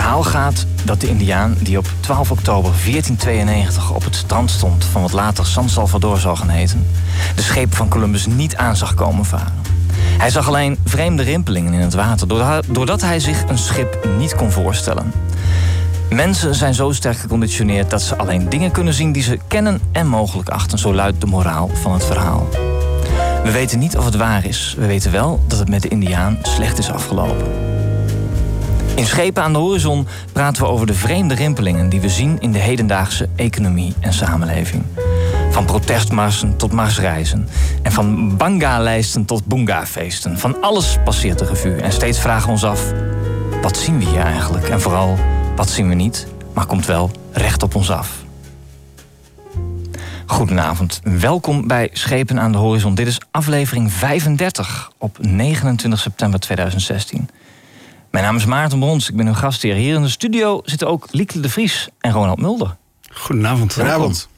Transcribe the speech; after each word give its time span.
verhaal 0.00 0.22
gaat 0.22 0.66
dat 0.84 1.00
de 1.00 1.08
Indiaan 1.08 1.56
die 1.60 1.78
op 1.78 1.86
12 2.00 2.30
oktober 2.30 2.70
1492 2.70 3.94
op 3.94 4.04
het 4.04 4.16
strand 4.16 4.50
stond 4.50 4.84
van 4.84 5.02
wat 5.02 5.12
later 5.12 5.46
San 5.46 5.68
Salvador 5.68 6.18
zal 6.18 6.36
gaan 6.36 6.48
heten, 6.48 6.86
de 7.34 7.42
schepen 7.42 7.76
van 7.76 7.88
Columbus 7.88 8.26
niet 8.26 8.56
aan 8.56 8.76
zag 8.76 8.94
komen 8.94 9.24
varen. 9.24 9.52
Hij 10.18 10.30
zag 10.30 10.48
alleen 10.48 10.78
vreemde 10.84 11.22
rimpelingen 11.22 11.72
in 11.72 11.80
het 11.80 11.94
water, 11.94 12.28
doordat 12.66 13.00
hij 13.00 13.20
zich 13.20 13.44
een 13.48 13.58
schip 13.58 14.08
niet 14.18 14.34
kon 14.34 14.50
voorstellen. 14.50 15.12
Mensen 16.10 16.54
zijn 16.54 16.74
zo 16.74 16.92
sterk 16.92 17.18
geconditioneerd 17.18 17.90
dat 17.90 18.02
ze 18.02 18.16
alleen 18.16 18.48
dingen 18.48 18.70
kunnen 18.70 18.94
zien 18.94 19.12
die 19.12 19.22
ze 19.22 19.38
kennen 19.48 19.80
en 19.92 20.06
mogelijk 20.06 20.48
achten, 20.48 20.78
zo 20.78 20.94
luidt 20.94 21.20
de 21.20 21.26
moraal 21.26 21.70
van 21.74 21.92
het 21.92 22.04
verhaal. 22.04 22.48
We 23.44 23.50
weten 23.50 23.78
niet 23.78 23.96
of 23.96 24.04
het 24.04 24.16
waar 24.16 24.44
is. 24.44 24.74
We 24.78 24.86
weten 24.86 25.12
wel 25.12 25.40
dat 25.46 25.58
het 25.58 25.68
met 25.68 25.82
de 25.82 25.88
Indiaan 25.88 26.38
slecht 26.42 26.78
is 26.78 26.90
afgelopen. 26.90 27.76
In 28.98 29.06
Schepen 29.06 29.42
aan 29.42 29.52
de 29.52 29.58
Horizon 29.58 30.06
praten 30.32 30.62
we 30.62 30.68
over 30.68 30.86
de 30.86 30.94
vreemde 30.94 31.34
rimpelingen 31.34 31.88
die 31.88 32.00
we 32.00 32.08
zien 32.08 32.40
in 32.40 32.52
de 32.52 32.58
hedendaagse 32.58 33.28
economie 33.36 33.94
en 34.00 34.12
samenleving. 34.12 34.82
Van 35.50 35.64
protestmarsen 35.64 36.56
tot 36.56 36.72
marsreizen. 36.72 37.48
En 37.82 37.92
van 37.92 38.36
banga-lijsten 38.36 39.24
tot 39.24 39.44
boonga-feesten. 39.44 40.38
Van 40.38 40.62
alles 40.62 40.96
passeert 41.04 41.38
de 41.38 41.44
revue. 41.44 41.80
En 41.80 41.92
steeds 41.92 42.20
vragen 42.20 42.46
we 42.46 42.50
ons 42.50 42.64
af: 42.64 42.92
wat 43.62 43.76
zien 43.76 43.98
we 43.98 44.04
hier 44.04 44.20
eigenlijk? 44.20 44.68
En 44.68 44.80
vooral, 44.80 45.18
wat 45.56 45.70
zien 45.70 45.88
we 45.88 45.94
niet, 45.94 46.26
maar 46.52 46.66
komt 46.66 46.86
wel 46.86 47.10
recht 47.32 47.62
op 47.62 47.74
ons 47.74 47.90
af. 47.90 48.24
Goedenavond, 50.26 51.00
welkom 51.02 51.66
bij 51.66 51.90
Schepen 51.92 52.40
aan 52.40 52.52
de 52.52 52.58
Horizon. 52.58 52.94
Dit 52.94 53.06
is 53.06 53.20
aflevering 53.30 53.92
35 53.92 54.92
op 54.98 55.18
29 55.20 56.00
september 56.00 56.40
2016. 56.40 57.28
Mijn 58.10 58.24
naam 58.24 58.36
is 58.36 58.44
Maarten 58.44 58.78
Brons, 58.78 59.08
ik 59.08 59.16
ben 59.16 59.26
uw 59.26 59.34
gastheer. 59.34 59.74
Hier 59.74 59.94
in 59.94 60.02
de 60.02 60.08
studio 60.08 60.60
zitten 60.64 60.88
ook 60.88 61.06
Lieke 61.10 61.40
de 61.40 61.48
Vries 61.48 61.88
en 62.00 62.12
Ronald 62.12 62.40
Mulder. 62.40 62.76
Goedenavond. 63.10 63.72
Goedenavond. 63.72 64.28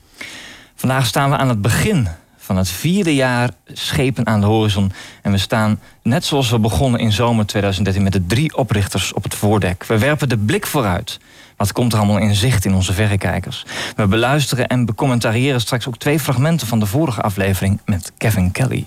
Vandaag 0.75 1.07
staan 1.07 1.31
we 1.31 1.37
aan 1.37 1.49
het 1.49 1.63
begin 1.63 2.09
van 2.37 2.57
het 2.57 2.69
vierde 2.69 3.15
jaar 3.15 3.51
Schepen 3.67 4.27
aan 4.27 4.41
de 4.41 4.47
Horizon. 4.47 4.93
En 5.23 5.33
we 5.33 5.39
staan, 5.39 5.81
net 6.03 6.25
zoals 6.25 6.51
we 6.51 6.59
begonnen 6.59 7.01
in 7.01 7.13
zomer 7.13 7.47
2013... 7.47 8.03
met 8.03 8.13
de 8.13 8.27
drie 8.27 8.57
oprichters 8.57 9.13
op 9.13 9.23
het 9.23 9.35
voordek. 9.35 9.85
We 9.87 9.99
werpen 9.99 10.29
de 10.29 10.39
blik 10.39 10.67
vooruit. 10.67 11.19
Wat 11.57 11.73
komt 11.73 11.93
er 11.93 11.99
allemaal 11.99 12.19
in 12.19 12.35
zicht 12.35 12.65
in 12.65 12.75
onze 12.75 12.93
verrekijkers? 12.93 13.67
We 13.97 14.07
beluisteren 14.07 14.69
en 14.69 14.85
becommentariëren 14.85 15.61
straks 15.61 15.87
ook 15.89 15.97
twee 15.99 16.21
fragmenten... 16.21 16.67
van 16.67 16.81
de 16.81 16.87
vorige 16.87 17.21
aflevering 17.21 17.81
met 17.85 18.13
Kevin 18.19 18.51
Kelly. 18.51 18.87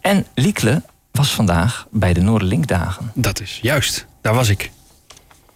En 0.00 0.26
Liekle 0.34 0.82
was 1.12 1.30
vandaag 1.30 1.86
bij 1.90 2.12
de 2.12 2.20
Noorderlinkdagen. 2.20 3.10
Dat 3.14 3.40
is 3.40 3.58
juist, 3.62 4.06
daar 4.20 4.34
was 4.34 4.48
ik. 4.48 4.70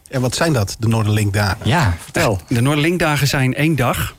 En 0.08 0.20
wat 0.20 0.34
zijn 0.34 0.52
dat, 0.52 0.76
de 0.78 0.88
Noorderlinkdagen? 0.88 1.68
Ja, 1.68 1.96
vertel. 2.02 2.40
De 2.48 2.60
Noorderlinkdagen 2.60 3.26
zijn 3.26 3.54
één 3.54 3.76
dag 3.76 4.14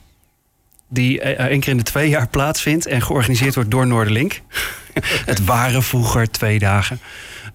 die 0.89 1.22
eh, 1.22 1.45
één 1.45 1.59
keer 1.59 1.72
in 1.72 1.77
de 1.77 1.83
twee 1.83 2.09
jaar 2.09 2.27
plaatsvindt 2.27 2.85
en 2.85 3.02
georganiseerd 3.02 3.55
wordt 3.55 3.72
door 3.72 3.88
Noorderlink. 3.88 4.41
het 5.25 5.45
waren 5.45 5.83
vroeger 5.83 6.31
twee 6.31 6.59
dagen. 6.59 7.00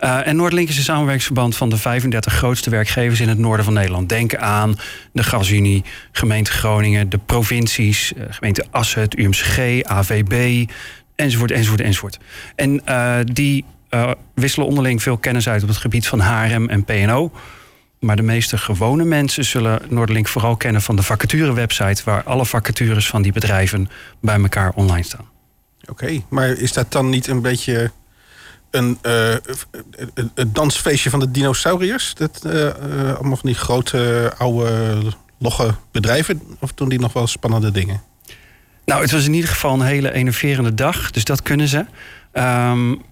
Uh, 0.00 0.27
en 0.27 0.36
Noorderlink 0.36 0.69
is 0.69 0.77
een 0.77 0.83
samenwerkingsverband 0.83 1.56
van 1.56 1.69
de 1.69 1.77
35 1.77 2.33
grootste 2.33 2.70
werkgevers 2.70 3.20
in 3.20 3.28
het 3.28 3.39
noorden 3.39 3.64
van 3.64 3.75
Nederland. 3.75 4.08
Denk 4.08 4.36
aan 4.36 4.78
de 5.12 5.23
Gasunie, 5.23 5.84
gemeente 6.12 6.50
Groningen, 6.50 7.08
de 7.08 7.19
provincies, 7.19 8.12
gemeente 8.28 8.64
Assen, 8.70 9.00
het 9.00 9.19
UMCG, 9.19 9.83
AVB, 9.83 10.64
enzovoort, 11.14 11.50
enzovoort, 11.50 11.80
enzovoort. 11.80 12.19
En 12.56 12.83
uh, 12.89 13.17
die 13.25 13.64
wisselen 14.34 14.67
onderling 14.67 15.03
veel 15.03 15.17
kennis 15.17 15.48
uit 15.48 15.63
op 15.63 15.68
het 15.68 15.77
gebied 15.77 16.07
van 16.07 16.20
HRM 16.20 16.68
en 16.68 16.85
PNO. 16.85 17.33
Maar 18.01 18.17
de 18.17 18.23
meeste 18.23 18.58
gewone 18.58 19.05
mensen 19.05 19.45
zullen 19.45 19.80
Noorderlink 19.89 20.29
vooral 20.29 20.57
kennen 20.57 20.83
van 20.83 20.96
de 20.96 21.02
vacaturewebsite, 21.02 22.02
waar 22.05 22.23
alle 22.23 22.46
vacatures 22.46 23.08
van 23.08 23.23
die 23.23 23.33
bedrijven 23.33 23.90
bij 24.20 24.40
elkaar 24.40 24.73
online 24.74 25.05
staan. 25.05 25.29
Oké, 25.89 26.23
maar 26.29 26.48
is 26.48 26.73
dat 26.73 26.92
dan 26.92 27.08
niet 27.08 27.27
een 27.27 27.42
beetje 27.42 27.90
een, 28.70 28.98
uh, 29.02 29.35
een 30.34 30.52
dansfeestje 30.52 31.11
van 31.11 31.20
de 31.20 31.30
dinosauriërs? 31.30 32.14
Dat, 32.14 32.42
uh, 32.46 32.52
allemaal 33.14 33.36
van 33.36 33.48
die 33.48 33.55
grote, 33.55 34.33
oude, 34.39 35.02
logge 35.39 35.74
bedrijven? 35.90 36.42
Of 36.61 36.73
doen 36.73 36.89
die 36.89 37.01
nog 37.01 37.13
wel 37.13 37.27
spannende 37.27 37.70
dingen? 37.70 38.02
Nou, 38.84 39.02
het 39.02 39.11
was 39.11 39.27
in 39.27 39.34
ieder 39.34 39.51
geval 39.51 39.74
een 39.74 39.86
hele 39.86 40.13
enerverende 40.13 40.74
dag, 40.74 41.11
dus 41.11 41.24
dat 41.24 41.42
kunnen 41.42 41.68
ze. 41.68 41.84
Um, 42.33 43.02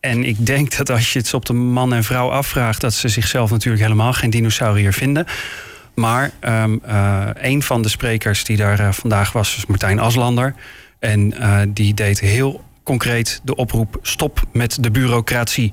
en 0.00 0.24
ik 0.24 0.46
denk 0.46 0.76
dat 0.76 0.90
als 0.90 1.12
je 1.12 1.18
het 1.18 1.34
op 1.34 1.46
de 1.46 1.52
man 1.52 1.92
en 1.92 2.04
vrouw 2.04 2.30
afvraagt, 2.30 2.80
dat 2.80 2.94
ze 2.94 3.08
zichzelf 3.08 3.50
natuurlijk 3.50 3.82
helemaal 3.82 4.12
geen 4.12 4.30
dinosaurier 4.30 4.92
vinden. 4.92 5.26
Maar 5.94 6.30
um, 6.40 6.80
uh, 6.86 7.26
een 7.34 7.62
van 7.62 7.82
de 7.82 7.88
sprekers 7.88 8.44
die 8.44 8.56
daar 8.56 8.80
uh, 8.80 8.92
vandaag 8.92 9.32
was, 9.32 9.54
was 9.54 9.66
Martijn 9.66 9.98
Aslander. 9.98 10.54
En 10.98 11.34
uh, 11.38 11.60
die 11.68 11.94
deed 11.94 12.20
heel 12.20 12.64
concreet 12.82 13.40
de 13.42 13.54
oproep: 13.54 13.98
stop 14.02 14.42
met 14.52 14.78
de 14.80 14.90
bureaucratie. 14.90 15.72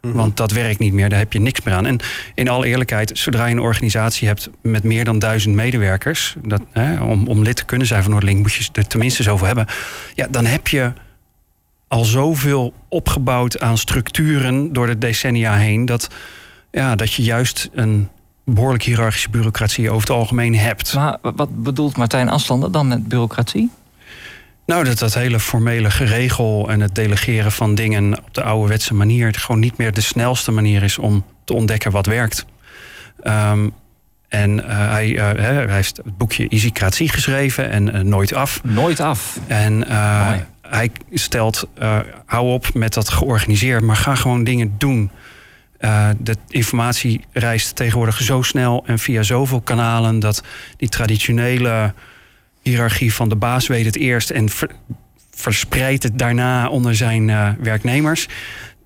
Mhm. 0.00 0.16
Want 0.16 0.36
dat 0.36 0.52
werkt 0.52 0.78
niet 0.78 0.92
meer, 0.92 1.08
daar 1.08 1.18
heb 1.18 1.32
je 1.32 1.40
niks 1.40 1.62
meer 1.62 1.74
aan. 1.74 1.86
En 1.86 2.00
in 2.34 2.48
alle 2.48 2.66
eerlijkheid, 2.66 3.10
zodra 3.14 3.46
je 3.46 3.54
een 3.54 3.60
organisatie 3.60 4.28
hebt 4.28 4.50
met 4.62 4.82
meer 4.82 5.04
dan 5.04 5.18
duizend 5.18 5.54
medewerkers, 5.54 6.34
dat, 6.42 6.62
hè, 6.72 7.02
om, 7.02 7.26
om 7.26 7.42
lid 7.42 7.56
te 7.56 7.64
kunnen 7.64 7.86
zijn 7.86 8.02
van 8.02 8.10
Noordlink, 8.10 8.38
moet 8.38 8.54
je 8.54 8.68
er 8.72 8.86
tenminste 8.86 9.22
zoveel 9.22 9.46
hebben. 9.46 9.66
Ja, 10.14 10.26
dan 10.30 10.46
heb 10.46 10.68
je 10.68 10.92
al 11.88 12.04
zoveel 12.04 12.72
opgebouwd 12.88 13.60
aan 13.60 13.78
structuren 13.78 14.72
door 14.72 14.86
de 14.86 14.98
decennia 14.98 15.54
heen. 15.54 15.86
Dat, 15.86 16.08
ja, 16.70 16.96
dat 16.96 17.12
je 17.12 17.22
juist 17.22 17.68
een 17.72 18.08
behoorlijk 18.44 18.82
hiërarchische 18.82 19.30
bureaucratie 19.30 19.90
over 19.90 20.00
het 20.00 20.16
algemeen 20.16 20.56
hebt. 20.56 20.94
Maar 20.94 21.18
wat 21.22 21.62
bedoelt 21.62 21.96
Martijn 21.96 22.28
Aslander 22.28 22.72
dan 22.72 22.88
met 22.88 23.08
bureaucratie? 23.08 23.70
Nou, 24.66 24.84
dat 24.84 24.98
dat 24.98 25.14
hele 25.14 25.40
formele 25.40 25.90
geregel 25.90 26.70
en 26.70 26.80
het 26.80 26.94
delegeren 26.94 27.52
van 27.52 27.74
dingen 27.74 28.18
op 28.18 28.34
de 28.34 28.42
ouderwetse 28.42 28.94
manier 28.94 29.34
gewoon 29.34 29.60
niet 29.60 29.76
meer 29.76 29.92
de 29.92 30.00
snelste 30.00 30.50
manier 30.50 30.82
is 30.82 30.98
om 30.98 31.24
te 31.44 31.54
ontdekken 31.54 31.90
wat 31.90 32.06
werkt. 32.06 32.44
Um, 33.24 33.72
en 34.28 34.58
uh, 34.58 34.64
hij, 34.66 35.08
uh, 35.08 35.30
hij, 35.36 35.66
heeft 35.68 35.96
het 35.96 36.16
boekje 36.16 36.48
Easycratie 36.48 37.08
geschreven 37.08 37.70
en 37.70 37.96
uh, 37.96 38.00
Nooit 38.00 38.32
Af. 38.32 38.60
Nooit 38.62 39.00
Af. 39.00 39.38
En 39.46 39.84
hij 40.68 40.90
stelt, 41.12 41.68
uh, 41.78 41.98
hou 42.26 42.52
op 42.52 42.74
met 42.74 42.94
dat 42.94 43.08
georganiseerd, 43.08 43.82
maar 43.82 43.96
ga 43.96 44.14
gewoon 44.14 44.44
dingen 44.44 44.74
doen. 44.78 45.10
Uh, 45.80 46.08
de 46.18 46.36
informatie 46.48 47.24
reist 47.32 47.76
tegenwoordig 47.76 48.22
zo 48.22 48.42
snel 48.42 48.82
en 48.86 48.98
via 48.98 49.22
zoveel 49.22 49.60
kanalen 49.60 50.18
dat 50.18 50.42
die 50.76 50.88
traditionele 50.88 51.94
hiërarchie 52.62 53.14
van 53.14 53.28
de 53.28 53.36
baas 53.36 53.66
weet 53.66 53.84
het 53.84 53.96
eerst 53.96 54.30
en 54.30 54.48
ver, 54.48 54.70
verspreidt 55.30 56.02
het 56.02 56.18
daarna 56.18 56.68
onder 56.68 56.96
zijn 56.96 57.28
uh, 57.28 57.48
werknemers. 57.58 58.28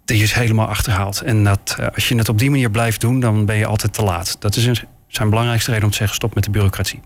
Die 0.05 0.23
is 0.23 0.33
helemaal 0.33 0.67
achterhaald. 0.67 1.21
En 1.21 1.45
dat, 1.45 1.77
als 1.95 2.09
je 2.09 2.17
het 2.17 2.29
op 2.29 2.39
die 2.39 2.51
manier 2.51 2.71
blijft 2.71 3.01
doen, 3.01 3.21
dan 3.21 3.45
ben 3.45 3.57
je 3.57 3.67
altijd 3.67 3.93
te 3.93 4.03
laat. 4.03 4.37
Dat 4.39 4.57
is 4.57 4.67
een, 4.67 4.79
zijn 5.09 5.31
belangrijkste 5.31 5.71
reden 5.71 5.85
om 5.85 5.91
te 5.91 5.97
zeggen: 5.97 6.17
stop 6.17 6.35
met 6.35 6.45
de 6.45 6.51
bureaucratie. 6.51 7.01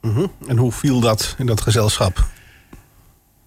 -hmm. 0.00 0.32
En 0.48 0.56
hoe 0.56 0.72
viel 0.72 1.00
dat 1.00 1.34
in 1.38 1.46
dat 1.46 1.60
gezelschap? 1.60 2.28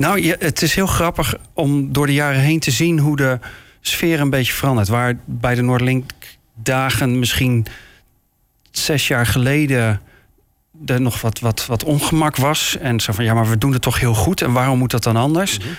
Nou, 0.02 0.36
het 0.40 0.62
is 0.62 0.76
heel 0.76 0.88
grappig 0.88 1.36
om 1.54 1.94
door 1.94 2.06
de 2.06 2.14
jaren 2.14 2.40
heen 2.40 2.60
te 2.60 2.72
zien 2.72 3.00
hoe 3.00 3.16
de 3.16 3.40
sfeer 3.82 4.20
een 4.20 4.30
beetje 4.30 4.54
verandert. 4.54 4.88
Waar 4.88 5.20
bij 5.26 5.56
de 5.56 5.62
Noordlink 5.62 6.12
dagen 6.56 7.20
misschien 7.20 7.66
zes 8.72 9.08
jaar 9.08 9.26
geleden 9.26 10.02
er 10.86 11.02
nog 11.02 11.22
wat, 11.22 11.40
wat, 11.40 11.66
wat 11.66 11.84
ongemak 11.84 12.36
was. 12.36 12.78
En 12.78 13.00
zo 13.00 13.14
van 13.14 13.24
ja, 13.24 13.34
maar 13.34 13.50
we 13.50 13.58
doen 13.58 13.74
het 13.74 13.82
toch 13.82 14.00
heel 14.00 14.14
goed. 14.14 14.42
En 14.42 14.52
waarom 14.52 14.78
moet 14.78 14.92
dat 14.92 15.04
dan 15.04 15.16
anders? 15.16 15.58
Mm 15.58 15.64
-hmm. 15.64 15.76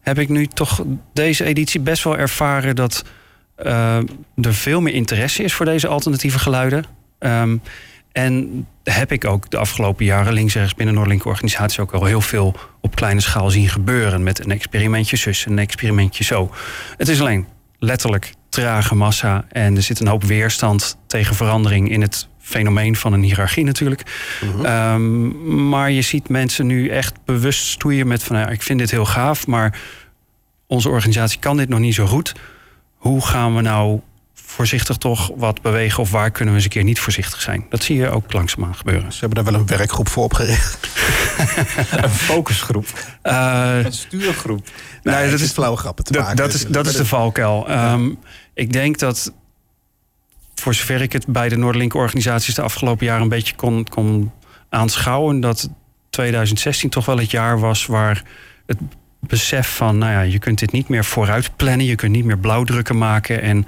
Heb 0.00 0.18
ik 0.18 0.28
nu 0.28 0.46
toch 0.46 0.84
deze 1.12 1.44
editie 1.44 1.80
best 1.80 2.04
wel 2.04 2.18
ervaren 2.18 2.76
dat 2.76 3.04
uh, 3.64 3.96
er 4.34 4.54
veel 4.54 4.80
meer 4.80 4.94
interesse 4.94 5.42
is 5.42 5.52
voor 5.52 5.66
deze 5.66 5.86
alternatieve 5.86 6.38
geluiden. 6.38 6.84
Um, 7.18 7.62
en 8.16 8.66
heb 8.84 9.12
ik 9.12 9.24
ook 9.24 9.50
de 9.50 9.56
afgelopen 9.56 10.04
jaren 10.04 10.32
links 10.32 10.54
en 10.54 10.60
rechts 10.60 10.74
binnen 10.74 10.94
Noordlink 10.94 11.24
organisatie 11.24 11.80
ook 11.80 11.92
al 11.92 12.04
heel 12.04 12.20
veel 12.20 12.54
op 12.80 12.94
kleine 12.94 13.20
schaal 13.20 13.50
zien 13.50 13.68
gebeuren. 13.68 14.22
Met 14.22 14.44
een 14.44 14.50
experimentje 14.50 15.16
zus, 15.16 15.46
een 15.46 15.58
experimentje 15.58 16.24
zo. 16.24 16.50
Het 16.96 17.08
is 17.08 17.20
alleen 17.20 17.46
letterlijk 17.78 18.32
trage 18.48 18.94
massa. 18.94 19.44
En 19.48 19.76
er 19.76 19.82
zit 19.82 20.00
een 20.00 20.06
hoop 20.06 20.24
weerstand 20.24 20.98
tegen 21.06 21.34
verandering 21.34 21.90
in 21.90 22.00
het 22.00 22.28
fenomeen 22.38 22.96
van 22.96 23.12
een 23.12 23.22
hiërarchie 23.22 23.64
natuurlijk. 23.64 24.02
-hmm. 24.40 24.64
um, 24.64 25.68
maar 25.68 25.90
je 25.90 26.02
ziet 26.02 26.28
mensen 26.28 26.66
nu 26.66 26.88
echt 26.88 27.14
bewust 27.24 27.66
stoeien 27.66 28.06
met 28.06 28.22
van 28.22 28.38
ja, 28.38 28.48
ik 28.48 28.62
vind 28.62 28.78
dit 28.78 28.90
heel 28.90 29.06
gaaf, 29.06 29.46
maar 29.46 29.80
onze 30.66 30.88
organisatie 30.88 31.38
kan 31.38 31.56
dit 31.56 31.68
nog 31.68 31.78
niet 31.78 31.94
zo 31.94 32.06
goed. 32.06 32.34
Hoe 32.94 33.26
gaan 33.26 33.54
we 33.54 33.60
nou 33.60 34.00
voorzichtig 34.46 34.96
toch 34.96 35.30
wat 35.36 35.62
bewegen 35.62 36.02
of 36.02 36.10
waar 36.10 36.30
kunnen 36.30 36.54
we 36.54 36.60
eens 36.60 36.64
een 36.68 36.74
keer 36.74 36.84
niet 36.84 37.00
voorzichtig 37.00 37.42
zijn. 37.42 37.66
Dat 37.68 37.82
zie 37.82 37.96
je 37.96 38.10
ook 38.10 38.32
langzaamaan 38.32 38.74
gebeuren. 38.74 39.12
Ze 39.12 39.18
hebben 39.20 39.44
daar 39.44 39.52
wel 39.52 39.60
een 39.60 39.66
werkgroep 39.66 40.08
voor 40.08 40.24
opgericht. 40.24 40.88
een 42.02 42.10
focusgroep. 42.10 42.86
Uh, 43.22 43.78
een 43.84 43.92
stuurgroep. 43.92 44.66
Nee, 45.02 45.14
nee 45.14 45.30
dat 45.30 45.40
is 45.40 45.52
flauwe 45.52 45.76
grappen 45.76 46.04
te 46.04 46.12
dat, 46.12 46.22
maken. 46.22 46.36
Dat 46.36 46.54
is, 46.54 46.66
dat 46.66 46.86
is 46.86 46.96
de 46.96 47.06
valkuil. 47.06 47.70
Um, 47.70 48.18
ik 48.54 48.72
denk 48.72 48.98
dat 48.98 49.32
voor 50.54 50.74
zover 50.74 51.02
ik 51.02 51.12
het 51.12 51.26
bij 51.26 51.48
de 51.48 51.56
Noorderlink-organisaties 51.56 52.54
de 52.54 52.62
afgelopen 52.62 53.06
jaren 53.06 53.22
een 53.22 53.28
beetje 53.28 53.54
kon, 53.54 53.84
kon 53.84 54.32
aanschouwen, 54.68 55.40
dat 55.40 55.70
2016 56.10 56.90
toch 56.90 57.06
wel 57.06 57.18
het 57.18 57.30
jaar 57.30 57.60
was 57.60 57.86
waar 57.86 58.22
het 58.66 58.78
besef 59.20 59.76
van, 59.76 59.98
nou 59.98 60.12
ja, 60.12 60.20
je 60.20 60.38
kunt 60.38 60.58
dit 60.58 60.72
niet 60.72 60.88
meer 60.88 61.04
vooruit 61.04 61.56
plannen, 61.56 61.86
je 61.86 61.94
kunt 61.94 62.12
niet 62.12 62.24
meer 62.24 62.38
blauwdrukken 62.38 62.98
maken 62.98 63.42
en 63.42 63.66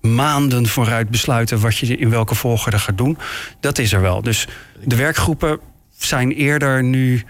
maanden 0.00 0.66
vooruit 0.66 1.08
besluiten 1.08 1.60
wat 1.60 1.78
je 1.78 1.96
in 1.96 2.10
welke 2.10 2.34
volgorde 2.34 2.78
gaat 2.78 2.98
doen. 2.98 3.18
Dat 3.60 3.78
is 3.78 3.92
er 3.92 4.00
wel. 4.00 4.22
Dus 4.22 4.48
de 4.84 4.96
werkgroepen 4.96 5.60
zijn 5.96 6.32
eerder 6.32 6.82
nu 6.82 7.24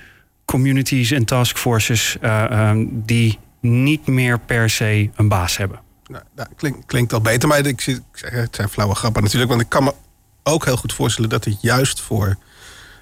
communities 0.44 1.10
en 1.10 1.24
taskforces 1.24 2.16
uh, 2.22 2.72
die 2.88 3.38
niet 3.60 4.06
meer 4.06 4.38
per 4.38 4.70
se 4.70 5.10
een 5.16 5.28
baas 5.28 5.56
hebben. 5.56 5.80
Nou, 6.06 6.24
dat 6.34 6.48
klinkt, 6.86 7.12
al 7.12 7.20
beter, 7.20 7.48
maar 7.48 7.66
ik, 7.66 7.80
zeg, 7.80 8.30
het 8.30 8.54
zijn 8.54 8.68
flauwe 8.68 8.94
grappen 8.94 9.22
natuurlijk. 9.22 9.50
Want 9.50 9.62
ik 9.62 9.68
kan 9.68 9.84
me 9.84 9.94
ook 10.42 10.64
heel 10.64 10.76
goed 10.76 10.92
voorstellen 10.92 11.30
dat 11.30 11.44
het 11.44 11.62
juist 11.62 12.00
voor 12.00 12.36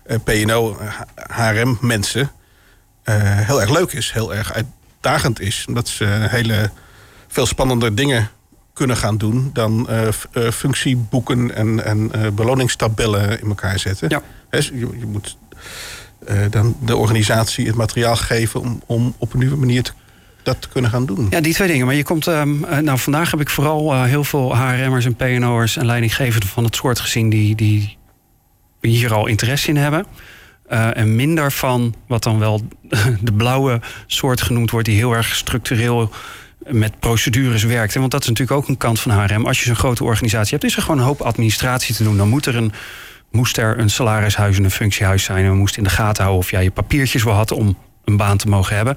uh, 0.06 0.16
PNO, 0.24 0.76
HRM 1.14 1.78
mensen 1.80 2.30
heel 3.10 3.60
erg 3.60 3.70
leuk 3.70 3.92
is, 3.92 4.12
heel 4.12 4.34
erg 4.34 4.52
uitdagend 4.52 5.40
is. 5.40 5.64
Omdat 5.68 5.88
ze 5.88 6.04
hele 6.04 6.70
veel 7.28 7.46
spannende 7.46 7.94
dingen 7.94 8.30
kunnen 8.76 8.96
gaan 8.96 9.16
doen 9.18 9.50
dan 9.52 9.88
uh, 9.90 10.50
functieboeken 10.50 11.54
en, 11.54 11.84
en 11.84 12.10
uh, 12.16 12.30
beloningstabellen 12.30 13.40
in 13.40 13.48
elkaar 13.48 13.78
zetten. 13.78 14.08
Ja. 14.08 14.22
je, 14.50 14.70
je, 14.74 15.06
moet 15.06 15.36
dan 16.50 16.76
de 16.84 16.96
organisatie 16.96 17.66
het 17.66 17.74
materiaal 17.74 18.16
geven 18.16 18.60
om, 18.60 18.82
om 18.86 19.14
op 19.18 19.32
een 19.32 19.38
nieuwe 19.38 19.56
manier 19.56 19.82
te, 19.82 19.92
dat 20.42 20.60
te 20.60 20.68
kunnen 20.68 20.90
gaan 20.90 21.06
doen. 21.06 21.26
Ja, 21.30 21.40
die 21.40 21.54
twee 21.54 21.68
dingen. 21.68 21.86
Maar 21.86 21.94
je 21.94 22.02
komt, 22.02 22.26
um, 22.26 22.60
nou 22.60 22.98
vandaag 22.98 23.30
heb 23.30 23.40
ik 23.40 23.50
vooral 23.50 24.02
heel 24.02 24.24
veel 24.24 24.56
HRM'ers 24.56 25.04
en 25.04 25.14
PNO'ers 25.14 25.76
en 25.76 25.86
leidinggevenden 25.86 26.48
van 26.48 26.64
het 26.64 26.76
soort 26.76 27.00
gezien 27.00 27.30
die, 27.30 27.54
die 27.54 27.98
hier 28.80 29.14
al 29.14 29.26
interesse 29.26 29.68
in 29.68 29.76
hebben. 29.76 30.06
en 30.68 31.16
minder 31.16 31.52
van 31.52 31.94
wat 32.06 32.22
dan 32.22 32.38
wel 32.38 32.60
de 33.20 33.32
blauwe 33.32 33.80
soort 34.06 34.42
genoemd 34.42 34.70
wordt, 34.70 34.86
die 34.86 34.96
heel 34.96 35.12
erg 35.12 35.34
structureel 35.34 36.10
met 36.68 37.00
procedures 37.00 37.62
werkt. 37.62 37.94
Want 37.94 38.10
dat 38.10 38.22
is 38.22 38.28
natuurlijk 38.28 38.58
ook 38.58 38.68
een 38.68 38.76
kant 38.76 39.00
van 39.00 39.12
HRM. 39.12 39.46
Als 39.46 39.58
je 39.58 39.64
zo'n 39.64 39.76
grote 39.76 40.04
organisatie 40.04 40.50
hebt, 40.50 40.64
is 40.64 40.76
er 40.76 40.82
gewoon 40.82 40.98
een 40.98 41.04
hoop 41.04 41.20
administratie 41.20 41.94
te 41.94 42.02
doen. 42.02 42.16
Dan 42.16 42.28
moet 42.28 42.46
er 42.46 42.56
een, 42.56 42.72
moest 43.30 43.56
er 43.56 43.78
een 43.78 43.90
salarishuis 43.90 44.56
en 44.56 44.64
een 44.64 44.70
functiehuis 44.70 45.24
zijn. 45.24 45.44
En 45.44 45.50
we 45.50 45.56
moesten 45.56 45.78
in 45.78 45.88
de 45.88 45.94
gaten 45.94 46.22
houden 46.22 46.44
of 46.44 46.50
jij 46.50 46.62
je 46.62 46.70
papiertjes 46.70 47.22
wel 47.22 47.34
had 47.34 47.52
om 47.52 47.76
een 48.04 48.16
baan 48.16 48.36
te 48.36 48.48
mogen 48.48 48.76
hebben. 48.76 48.96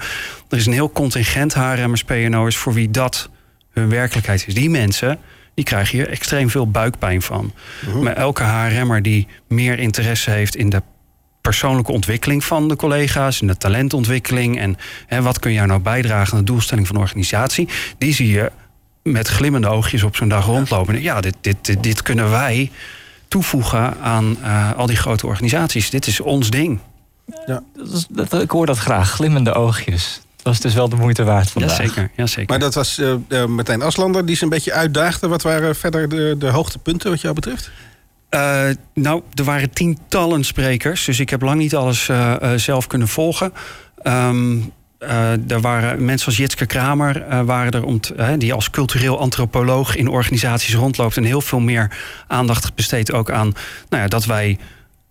Er 0.50 0.58
is 0.58 0.66
een 0.66 0.74
heel 0.74 0.92
contingent 0.92 1.54
HRM'ers, 1.54 2.04
PNO'ers 2.04 2.58
voor 2.58 2.74
wie 2.74 2.92
dat 2.92 3.30
hun 3.72 3.90
werkelijkheid 3.90 4.48
is. 4.48 4.54
Die 4.54 4.70
mensen, 4.70 5.20
die 5.54 5.66
krijgen 5.66 5.98
hier 5.98 6.10
extreem 6.10 6.50
veel 6.50 6.72
buikpijn 6.72 7.22
van. 7.22 7.54
Mhm. 7.86 8.04
Maar 8.04 8.16
elke 8.16 8.44
HRM'er 8.44 9.02
die 9.02 9.28
meer 9.48 9.80
interesse 9.80 10.32
heeft 10.32 10.56
in 10.56 10.70
de 10.70 10.82
persoonlijke 11.42 11.92
ontwikkeling 11.92 12.44
van 12.44 12.68
de 12.68 12.76
collega's 12.76 13.42
en 13.42 13.48
de 13.48 13.58
talentontwikkeling 13.58 14.60
en 14.60 14.78
hè, 15.08 15.22
wat 15.22 15.40
kun 15.40 15.54
jij 15.54 15.66
nou 15.66 15.80
bijdragen 15.80 16.34
aan 16.34 16.40
de 16.40 16.52
doelstelling 16.52 16.88
van 16.88 16.96
de 16.96 17.02
organisatie, 17.02 17.68
die 17.98 18.14
zie 18.14 18.30
je 18.30 18.52
met 19.04 19.28
glimmende 19.28 19.68
oogjes 19.68 20.04
op 20.04 20.16
zo'n 20.16 20.30
dag 20.30 20.46
rondlopen. 20.46 21.02
Ja, 21.02 21.22
dit, 21.22 21.36
dit, 21.42 21.84
dit, 21.84 22.02
kunnen 22.02 22.30
wij 22.30 22.72
toevoegen 23.28 23.98
aan 24.02 24.38
uh, 24.42 24.72
al 24.76 24.86
die 24.86 24.96
grote 24.96 25.28
organisaties. 25.28 25.90
Dit 25.90 26.08
is 26.08 26.20
ons 26.20 26.50
ding. 26.50 26.80
Ja. 27.46 27.64
Dat, 28.10 28.42
ik 28.42 28.52
hoor 28.52 28.66
dat 28.66 28.78
graag, 28.78 29.12
glimmende 29.12 29.54
oogjes. 29.54 30.22
Dat 30.36 30.46
was 30.46 30.60
dus 30.60 30.74
wel 30.74 30.90
de 30.90 30.96
moeite 30.96 31.24
waard 31.24 31.52
vandaag. 31.52 31.78
Jazeker, 31.78 32.10
ja, 32.16 32.26
zeker. 32.26 32.50
Maar 32.50 32.60
dat 32.60 32.74
was 32.74 33.00
uh, 33.00 33.46
Martijn 33.46 33.82
Aslander 33.82 34.26
die 34.26 34.36
ze 34.36 34.44
een 34.44 34.50
beetje 34.50 34.74
uitdaagde. 34.74 35.28
Wat 35.28 35.42
waren 35.42 35.76
verder 35.76 36.10
de, 36.10 36.36
de 36.40 36.50
hoogtepunten 36.50 37.10
wat 37.10 37.22
jou 37.22 37.34
betreft? 37.34 37.72
Uh, 38.30 38.70
nou, 38.94 39.22
er 39.34 39.44
waren 39.44 39.70
tientallen 39.70 40.44
sprekers, 40.44 41.06
dus 41.06 41.20
ik 41.20 41.30
heb 41.30 41.42
lang 41.42 41.60
niet 41.60 41.76
alles 41.76 42.08
uh, 42.08 42.36
uh, 42.42 42.54
zelf 42.54 42.88
kunnen 42.88 43.08
volgen. 43.08 43.54
Um, 44.04 44.72
er 45.48 45.62
waren 45.62 46.06
mensen 46.06 46.28
als 46.28 46.38
Jitske 46.38 46.66
Kramer, 46.66 47.46
waren 47.46 47.72
er 47.72 47.84
om 47.84 48.00
die 48.38 48.54
als 48.54 48.70
cultureel 48.70 49.20
antropoloog 49.20 49.96
in 49.96 50.08
organisaties 50.08 50.74
rondloopt 50.74 51.18
en 51.18 51.24
heel 51.24 51.42
veel 51.42 51.60
meer 51.60 51.98
aandacht 52.28 52.76
besteedt 52.76 53.14
ook 53.14 53.32
aan 53.32 53.54
nou 53.90 54.04
ja, 54.04 54.08
dat 54.08 54.26
wij 54.26 54.58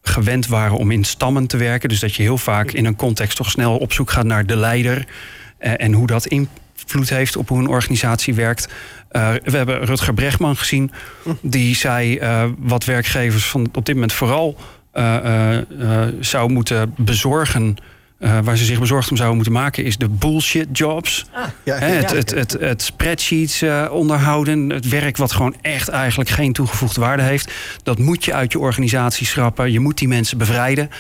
gewend 0.03 0.47
waren 0.47 0.77
om 0.77 0.91
in 0.91 1.05
stammen 1.05 1.47
te 1.47 1.57
werken. 1.57 1.89
Dus 1.89 2.01
dat 2.01 2.15
je 2.15 2.23
heel 2.23 2.39
vaak 2.39 2.71
in 2.71 2.85
een 2.85 2.97
context 2.97 3.37
toch 3.37 3.51
snel 3.51 3.77
op 3.77 3.93
zoek 3.93 4.11
gaat 4.11 4.25
naar 4.25 4.47
de 4.47 4.57
leider 4.57 5.07
en 5.59 5.93
hoe 5.93 6.07
dat 6.07 6.27
invloed 6.83 7.09
heeft 7.09 7.37
op 7.37 7.49
hoe 7.49 7.59
een 7.59 7.69
organisatie 7.69 8.35
werkt. 8.35 8.69
Uh, 9.13 9.31
we 9.45 9.57
hebben 9.57 9.85
Rutger 9.85 10.15
Brechtman 10.15 10.57
gezien. 10.57 10.91
Die 11.41 11.75
zei 11.75 12.19
uh, 12.19 12.45
wat 12.59 12.85
werkgevers 12.85 13.47
van 13.47 13.69
op 13.75 13.87
dit 13.87 13.95
moment 13.95 14.13
vooral 14.13 14.57
uh, 14.95 15.57
zou 16.21 16.51
moeten 16.51 16.95
bezorgen. 16.97 17.77
waar 18.19 18.57
ze 18.57 18.65
zich 18.65 18.81
bezorgd 18.81 19.11
om 19.11 19.17
zouden 19.17 19.37
moeten 19.37 19.55
maken, 19.55 19.85
is 19.85 19.97
de 19.97 20.09
bullshit 20.09 20.69
jobs. 20.73 21.27
Ah, 21.33 21.45
ja, 21.65 21.79
het, 21.79 22.11
het, 22.11 22.31
het, 22.31 22.57
het, 22.61 22.83
spreadsheets 22.83 23.65
onderhouden. 23.91 24.71
Het 24.71 24.89
werk 24.89 25.17
wat 25.17 25.33
gewoon 25.33 25.55
echt 25.61 25.89
eigenlijk 25.89 26.31
geen 26.31 26.53
toegevoegde 26.53 27.01
waarde 27.01 27.23
heeft. 27.23 27.53
Dat 27.83 27.99
moet 27.99 28.25
je 28.25 28.35
uit 28.35 28.53
je 28.53 28.59
organisatie 28.59 29.27
schrappen. 29.27 29.73
Je 29.73 29.81
moet 29.81 29.99
die 29.99 30.09
mensen 30.09 30.39
bevrijden. 30.39 30.91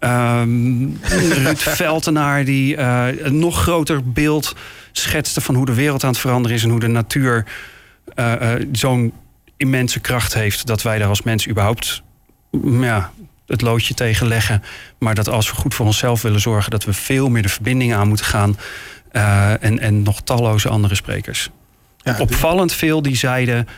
Um, 0.00 0.98
Ruud 1.42 1.58
Veltenaar, 1.58 2.44
die 2.44 2.78
een 2.78 3.38
nog 3.38 3.62
groter 3.62 4.12
beeld 4.12 4.54
schetste 4.92 5.40
van 5.40 5.54
hoe 5.54 5.66
de 5.66 5.74
wereld 5.74 6.04
aan 6.04 6.10
het 6.10 6.18
veranderen 6.18 6.56
is 6.56 6.62
en 6.62 6.70
hoe 6.70 6.80
de 6.80 6.86
natuur 6.86 7.44
uh, 8.14 8.32
uh, 8.42 8.52
zo'n 8.72 9.12
immense 9.56 10.00
kracht 10.00 10.34
heeft 10.34 10.66
dat 10.66 10.82
wij 10.82 10.98
daar 10.98 11.08
als 11.08 11.22
mens 11.22 11.48
überhaupt 11.48 12.02
mm, 12.50 12.84
ja, 12.84 13.12
het 13.46 13.60
loodje 13.60 13.94
tegen 13.94 14.26
leggen. 14.26 14.62
Maar 14.98 15.14
dat 15.14 15.28
als 15.28 15.50
we 15.50 15.56
goed 15.56 15.74
voor 15.74 15.86
onszelf 15.86 16.22
willen 16.22 16.40
zorgen, 16.40 16.70
dat 16.70 16.84
we 16.84 16.92
veel 16.92 17.28
meer 17.28 17.42
de 17.42 17.48
verbinding 17.48 17.94
aan 17.94 18.08
moeten 18.08 18.26
gaan. 18.26 18.56
Uh, 19.12 19.64
en, 19.64 19.78
en 19.78 20.02
nog 20.02 20.22
talloze 20.22 20.68
andere 20.68 20.94
sprekers. 20.94 21.50
Ja, 21.96 22.18
Opvallend 22.18 22.72
veel 22.72 23.02
die 23.02 23.16
zeiden: 23.16 23.68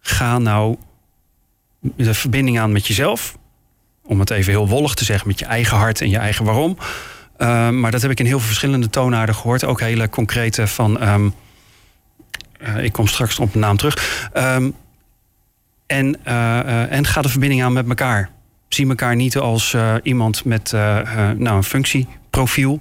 ga 0.00 0.38
nou 0.38 0.76
de 1.80 2.14
verbinding 2.14 2.58
aan 2.58 2.72
met 2.72 2.86
jezelf. 2.86 3.36
Om 4.02 4.20
het 4.20 4.30
even 4.30 4.52
heel 4.52 4.68
wollig 4.68 4.94
te 4.94 5.04
zeggen, 5.04 5.28
met 5.28 5.38
je 5.38 5.44
eigen 5.44 5.76
hart 5.76 6.00
en 6.00 6.10
je 6.10 6.18
eigen 6.18 6.44
waarom. 6.44 6.78
Uh, 7.38 7.70
maar 7.70 7.90
dat 7.90 8.02
heb 8.02 8.10
ik 8.10 8.18
in 8.20 8.26
heel 8.26 8.38
veel 8.38 8.46
verschillende 8.46 8.90
toonaarden 8.90 9.34
gehoord. 9.34 9.64
Ook 9.64 9.80
hele 9.80 10.08
concrete 10.08 10.66
van. 10.66 11.08
Um, 11.08 11.34
uh, 12.62 12.84
ik 12.84 12.92
kom 12.92 13.06
straks 13.06 13.38
op 13.38 13.52
de 13.52 13.58
naam 13.58 13.76
terug. 13.76 14.28
Um, 14.36 14.74
en, 15.86 16.16
uh, 16.26 16.92
en 16.92 17.06
ga 17.06 17.22
de 17.22 17.28
verbinding 17.28 17.62
aan 17.62 17.72
met 17.72 17.88
elkaar. 17.88 18.30
Zie 18.68 18.88
elkaar 18.88 19.16
niet 19.16 19.36
als 19.36 19.76
iemand 20.02 20.44
met 20.44 20.72
nou, 20.72 21.56
een 21.56 21.64
functieprofiel. 21.64 22.80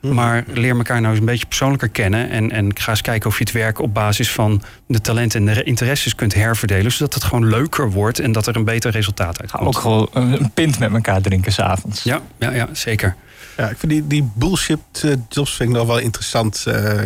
Mhm. 0.00 0.14
Maar 0.14 0.44
leer 0.46 0.76
elkaar 0.76 1.00
nou 1.00 1.10
eens 1.10 1.20
een 1.20 1.26
beetje 1.26 1.46
persoonlijker 1.46 1.88
kennen. 1.88 2.30
En, 2.30 2.50
en 2.50 2.78
ga 2.78 2.90
eens 2.90 3.00
kijken 3.00 3.30
of 3.30 3.38
je 3.38 3.44
het 3.44 3.52
werk 3.52 3.78
op 3.78 3.94
basis 3.94 4.32
van 4.32 4.62
de 4.86 5.00
talenten 5.00 5.48
en 5.48 5.54
de 5.54 5.62
interesses 5.62 6.14
kunt 6.14 6.34
herverdelen. 6.34 6.92
Zodat 6.92 7.14
het 7.14 7.24
gewoon 7.24 7.46
leuker 7.46 7.90
wordt 7.90 8.18
en 8.18 8.32
dat 8.32 8.46
er 8.46 8.56
een 8.56 8.64
beter 8.64 8.90
resultaat 8.90 9.40
uit 9.40 9.50
komt. 9.50 9.66
Ook 9.66 9.78
gewoon 9.78 10.08
een 10.12 10.50
pint 10.50 10.78
met 10.78 10.92
elkaar 10.92 11.20
drinken 11.20 11.52
s'avonds. 11.52 12.02
Ja, 12.02 12.20
ja, 12.38 12.50
ja, 12.50 12.68
zeker. 12.72 13.16
Ja, 13.56 13.68
ik 13.68 13.78
vind 13.78 13.92
die, 13.92 14.06
die 14.06 14.30
bullshit 14.34 14.78
uh, 15.04 15.14
jobs 15.28 15.56
vind 15.56 15.70
ik 15.70 15.76
nog 15.76 15.86
wel 15.86 15.98
interessant. 15.98 16.64
Uh, 16.68 17.00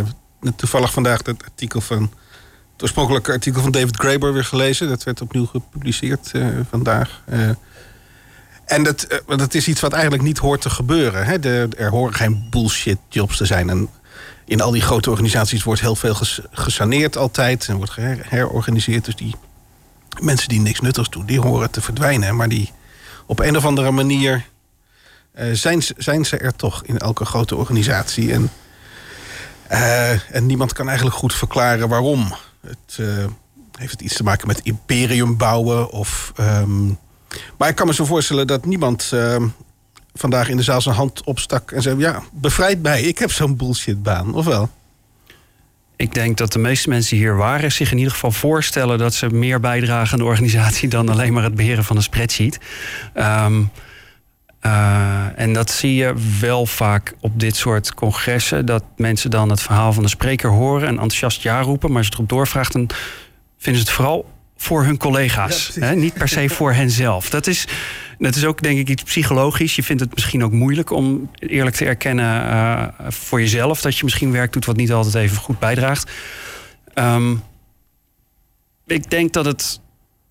toevallig 0.56 0.92
vandaag 0.92 1.20
het 1.24 1.44
artikel 1.44 1.80
van. 1.80 2.10
Het 2.72 2.82
oorspronkelijke 2.82 3.32
artikel 3.32 3.62
van 3.62 3.70
David 3.70 3.96
Graeber 3.96 4.32
weer 4.32 4.44
gelezen. 4.44 4.88
Dat 4.88 5.02
werd 5.02 5.20
opnieuw 5.20 5.46
gepubliceerd 5.46 6.30
uh, 6.32 6.46
vandaag. 6.70 7.22
En 8.64 8.83
dat, 8.83 9.23
dat 9.26 9.54
is 9.54 9.68
iets 9.68 9.80
wat 9.80 9.92
eigenlijk 9.92 10.23
niet 10.23 10.38
hoort 10.38 10.61
te 10.61 10.71
gebeuren. 10.71 11.25
Hè? 11.26 11.38
Er 11.76 11.90
horen 11.90 12.14
geen 12.14 12.47
bullshit 12.50 12.99
jobs 13.09 13.37
te 13.37 13.44
zijn. 13.44 13.71
En 13.71 13.88
in 14.44 14.61
al 14.61 14.71
die 14.71 14.83
grote 14.83 15.11
organisaties 15.11 15.62
wordt 15.62 15.80
heel 15.80 15.97
veel 15.97 16.16
gesaneerd 16.50 17.16
altijd. 17.16 17.68
En 17.68 17.76
wordt 17.76 17.92
geherorganiseerd. 17.92 19.04
Dus 19.04 19.16
die 19.16 19.35
mensen 20.21 20.49
die 20.49 20.61
niks 20.61 20.80
nuttigs 20.80 21.11
doen, 21.11 21.26
die 21.26 21.40
horen 21.40 21.71
te 21.71 21.80
verdwijnen. 21.80 22.37
Maar 22.37 22.49
die 22.49 22.73
op 23.26 23.40
een 23.40 23.56
of 23.56 23.64
andere 23.64 23.90
manier 23.90 24.44
uh, 25.38 25.52
zijn, 25.52 25.83
zijn 25.97 26.25
ze 26.25 26.38
er 26.38 26.56
toch 26.56 26.85
in 26.85 26.99
elke 26.99 27.25
grote 27.25 27.56
organisatie. 27.56 28.33
En, 28.33 28.50
uh, 29.71 30.35
en 30.35 30.47
niemand 30.47 30.73
kan 30.73 30.87
eigenlijk 30.87 31.16
goed 31.16 31.35
verklaren 31.35 31.88
waarom. 31.88 32.35
Het, 32.66 32.99
heeft 33.78 33.92
het 33.92 34.00
iets 34.00 34.16
te 34.16 34.23
maken 34.23 34.47
met 34.47 34.61
imperium 34.61 35.37
bouwen? 35.37 35.90
Of, 35.90 36.33
um, 36.40 36.99
maar 37.59 37.69
ik 37.69 37.75
kan 37.75 37.87
me 37.87 37.95
zo 37.95 38.05
voorstellen 38.05 38.47
dat 38.47 38.67
niemand 38.67 39.11
ehm, 39.12 39.47
vandaag 40.14 40.49
in 40.49 40.57
de 40.57 40.62
zaal 40.62 40.81
zijn 40.81 40.95
hand 40.95 41.25
opstak 41.25 41.71
en 41.71 41.83
zei: 41.83 41.99
Ja, 41.99 42.23
bevrijd 42.33 42.83
mij, 42.83 43.03
ik 43.03 43.19
heb 43.19 43.33
zo'n 43.33 43.57
bullshitbaan, 43.57 44.35
of 44.35 44.45
wel? 44.45 44.71
Ik 45.97 46.14
denk 46.14 46.37
dat 46.37 46.53
de 46.53 46.59
meeste 46.59 46.88
mensen 46.88 47.17
die 47.17 47.25
hier 47.25 47.37
waren 47.37 47.73
zich 47.73 47.91
in 47.91 47.97
ieder 47.97 48.12
geval 48.12 48.31
voorstellen 48.31 48.99
dat 48.99 49.14
ze 49.14 49.29
meer 49.29 49.61
bijdragen 49.61 50.12
aan 50.12 50.19
de 50.19 50.25
organisatie 50.25 50.88
dan 50.88 51.09
alleen 51.09 51.33
maar 51.33 51.43
het 51.43 51.55
beheren 51.55 51.85
van 51.85 51.97
een 51.97 52.03
spreadsheet. 52.03 52.59
Um, 53.14 53.71
uh, 54.67 55.38
en 55.38 55.53
dat 55.53 55.71
zie 55.71 55.95
je 55.95 56.14
wel 56.41 56.67
vaak 56.67 57.14
op 57.21 57.41
dit 57.41 57.57
soort 57.57 57.95
congressen. 57.95 58.67
Dat 58.67 58.85
mensen 58.97 59.31
dan 59.31 59.50
het 59.50 59.62
verhaal 59.62 59.93
van 59.93 60.03
de 60.03 60.09
spreker 60.09 60.50
horen 60.50 60.88
en 60.88 60.95
enthousiast 60.95 61.43
ja 61.43 61.61
roepen. 61.61 61.88
Maar 61.88 61.99
als 61.99 62.07
je 62.07 62.12
erop 62.12 62.29
doorvraagt, 62.29 62.73
dan 62.73 62.91
vinden 63.59 63.83
ze 63.83 63.88
het 63.88 63.97
vooral 63.97 64.34
voor 64.64 64.85
hun 64.85 64.97
collega's. 64.97 65.71
hè? 65.80 65.94
Niet 65.94 66.14
per 66.14 66.28
se 66.28 66.49
voor 66.59 66.73
henzelf. 66.73 67.30
Dat 67.30 67.47
is, 67.47 67.66
dat 68.18 68.35
is 68.35 68.44
ook 68.44 68.62
denk 68.62 68.78
ik 68.78 68.88
iets 68.88 69.02
psychologisch. 69.02 69.76
Je 69.76 69.83
vindt 69.83 70.02
het 70.02 70.14
misschien 70.14 70.44
ook 70.44 70.52
moeilijk 70.52 70.90
om 70.90 71.30
eerlijk 71.38 71.76
te 71.76 71.85
erkennen 71.85 72.47
uh, 72.47 72.87
voor 73.09 73.40
jezelf 73.40 73.80
dat 73.80 73.97
je 73.97 74.04
misschien 74.04 74.33
werk 74.33 74.52
doet 74.52 74.64
wat 74.64 74.76
niet 74.76 74.92
altijd 74.92 75.14
even 75.14 75.37
goed 75.37 75.59
bijdraagt. 75.59 76.11
Um, 76.94 77.42
ik 78.87 79.11
denk 79.11 79.33
dat 79.33 79.44
het. 79.44 79.80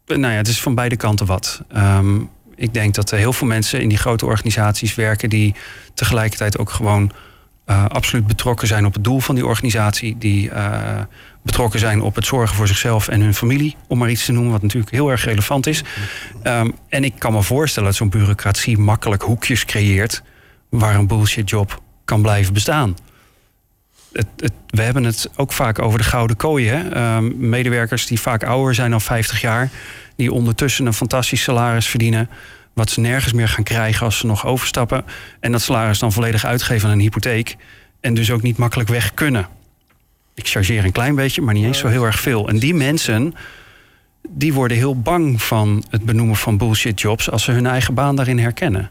Nou 0.06 0.22
ja, 0.22 0.30
het 0.30 0.48
is 0.48 0.62
van 0.62 0.76
beide 0.76 0.96
kanten 0.96 1.26
wat. 1.26 1.62
Um, 1.76 2.30
ik 2.56 2.74
denk 2.74 2.94
dat 2.94 3.12
er 3.12 3.18
heel 3.18 3.34
veel 3.34 3.48
mensen 3.48 3.82
in 3.82 3.90
die 3.90 3.98
grote 3.98 4.26
organisaties 4.26 4.96
werken 4.96 5.30
die 5.30 5.56
tegelijkertijd 5.94 6.58
ook 6.58 6.70
gewoon 6.70 7.12
uh, 7.66 7.86
absoluut 7.86 8.28
betrokken 8.28 8.68
zijn 8.68 8.86
op 8.86 8.94
het 8.94 9.04
doel 9.04 9.20
van 9.20 9.36
die 9.36 9.46
organisatie. 9.46 10.18
Die 10.18 10.50
uh, 10.50 11.02
betrokken 11.42 11.80
zijn 11.80 12.02
op 12.02 12.16
het 12.16 12.26
zorgen 12.26 12.56
voor 12.56 12.68
zichzelf 12.68 13.08
en 13.08 13.22
hun 13.22 13.34
familie, 13.34 13.76
om 13.88 13.98
maar 13.98 14.10
iets 14.10 14.26
te 14.26 14.32
noemen, 14.32 14.52
wat 14.52 14.62
natuurlijk 14.62 14.92
heel 14.92 15.10
erg 15.12 15.26
relevant 15.26 15.68
is. 15.68 15.84
Um, 16.44 16.76
en 16.90 17.04
ik 17.04 17.14
kan 17.18 17.34
me 17.34 17.42
voorstellen 17.42 17.90
dat 17.90 17.98
zo'n 17.98 18.10
bureaucratie 18.10 18.78
makkelijk 18.78 19.22
hoekjes 19.22 19.66
creëert 19.66 20.24
waar 20.70 20.96
een 20.96 21.08
bullshit 21.08 21.50
job 21.50 21.82
kan 22.06 22.22
blijven 22.22 22.54
bestaan. 22.54 22.96
Het, 24.12 24.28
we 24.68 24.82
hebben 24.82 25.04
het 25.04 25.30
ook 25.36 25.52
vaak 25.52 25.80
over 25.80 25.98
de 25.98 26.06
gouden 26.06 26.36
kooi. 26.36 26.68
Hè? 26.68 27.16
Um, 27.16 27.50
medewerkers 27.50 28.06
die 28.08 28.20
vaak 28.20 28.44
ouder 28.44 28.76
zijn 28.76 28.92
dan 28.92 29.02
50 29.02 29.42
jaar, 29.42 29.70
die 30.16 30.32
ondertussen 30.32 30.86
een 30.86 30.94
fantastisch 30.94 31.44
salaris 31.44 31.88
verdienen 31.88 32.30
wat 32.74 32.90
ze 32.90 33.00
nergens 33.00 33.34
meer 33.34 33.48
gaan 33.48 33.64
krijgen 33.64 34.06
als 34.06 34.18
ze 34.18 34.26
nog 34.26 34.46
overstappen. 34.46 35.06
En 35.40 35.52
dat 35.52 35.62
salaris 35.62 36.00
dan 36.00 36.12
volledig 36.12 36.46
uitgeven 36.46 36.88
aan 36.88 36.94
een 36.94 37.02
hypotheek. 37.02 37.56
En 38.00 38.14
dus 38.14 38.32
ook 38.32 38.42
niet 38.42 38.58
makkelijk 38.58 38.90
weg 38.90 39.14
kunnen. 39.14 39.48
Ik 40.36 40.48
chargeer 40.48 40.86
een 40.86 40.92
klein 40.92 41.16
beetje, 41.16 41.42
maar 41.42 41.54
niet 41.54 41.66
eens 41.66 41.78
zo 41.78 41.88
heel 41.88 42.04
erg 42.04 42.20
veel. 42.20 42.48
En 42.48 42.60
die 42.60 42.74
mensen, 42.74 43.34
die 44.30 44.54
worden 44.54 44.78
heel 44.78 45.02
bang 45.02 45.42
van 45.42 45.84
het 45.90 46.04
benoemen 46.06 46.36
van 46.36 46.58
bullshit 46.58 47.02
jobs 47.02 47.30
als 47.30 47.44
ze 47.44 47.52
hun 47.52 47.66
eigen 47.66 47.94
baan 47.94 48.16
daarin 48.16 48.40
herkennen. 48.40 48.90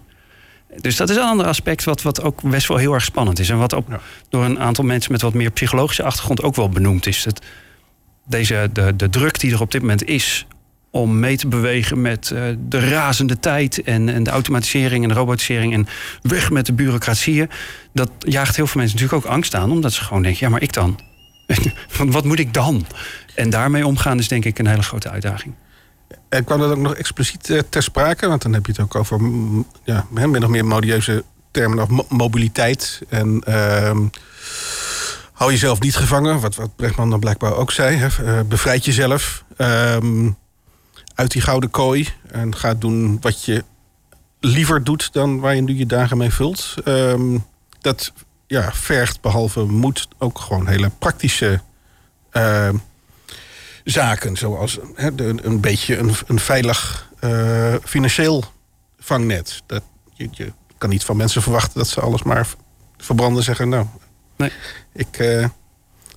Dus 0.80 0.96
dat 0.96 1.10
is 1.10 1.16
een 1.16 1.22
ander 1.22 1.46
aspect 1.46 1.84
wat, 1.84 2.02
wat 2.02 2.22
ook 2.22 2.42
best 2.42 2.68
wel 2.68 2.76
heel 2.76 2.94
erg 2.94 3.04
spannend 3.04 3.38
is. 3.38 3.48
En 3.48 3.58
wat 3.58 3.74
ook 3.74 3.86
door 4.28 4.44
een 4.44 4.58
aantal 4.58 4.84
mensen 4.84 5.12
met 5.12 5.22
wat 5.22 5.34
meer 5.34 5.50
psychologische 5.50 6.02
achtergrond 6.02 6.42
ook 6.42 6.54
wel 6.54 6.68
benoemd 6.68 7.06
is. 7.06 7.22
Dat 7.22 7.44
deze, 8.26 8.70
de, 8.72 8.96
de 8.96 9.10
druk 9.10 9.40
die 9.40 9.52
er 9.52 9.60
op 9.60 9.70
dit 9.70 9.80
moment 9.80 10.04
is 10.04 10.46
om 10.92 11.18
mee 11.18 11.36
te 11.36 11.48
bewegen 11.48 12.00
met 12.00 12.30
uh, 12.32 12.42
de 12.68 12.88
razende 12.88 13.38
tijd 13.38 13.82
en, 13.82 14.08
en 14.08 14.22
de 14.22 14.30
automatisering 14.30 15.02
en 15.02 15.08
de 15.08 15.14
robotisering 15.14 15.72
en 15.74 15.86
weg 16.22 16.50
met 16.50 16.66
de 16.66 16.72
bureaucratieën. 16.72 17.50
Dat 17.92 18.10
jaagt 18.18 18.56
heel 18.56 18.66
veel 18.66 18.80
mensen 18.80 18.98
natuurlijk 18.98 19.26
ook 19.26 19.32
angst 19.32 19.54
aan, 19.54 19.70
omdat 19.70 19.92
ze 19.92 20.04
gewoon 20.04 20.22
denken: 20.22 20.40
ja, 20.46 20.52
maar 20.52 20.62
ik 20.62 20.72
dan? 20.72 21.00
Wat 22.06 22.24
moet 22.24 22.38
ik 22.38 22.54
dan? 22.54 22.86
En 23.34 23.50
daarmee 23.50 23.86
omgaan 23.86 24.18
is 24.18 24.28
denk 24.28 24.44
ik 24.44 24.58
een 24.58 24.66
hele 24.66 24.82
grote 24.82 25.10
uitdaging. 25.10 25.54
En 26.28 26.44
kwam 26.44 26.58
dat 26.58 26.70
ook 26.70 26.78
nog 26.78 26.94
expliciet 26.94 27.48
uh, 27.48 27.60
ter 27.68 27.82
sprake? 27.82 28.28
Want 28.28 28.42
dan 28.42 28.52
heb 28.52 28.66
je 28.66 28.72
het 28.72 28.80
ook 28.80 28.94
over 28.94 29.20
ja, 29.84 30.06
min 30.10 30.44
of 30.44 30.50
meer 30.50 30.64
modieuze 30.64 31.24
termen 31.50 31.82
of 31.82 31.88
mo 31.88 32.06
mobiliteit. 32.08 33.02
En 33.08 33.42
uh, 33.48 33.98
hou 35.32 35.50
jezelf 35.50 35.80
niet 35.80 35.96
gevangen, 35.96 36.40
wat, 36.40 36.54
wat 36.54 36.76
Brechtman 36.76 37.10
dan 37.10 37.20
blijkbaar 37.20 37.56
ook 37.56 37.70
zei. 37.70 37.96
Hè? 37.96 38.44
Bevrijd 38.44 38.84
jezelf. 38.84 39.44
Ehm, 39.56 40.30
uit 41.22 41.32
die 41.32 41.42
gouden 41.42 41.70
kooi 41.70 42.08
en 42.30 42.56
gaat 42.56 42.80
doen 42.80 43.18
wat 43.20 43.44
je 43.44 43.64
liever 44.40 44.84
doet 44.84 45.12
dan 45.12 45.40
waar 45.40 45.54
je 45.54 45.62
nu 45.62 45.76
je 45.76 45.86
dagen 45.86 46.16
mee 46.16 46.30
vult. 46.30 46.74
Um, 46.84 47.44
dat 47.80 48.12
ja, 48.46 48.72
vergt 48.72 49.20
behalve 49.20 49.64
moed 49.64 50.08
ook 50.18 50.38
gewoon 50.38 50.66
hele 50.66 50.90
praktische 50.98 51.60
uh, 52.32 52.68
zaken. 53.84 54.36
Zoals 54.36 54.78
he, 54.94 55.14
de, 55.14 55.34
een 55.42 55.60
beetje 55.60 55.96
een, 55.96 56.14
een 56.26 56.40
veilig 56.40 57.10
uh, 57.20 57.74
financieel 57.84 58.44
vangnet. 58.98 59.62
Dat, 59.66 59.82
je, 60.12 60.28
je, 60.30 60.52
kan 60.78 60.90
niet 60.90 61.04
van 61.04 61.16
mensen 61.16 61.42
verwachten 61.42 61.78
dat 61.78 61.88
ze 61.88 62.00
alles 62.00 62.22
maar 62.22 62.48
verbranden 62.96 63.42
zeggen. 63.42 63.68
Nou, 63.68 63.86
nee. 64.36 64.52
ik, 64.92 65.18
uh, 65.18 65.46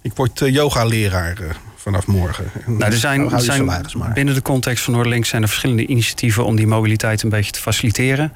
ik 0.01 0.13
word 0.15 0.39
yoga-leraar 0.39 1.57
vanaf 1.86 2.08
morgen. 2.08 2.51
Nou, 2.65 2.84
er 2.84 2.98
zijn, 2.98 3.39
zijn 3.39 3.72
binnen 4.13 4.34
de 4.34 4.42
context 4.42 4.84
van 4.84 4.94
Noorderlink 4.94 5.25
zijn 5.25 5.42
er 5.42 5.48
verschillende 5.48 5.86
initiatieven 5.86 6.46
om 6.46 6.56
die 6.56 6.68
mobiliteit 6.68 7.24
een 7.24 7.30
beetje 7.30 7.51
te 7.51 7.60
faciliteren. 7.60 8.34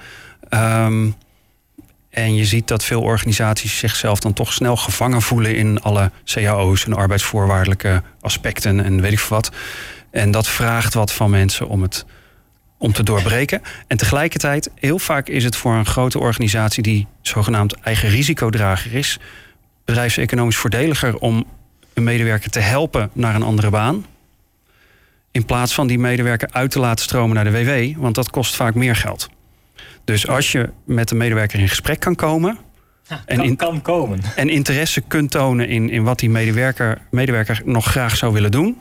Um, 0.50 1.16
en 2.10 2.36
je 2.36 2.46
ziet 2.46 2.68
dat 2.68 2.84
veel 2.84 3.02
organisaties 3.02 3.78
zichzelf 3.78 4.20
dan 4.20 4.34
toch 4.34 4.54
snel 4.54 4.76
gevangen 4.78 5.22
voelen 5.22 5.56
in 5.56 5.82
alle 5.82 6.12
cao's 6.26 6.86
en 6.86 6.94
arbeidsvoorwaardelijke 6.94 8.04
aspecten 8.22 8.84
en 8.84 9.02
weet 9.02 9.12
ik 9.12 9.20
veel 9.20 9.38
wat. 9.38 9.52
En 10.12 10.32
dat 10.32 10.48
vraagt 10.48 10.94
wat 10.94 11.12
van 11.12 11.30
mensen 11.30 11.68
om 11.68 11.82
het 11.82 12.06
om 12.78 12.94
te 12.94 13.04
doorbreken. 13.04 13.62
En 13.88 13.98
tegelijkertijd, 13.98 14.70
heel 14.76 15.00
vaak 15.00 15.28
is 15.28 15.44
het 15.44 15.56
voor 15.56 15.74
een 15.74 15.86
grote 15.86 16.20
organisatie 16.20 16.84
die 16.84 17.08
zogenaamd 17.22 17.74
eigen 17.74 18.10
risicodrager 18.10 18.94
is, 18.94 19.20
bedrijfseconomisch 19.86 20.58
voordeliger 20.58 21.18
om 21.18 21.46
een 21.94 22.04
medewerker 22.04 22.50
te 22.50 22.60
helpen 22.60 23.10
naar 23.14 23.36
een 23.36 23.44
andere 23.44 23.70
baan. 23.70 24.06
In 25.32 25.46
plaats 25.46 25.74
van 25.74 25.88
die 25.88 26.00
medewerker 26.00 26.50
uit 26.52 26.72
te 26.72 26.80
laten 26.80 27.06
stromen 27.06 27.36
naar 27.36 27.44
de 27.44 27.52
WW, 27.52 28.02
want 28.02 28.16
dat 28.16 28.30
kost 28.30 28.56
vaak 28.56 28.76
meer 28.76 28.96
geld. 28.96 29.30
Dus 30.04 30.28
als 30.28 30.52
je 30.52 30.70
met 30.86 31.10
de 31.10 31.16
medewerker 31.16 31.60
in 31.60 31.70
gesprek 31.70 32.00
kan 32.00 32.16
komen. 32.16 32.58
Ja, 33.08 33.24
en, 33.26 33.42
in, 33.42 33.56
kan 33.56 33.82
komen. 33.82 34.20
en 34.36 34.50
interesse 34.50 35.02
kunt 35.02 35.32
tonen 35.32 35.68
in, 35.68 35.90
in 35.90 36.04
wat 36.04 36.20
die 36.20 36.30
medewerker, 36.30 37.02
medewerker 37.12 37.62
nog 37.66 37.86
graag 37.86 38.18
zou 38.18 38.34
willen 38.34 38.52
doen. 38.52 38.78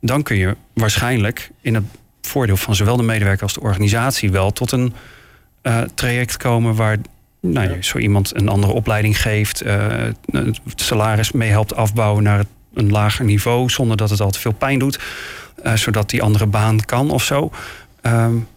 Dan 0.00 0.22
kun 0.22 0.36
je 0.36 0.56
waarschijnlijk 0.72 1.50
in 1.60 1.74
het 1.74 1.84
voordeel 2.22 2.56
van 2.56 2.74
zowel 2.74 2.96
de 2.96 3.02
medewerker 3.02 3.42
als 3.42 3.54
de 3.54 3.60
organisatie 3.60 4.30
wel 4.30 4.52
tot 4.52 4.72
een 4.72 4.94
uh, 5.62 5.80
traject 5.94 6.36
komen 6.36 6.74
waar 6.74 6.96
nou, 7.52 7.70
ja. 7.70 7.82
zo 7.82 7.98
iemand 7.98 8.36
een 8.36 8.48
andere 8.48 8.72
opleiding 8.72 9.20
geeft, 9.20 9.66
uh, 9.66 9.86
het 10.32 10.60
salaris 10.74 11.32
mee 11.32 11.50
helpt 11.50 11.76
afbouwen 11.76 12.22
naar 12.22 12.44
een 12.74 12.90
lager 12.90 13.24
niveau, 13.24 13.70
zonder 13.70 13.96
dat 13.96 14.10
het 14.10 14.20
al 14.20 14.30
te 14.30 14.40
veel 14.40 14.52
pijn 14.52 14.78
doet, 14.78 14.98
uh, 15.64 15.74
zodat 15.74 16.10
die 16.10 16.22
andere 16.22 16.46
baan 16.46 16.80
kan 16.80 17.10
of 17.10 17.24
zo. 17.24 17.50
Um, 18.02 18.48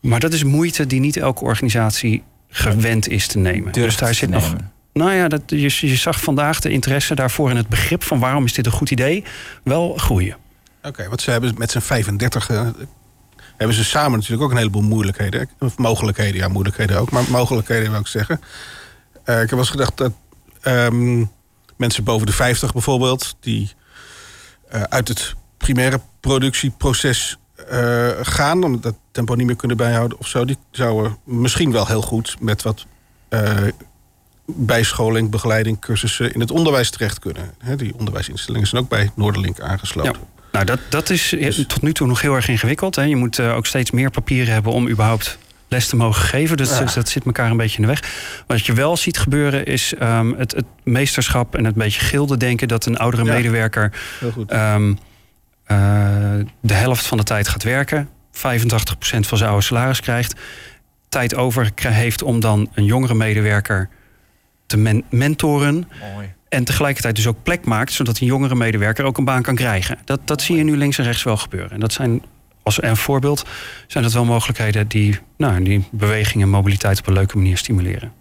maar 0.00 0.20
dat 0.20 0.32
is 0.32 0.44
moeite 0.44 0.86
die 0.86 1.00
niet 1.00 1.16
elke 1.16 1.44
organisatie 1.44 2.22
gewend 2.48 3.08
is 3.08 3.26
te 3.26 3.38
nemen. 3.38 3.72
Durft 3.72 3.88
dus 3.88 3.96
daar 3.96 4.14
zit 4.14 4.30
nog. 4.30 4.54
Nou 4.92 5.12
ja, 5.12 5.28
dat, 5.28 5.42
je, 5.46 5.88
je, 5.88 5.96
zag 5.96 6.20
vandaag 6.20 6.60
de 6.60 6.70
interesse 6.70 7.14
daarvoor 7.14 7.50
in 7.50 7.56
het 7.56 7.68
begrip 7.68 8.02
van 8.02 8.18
waarom 8.18 8.44
is 8.44 8.52
dit 8.52 8.66
een 8.66 8.72
goed 8.72 8.90
idee 8.90 9.24
wel 9.62 9.94
groeien. 9.96 10.36
Oké, 10.78 10.88
okay, 10.88 11.08
want 11.08 11.20
ze 11.20 11.30
hebben 11.30 11.54
met 11.58 11.70
z'n 11.70 11.78
35 11.78 12.50
uh, 12.50 12.60
hebben 13.56 13.76
ze 13.76 13.84
samen 13.84 14.18
natuurlijk 14.18 14.42
ook 14.42 14.50
een 14.50 14.56
heleboel 14.56 14.82
moeilijkheden. 14.82 15.48
Of 15.58 15.78
mogelijkheden, 15.78 16.40
ja, 16.40 16.48
moeilijkheden 16.48 16.98
ook, 16.98 17.10
maar 17.10 17.24
mogelijkheden 17.30 17.90
wil 17.90 18.00
ik 18.00 18.06
zeggen. 18.06 18.40
Uh, 19.24 19.34
ik 19.34 19.40
heb 19.40 19.50
wel 19.50 19.58
eens 19.58 19.70
gedacht 19.70 19.96
dat 19.96 20.12
um, 20.62 21.30
mensen 21.76 22.04
boven 22.04 22.26
de 22.26 22.32
50 22.32 22.72
bijvoorbeeld, 22.72 23.36
die 23.40 23.72
uh, 24.74 24.82
uit 24.82 25.08
het 25.08 25.34
primaire 25.56 26.00
productieproces 26.20 27.38
uh, 27.72 28.08
gaan, 28.22 28.64
omdat 28.64 28.82
dat 28.82 28.94
tempo 29.10 29.34
niet 29.34 29.46
meer 29.46 29.56
kunnen 29.56 29.76
bijhouden 29.76 30.18
of 30.18 30.26
zo, 30.26 30.44
die 30.44 30.58
zouden 30.70 31.18
misschien 31.24 31.72
wel 31.72 31.86
heel 31.86 32.02
goed 32.02 32.36
met 32.40 32.62
wat 32.62 32.86
bijscholing, 34.46 35.30
begeleiding, 35.30 35.80
cursussen 35.80 36.34
in 36.34 36.40
het 36.40 36.50
onderwijs 36.50 36.90
terecht 36.90 37.18
kunnen. 37.18 37.54
Die 37.76 37.94
onderwijsinstellingen 37.98 38.66
zijn 38.66 38.82
ook 38.82 38.88
bij 38.88 39.10
Noorderlink 39.14 39.60
aangesloten. 39.60 40.12
Ja. 40.12 40.35
Nou, 40.56 40.68
dat, 40.68 40.80
dat 40.88 41.10
is 41.10 41.28
dus- 41.28 41.64
tot 41.66 41.82
nu 41.82 41.92
toe 41.92 42.06
nog 42.06 42.20
heel 42.20 42.34
erg 42.34 42.48
ingewikkeld. 42.48 42.96
Hè. 42.96 43.02
Je 43.02 43.16
moet 43.16 43.38
uh, 43.38 43.56
ook 43.56 43.66
steeds 43.66 43.90
meer 43.90 44.10
papieren 44.10 44.52
hebben 44.52 44.72
om 44.72 44.88
überhaupt 44.88 45.38
les 45.68 45.88
te 45.88 45.96
mogen 45.96 46.22
geven. 46.22 46.56
Dus, 46.56 46.78
ja. 46.78 46.84
dat 46.94 47.08
zit 47.08 47.24
elkaar 47.24 47.50
een 47.50 47.56
beetje 47.56 47.76
in 47.76 47.82
de 47.82 47.88
weg. 47.88 48.02
Wat 48.46 48.66
je 48.66 48.72
wel 48.72 48.96
ziet 48.96 49.18
gebeuren 49.18 49.66
is 49.66 49.94
um, 50.02 50.34
het, 50.38 50.52
het, 50.52 50.64
meesterschap 50.84 51.56
en 51.56 51.64
het 51.64 51.74
beetje 51.74 52.00
gilde 52.00 52.36
denken 52.36 52.68
dat 52.68 52.86
een 52.86 52.96
oudere 52.96 53.24
ja. 53.24 53.32
medewerker 53.32 53.92
um, 54.48 54.88
uh, 54.90 55.76
de 56.60 56.74
helft 56.74 57.06
van 57.06 57.18
de 57.18 57.24
tijd 57.24 57.48
gaat 57.48 57.62
werken, 57.62 58.08
85% 58.32 58.38
van 59.00 59.38
zijn 59.38 59.50
oude 59.50 59.64
salaris 59.64 60.00
krijgt, 60.00 60.40
tijd 61.08 61.34
over 61.34 61.70
heeft 61.76 62.22
om 62.22 62.40
dan 62.40 62.68
een 62.74 62.84
jongere 62.84 63.14
medewerker 63.14 63.88
te 64.66 64.76
men 64.76 65.04
mentoren. 65.10 65.88
Mooi. 66.14 66.34
En 66.56 66.64
tegelijkertijd 66.64 67.16
dus 67.16 67.26
ook 67.26 67.42
plek 67.42 67.64
maakt, 67.64 67.92
zodat 67.92 68.18
een 68.18 68.26
jongere 68.26 68.54
medewerker 68.54 69.04
ook 69.04 69.18
een 69.18 69.24
baan 69.24 69.42
kan 69.42 69.54
krijgen. 69.54 69.98
Dat, 70.04 70.20
dat 70.24 70.42
zie 70.42 70.56
je 70.56 70.62
nu 70.62 70.76
links 70.76 70.98
en 70.98 71.04
rechts 71.04 71.22
wel 71.22 71.36
gebeuren. 71.36 71.70
En 71.70 71.80
dat 71.80 71.92
zijn, 71.92 72.22
als 72.62 72.82
een 72.82 72.96
voorbeeld, 72.96 73.44
zijn 73.86 74.04
dat 74.04 74.12
wel 74.12 74.24
mogelijkheden 74.24 74.88
die, 74.88 75.18
nou, 75.36 75.62
die 75.62 75.84
beweging 75.90 76.42
en 76.42 76.48
mobiliteit 76.48 76.98
op 76.98 77.06
een 77.06 77.12
leuke 77.12 77.36
manier 77.36 77.56
stimuleren. 77.56 78.12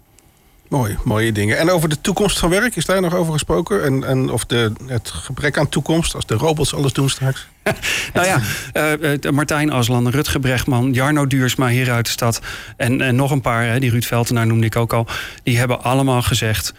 Mooi, 0.67 0.97
mooie 1.03 1.31
dingen. 1.31 1.57
En 1.57 1.69
over 1.69 1.89
de 1.89 2.01
toekomst 2.01 2.39
van 2.39 2.49
werk, 2.49 2.75
is 2.75 2.85
daar 2.85 3.01
nog 3.01 3.15
over 3.15 3.33
gesproken? 3.33 3.83
En, 3.83 4.03
en 4.03 4.29
of 4.29 4.45
de, 4.45 4.71
het 4.87 5.09
gebrek 5.09 5.57
aan 5.57 5.69
toekomst, 5.69 6.15
als 6.15 6.25
de 6.25 6.35
robots 6.35 6.75
alles 6.75 6.93
doen 6.93 7.09
straks? 7.09 7.47
nou 8.13 8.27
ja, 8.27 8.41
uh, 8.99 9.31
Martijn 9.31 9.71
Aslan, 9.71 10.09
Rutger 10.09 10.39
Brechtman, 10.39 10.93
Jarno 10.93 11.27
Duursma 11.27 11.67
hier 11.67 11.91
uit 11.91 12.05
de 12.05 12.11
stad... 12.11 12.41
en, 12.77 13.01
en 13.01 13.15
nog 13.15 13.31
een 13.31 13.41
paar, 13.41 13.65
hè, 13.65 13.79
die 13.79 13.89
Ruud 13.89 14.03
Veltenaar 14.05 14.47
noemde 14.47 14.65
ik 14.65 14.75
ook 14.75 14.93
al... 14.93 15.07
die 15.43 15.57
hebben 15.57 15.83
allemaal 15.83 16.21
gezegd 16.21 16.73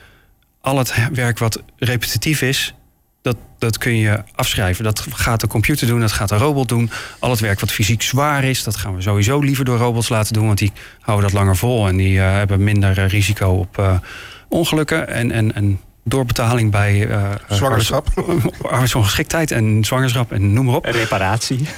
al 0.67 0.79
het 0.79 0.95
werk 1.13 1.39
wat 1.39 1.63
repetitief 1.79 2.43
is, 2.43 2.75
dat, 3.23 3.37
dat 3.59 3.79
kun 3.79 3.97
je 3.97 4.23
afschrijven. 4.35 4.85
Dat 4.85 5.07
gaat 5.11 5.41
de 5.41 5.47
computer 5.47 5.87
doen, 5.87 6.01
dat 6.01 6.13
gaat 6.13 6.29
de 6.29 6.37
robot 6.37 6.69
doen. 6.69 6.91
Al 7.19 7.31
het 7.31 7.41
werk 7.41 7.61
wat 7.61 7.73
fysiek 7.73 8.03
zwaar 8.03 8.45
is, 8.45 8.65
dat 8.65 8.77
gaan 8.77 8.95
we 8.95 9.03
sowieso 9.03 9.39
liever 9.39 9.65
door 9.65 9.79
robots 9.79 10.09
laten 10.09 10.33
doen. 10.33 10.47
Want 10.47 10.59
die 10.59 10.73
houden 11.01 11.31
dat 11.31 11.39
langer 11.39 11.57
vol 11.57 11.89
en 11.89 11.97
die 11.97 12.19
hebben 12.19 12.65
minder 12.65 13.07
risico 13.07 13.49
op 13.49 14.01
ongelukken. 14.49 15.09
En, 15.09 15.31
en, 15.31 15.55
en 15.55 15.81
doorbetaling 16.05 16.71
bij 16.71 17.07
uh, 17.09 17.31
zwangerschap, 17.49 18.09
arbeidsongeschiktheid 18.63 19.51
en 19.51 19.85
zwangerschap 19.85 20.33
en 20.33 20.53
noem 20.53 20.65
maar 20.65 20.75
op. 20.75 20.85
Reparatie. 20.85 21.69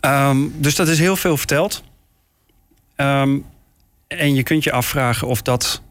Um, 0.00 0.54
dus 0.56 0.74
dat 0.74 0.88
is 0.88 0.98
heel 0.98 1.16
veel 1.16 1.36
verteld. 1.36 1.82
Um, 2.96 3.44
en 4.08 4.34
je 4.34 4.42
kunt 4.42 4.64
je 4.64 4.72
afvragen 4.72 5.28
of 5.28 5.42
dat 5.42 5.82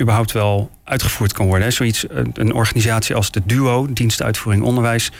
überhaupt 0.00 0.32
wel 0.32 0.70
uitgevoerd 0.84 1.32
kan 1.32 1.46
worden. 1.46 1.72
Zoiets, 1.72 2.04
een 2.32 2.52
organisatie 2.52 3.14
als 3.14 3.30
de 3.30 3.42
DUO, 3.44 3.92
Dienstuitvoering 3.92 4.64
Onderwijs, 4.64 5.10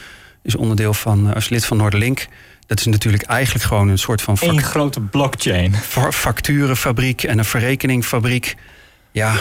is 0.43 0.57
onderdeel 0.57 0.95
van, 0.95 1.35
als 1.35 1.49
lid 1.49 1.65
van 1.65 1.77
Noorderlink. 1.77 2.27
Dat 2.67 2.79
is 2.79 2.87
natuurlijk 2.87 3.23
eigenlijk 3.23 3.65
gewoon 3.65 3.89
een 3.89 3.99
soort 3.99 4.23
van... 4.23 4.37
Een 4.41 4.63
grote 4.63 5.01
blockchain. 5.01 5.75
Facturenfabriek 6.11 7.23
en 7.23 7.39
een 7.39 7.45
verrekeningfabriek. 7.45 8.55
Ja, 9.11 9.35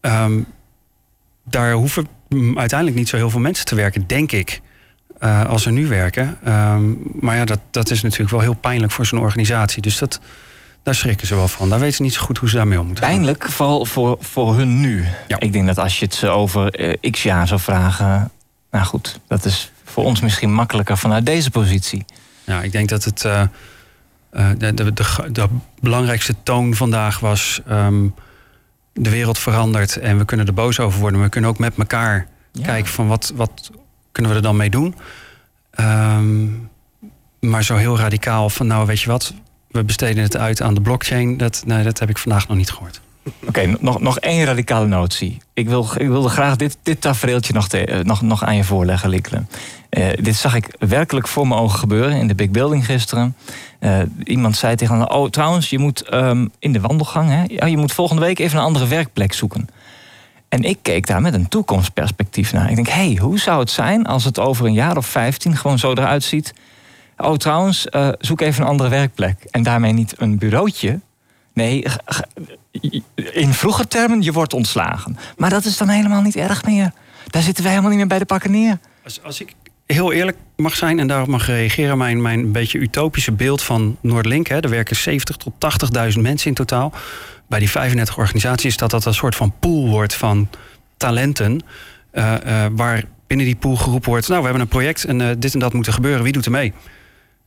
um, 0.00 0.46
daar 1.44 1.72
hoeven 1.72 2.08
uiteindelijk 2.54 2.98
niet 2.98 3.08
zo 3.08 3.16
heel 3.16 3.30
veel 3.30 3.40
mensen 3.40 3.66
te 3.66 3.74
werken, 3.74 4.06
denk 4.06 4.32
ik. 4.32 4.60
Uh, 5.20 5.44
als 5.44 5.62
ze 5.62 5.70
nu 5.70 5.86
werken. 5.86 6.38
Um, 6.46 6.98
maar 7.20 7.36
ja, 7.36 7.44
dat, 7.44 7.60
dat 7.70 7.90
is 7.90 8.02
natuurlijk 8.02 8.30
wel 8.30 8.40
heel 8.40 8.54
pijnlijk 8.54 8.92
voor 8.92 9.06
zo'n 9.06 9.20
organisatie. 9.20 9.82
Dus 9.82 9.98
dat, 9.98 10.20
daar 10.86 10.94
schrikken 10.94 11.26
ze 11.26 11.34
wel 11.34 11.48
van. 11.48 11.68
Daar 11.68 11.78
weten 11.78 11.96
ze 11.96 12.02
niet 12.02 12.14
zo 12.14 12.20
goed 12.20 12.38
hoe 12.38 12.48
ze 12.48 12.56
daarmee 12.56 12.80
om 12.80 12.86
moeten 12.86 13.04
Pijnlijk, 13.04 13.42
gaan. 13.42 13.52
vooral 13.52 13.84
voor, 13.84 14.16
voor 14.20 14.56
hun 14.56 14.80
nu. 14.80 15.04
Ja. 15.26 15.40
Ik 15.40 15.52
denk 15.52 15.66
dat 15.66 15.78
als 15.78 15.98
je 15.98 16.04
het 16.04 16.14
ze 16.14 16.28
over 16.28 16.80
uh, 16.80 17.12
x 17.12 17.22
jaar 17.22 17.48
zou 17.48 17.60
vragen... 17.60 18.30
Nou 18.70 18.84
goed, 18.84 19.20
dat 19.28 19.44
is 19.44 19.72
voor 19.84 20.04
ons 20.04 20.20
misschien 20.20 20.52
makkelijker 20.52 20.98
vanuit 20.98 21.26
deze 21.26 21.50
positie. 21.50 22.04
Ja, 22.44 22.62
ik 22.62 22.72
denk 22.72 22.88
dat 22.88 23.04
het... 23.04 23.24
Uh, 23.24 23.42
de, 24.30 24.74
de, 24.74 24.92
de, 24.92 25.32
de, 25.32 25.46
belangrijkste 25.80 26.34
toon 26.42 26.74
vandaag 26.74 27.20
was... 27.20 27.60
Um, 27.70 28.14
de 28.92 29.10
wereld 29.10 29.38
verandert 29.38 29.96
en 29.96 30.18
we 30.18 30.24
kunnen 30.24 30.46
er 30.46 30.54
boos 30.54 30.80
over 30.80 31.00
worden. 31.00 31.18
Maar 31.18 31.26
we 31.26 31.32
kunnen 31.32 31.50
ook 31.50 31.58
met 31.58 31.76
elkaar 31.76 32.26
kijken 32.62 32.92
van 32.92 33.08
wat, 33.08 33.32
wat 33.34 33.70
kunnen 34.12 34.30
we 34.30 34.36
er 34.36 34.42
dan 34.42 34.56
mee 34.56 34.70
doen. 34.70 34.94
Um, 35.80 36.70
maar 37.40 37.64
zo 37.64 37.76
heel 37.76 37.98
radicaal 37.98 38.50
van 38.50 38.66
nou 38.66 38.86
weet 38.86 39.00
je 39.00 39.10
wat, 39.10 39.34
we 39.76 39.84
besteden 39.84 40.22
het 40.22 40.36
uit 40.36 40.62
aan 40.62 40.74
de 40.74 40.80
blockchain. 40.80 41.36
Dat, 41.36 41.62
nee, 41.66 41.84
dat 41.84 41.98
heb 41.98 42.08
ik 42.08 42.18
vandaag 42.18 42.48
nog 42.48 42.56
niet 42.56 42.70
gehoord. 42.70 43.00
Oké, 43.46 43.76
nog, 43.80 44.00
nog 44.00 44.18
één 44.18 44.44
radicale 44.44 44.86
notie. 44.86 45.38
Ik, 45.54 45.68
wil, 45.68 45.88
ik 45.96 46.08
wilde 46.08 46.28
graag 46.28 46.56
dit, 46.56 46.78
dit 46.82 47.00
tafereeltje 47.00 47.52
nog, 47.52 47.68
te, 47.68 47.84
eh, 47.84 48.00
nog, 48.00 48.22
nog 48.22 48.44
aan 48.44 48.56
je 48.56 48.64
voorleggen, 48.64 49.08
Likkelen. 49.08 49.48
Uh, 49.90 50.08
dit 50.20 50.36
zag 50.36 50.54
ik 50.54 50.74
werkelijk 50.78 51.28
voor 51.28 51.48
mijn 51.48 51.60
ogen 51.60 51.78
gebeuren 51.78 52.16
in 52.16 52.26
de 52.26 52.34
Big 52.34 52.50
Building 52.50 52.84
gisteren. 52.86 53.36
Uh, 53.80 53.98
iemand 54.24 54.56
zei 54.56 54.76
tegen 54.76 54.98
me, 54.98 55.08
oh 55.08 55.30
trouwens, 55.30 55.70
je 55.70 55.78
moet 55.78 56.14
um, 56.14 56.50
in 56.58 56.72
de 56.72 56.80
wandelgang... 56.80 57.30
Hè, 57.30 57.44
ja, 57.46 57.66
je 57.66 57.76
moet 57.76 57.92
volgende 57.92 58.22
week 58.22 58.38
even 58.38 58.58
een 58.58 58.64
andere 58.64 58.86
werkplek 58.86 59.32
zoeken. 59.32 59.68
En 60.48 60.62
ik 60.62 60.78
keek 60.82 61.06
daar 61.06 61.20
met 61.20 61.34
een 61.34 61.48
toekomstperspectief 61.48 62.52
naar. 62.52 62.68
Ik 62.70 62.74
denk, 62.74 62.88
hé, 62.88 63.06
hey, 63.06 63.16
hoe 63.20 63.38
zou 63.38 63.60
het 63.60 63.70
zijn 63.70 64.06
als 64.06 64.24
het 64.24 64.38
over 64.38 64.66
een 64.66 64.72
jaar 64.72 64.96
of 64.96 65.06
15 65.06 65.56
gewoon 65.56 65.78
zo 65.78 65.92
eruit 65.92 66.22
ziet... 66.24 66.52
Oh, 67.16 67.34
trouwens, 67.34 67.86
uh, 67.90 68.08
zoek 68.18 68.40
even 68.40 68.62
een 68.62 68.68
andere 68.68 68.88
werkplek. 68.88 69.44
En 69.50 69.62
daarmee 69.62 69.92
niet 69.92 70.14
een 70.16 70.38
bureautje. 70.38 71.00
Nee, 71.52 71.84
in 73.32 73.52
vroeger 73.52 73.88
termen, 73.88 74.22
je 74.22 74.32
wordt 74.32 74.54
ontslagen. 74.54 75.18
Maar 75.36 75.50
dat 75.50 75.64
is 75.64 75.76
dan 75.76 75.88
helemaal 75.88 76.22
niet 76.22 76.36
erg 76.36 76.64
meer. 76.64 76.92
Daar 77.26 77.42
zitten 77.42 77.62
wij 77.62 77.72
helemaal 77.72 77.90
niet 77.90 78.00
meer 78.00 78.08
bij 78.08 78.18
de 78.18 78.24
pakken 78.24 78.50
neer. 78.50 78.78
Als, 79.04 79.22
als 79.22 79.40
ik 79.40 79.54
heel 79.86 80.12
eerlijk 80.12 80.36
mag 80.56 80.76
zijn 80.76 80.98
en 80.98 81.06
daarop 81.06 81.28
mag 81.28 81.46
reageren... 81.46 81.98
mijn, 81.98 82.22
mijn 82.22 82.52
beetje 82.52 82.78
utopische 82.78 83.32
beeld 83.32 83.62
van 83.62 83.96
Noordlink... 84.00 84.46
Hè, 84.46 84.60
er 84.60 84.70
werken 84.70 84.96
70 84.96 85.36
tot 85.36 85.52
80.000 86.14 86.20
mensen 86.20 86.48
in 86.48 86.54
totaal. 86.54 86.92
Bij 87.48 87.58
die 87.58 87.70
35 87.70 88.18
organisaties 88.18 88.64
is 88.64 88.76
dat 88.76 88.90
dat 88.90 89.04
een 89.04 89.14
soort 89.14 89.36
van 89.36 89.52
pool 89.60 89.88
wordt 89.88 90.14
van 90.14 90.48
talenten... 90.96 91.60
Uh, 92.12 92.34
uh, 92.46 92.66
waar 92.72 93.04
binnen 93.26 93.46
die 93.46 93.56
pool 93.56 93.76
geroepen 93.76 94.08
wordt... 94.08 94.28
nou, 94.28 94.38
we 94.38 94.44
hebben 94.46 94.62
een 94.62 94.68
project 94.68 95.04
en 95.04 95.40
dit 95.40 95.54
en 95.54 95.60
dat 95.60 95.72
moet 95.72 95.86
er 95.86 95.92
gebeuren. 95.92 96.22
Wie 96.22 96.32
doet 96.32 96.44
er 96.44 96.50
mee? 96.50 96.72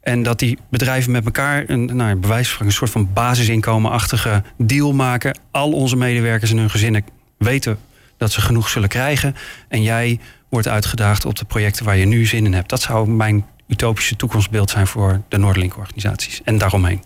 En 0.10 0.24
dat 0.24 0.40
die 0.40 0.58
bedrijven 0.70 1.12
met 1.12 1.26
elkaar 1.26 1.64
een, 1.68 1.96
nou, 1.96 2.16
bewijs 2.16 2.50
van 2.50 2.66
een 2.66 2.72
soort 2.72 2.90
van 2.90 3.14
basisinkomenachtige 3.14 4.44
deal 4.58 4.94
maken. 4.94 5.40
Al 5.52 5.72
onze 5.72 5.96
medewerkers 5.96 6.52
en 6.52 6.58
hun 6.58 6.70
gezinnen 6.70 7.04
weten 7.38 7.80
dat 8.18 8.32
ze 8.32 8.42
genoeg 8.42 8.70
zullen 8.70 8.90
krijgen. 8.90 9.36
En 9.68 9.84
jij 9.84 10.20
wordt 10.50 10.68
uitgedaagd 10.68 11.26
op 11.26 11.36
de 11.36 11.46
projecten 11.46 11.86
waar 11.86 11.98
je 11.98 12.06
nu 12.06 12.26
zin 12.26 12.46
in 12.46 12.54
hebt. 12.54 12.70
Dat 12.70 12.82
zou 12.82 13.10
mijn 13.10 13.46
utopische 13.68 14.16
toekomstbeeld 14.16 14.70
zijn 14.70 14.88
voor 14.88 15.22
de 15.28 15.38
Noordlink-organisaties 15.38 16.42
en 16.44 16.58
daaromheen. 16.58 17.04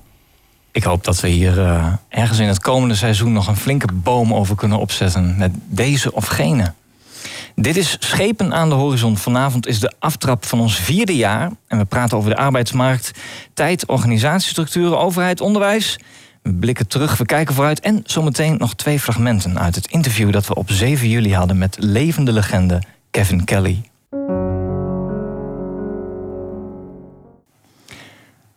Ik 0.72 0.84
hoop 0.84 1.04
dat 1.04 1.20
we 1.20 1.28
hier 1.28 1.58
uh, 1.58 1.94
ergens 2.10 2.40
in 2.40 2.48
het 2.48 2.60
komende 2.60 2.96
seizoen 2.96 3.34
nog 3.34 3.48
een 3.48 3.58
flinke 3.58 3.94
boom 3.94 4.34
over 4.34 4.56
kunnen 4.56 4.78
opzetten 4.78 5.38
met 5.38 5.52
deze 5.54 6.14
of 6.14 6.26
gene. 6.26 6.74
Dit 7.56 7.78
is 7.78 7.98
Schepen 8.00 8.54
aan 8.54 8.70
de 8.70 8.76
Horizon. 8.76 9.18
Vanavond 9.18 9.68
is 9.68 9.80
de 9.80 9.94
aftrap 10.00 10.46
van 10.46 10.60
ons 10.60 10.76
vierde 10.76 11.16
jaar. 11.16 11.52
En 11.68 11.78
we 11.78 11.86
praten 11.86 12.18
over 12.18 12.30
de 12.30 12.36
arbeidsmarkt, 12.36 13.12
tijd, 13.54 13.86
organisatiestructuren, 13.86 15.00
overheid, 15.00 15.42
onderwijs. 15.42 16.00
We 16.42 16.54
blikken 16.54 16.88
terug, 16.88 17.18
we 17.18 17.26
kijken 17.26 17.56
vooruit. 17.56 17.80
En 17.80 18.02
zometeen 18.06 18.58
nog 18.58 18.76
twee 18.76 19.00
fragmenten 19.00 19.60
uit 19.60 19.76
het 19.76 19.88
interview 19.88 20.32
dat 20.32 20.48
we 20.48 20.56
op 20.56 20.72
7 20.72 21.10
juli 21.10 21.34
hadden 21.34 21.58
met 21.58 21.78
levende 21.80 22.32
legende 22.32 22.82
Kevin 23.12 23.44
Kelly. 23.44 23.82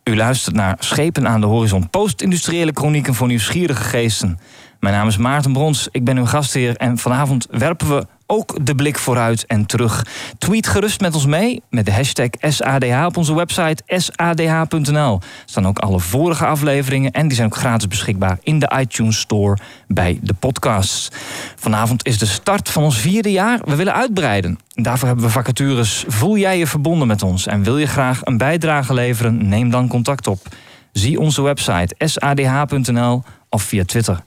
U 0.03 0.15
luistert 0.15 0.55
naar 0.55 0.75
Schepen 0.79 1.27
aan 1.27 1.41
de 1.41 1.47
Horizon, 1.47 1.89
post-industriële 1.89 2.71
chronieken 2.73 3.13
voor 3.13 3.27
nieuwsgierige 3.27 3.83
geesten. 3.83 4.39
Mijn 4.79 4.93
naam 4.93 5.07
is 5.07 5.17
Maarten 5.17 5.53
Brons, 5.53 5.87
ik 5.91 6.03
ben 6.03 6.17
uw 6.17 6.25
gastheer 6.25 6.75
en 6.75 6.97
vanavond 6.97 7.47
werpen 7.49 7.89
we 7.89 8.07
ook 8.27 8.65
de 8.65 8.75
blik 8.75 8.97
vooruit 8.97 9.45
en 9.45 9.65
terug. 9.65 10.05
Tweet 10.37 10.67
gerust 10.67 11.01
met 11.01 11.15
ons 11.15 11.25
mee 11.25 11.61
met 11.69 11.85
de 11.85 11.93
hashtag 11.93 12.29
SADH 12.41 13.05
op 13.05 13.17
onze 13.17 13.35
website 13.35 13.83
sadh.nl. 13.85 15.19
Staan 15.45 15.67
ook 15.67 15.79
alle 15.79 15.99
vorige 15.99 16.45
afleveringen 16.45 17.11
en 17.11 17.27
die 17.27 17.35
zijn 17.35 17.47
ook 17.47 17.55
gratis 17.55 17.87
beschikbaar 17.87 18.37
in 18.43 18.59
de 18.59 18.71
iTunes 18.79 19.19
Store 19.19 19.57
bij 19.87 20.19
de 20.21 20.33
podcasts. 20.33 21.09
Vanavond 21.55 22.05
is 22.05 22.17
de 22.17 22.25
start 22.25 22.69
van 22.69 22.83
ons 22.83 22.99
vierde 22.99 23.31
jaar. 23.31 23.59
We 23.65 23.75
willen 23.75 23.93
uitbreiden. 23.93 24.59
Daarvoor 24.73 25.07
hebben 25.07 25.25
we 25.25 25.31
vacatures. 25.31 26.03
Voel 26.07 26.37
jij 26.37 26.57
je 26.57 26.67
verbonden 26.67 27.07
met 27.07 27.23
ons 27.23 27.47
en 27.47 27.63
wil 27.63 27.77
je 27.77 27.87
graag 27.87 28.19
een 28.23 28.37
bijdrage 28.37 28.93
leveren? 28.93 29.47
Neem 29.47 29.69
dan 29.69 29.87
contact 29.87 30.27
op. 30.27 30.47
Zie 30.91 31.19
onze 31.19 31.41
website 31.41 31.95
sadh.nl 31.97 33.23
of 33.49 33.63
via 33.63 33.85
Twitter 33.85 34.19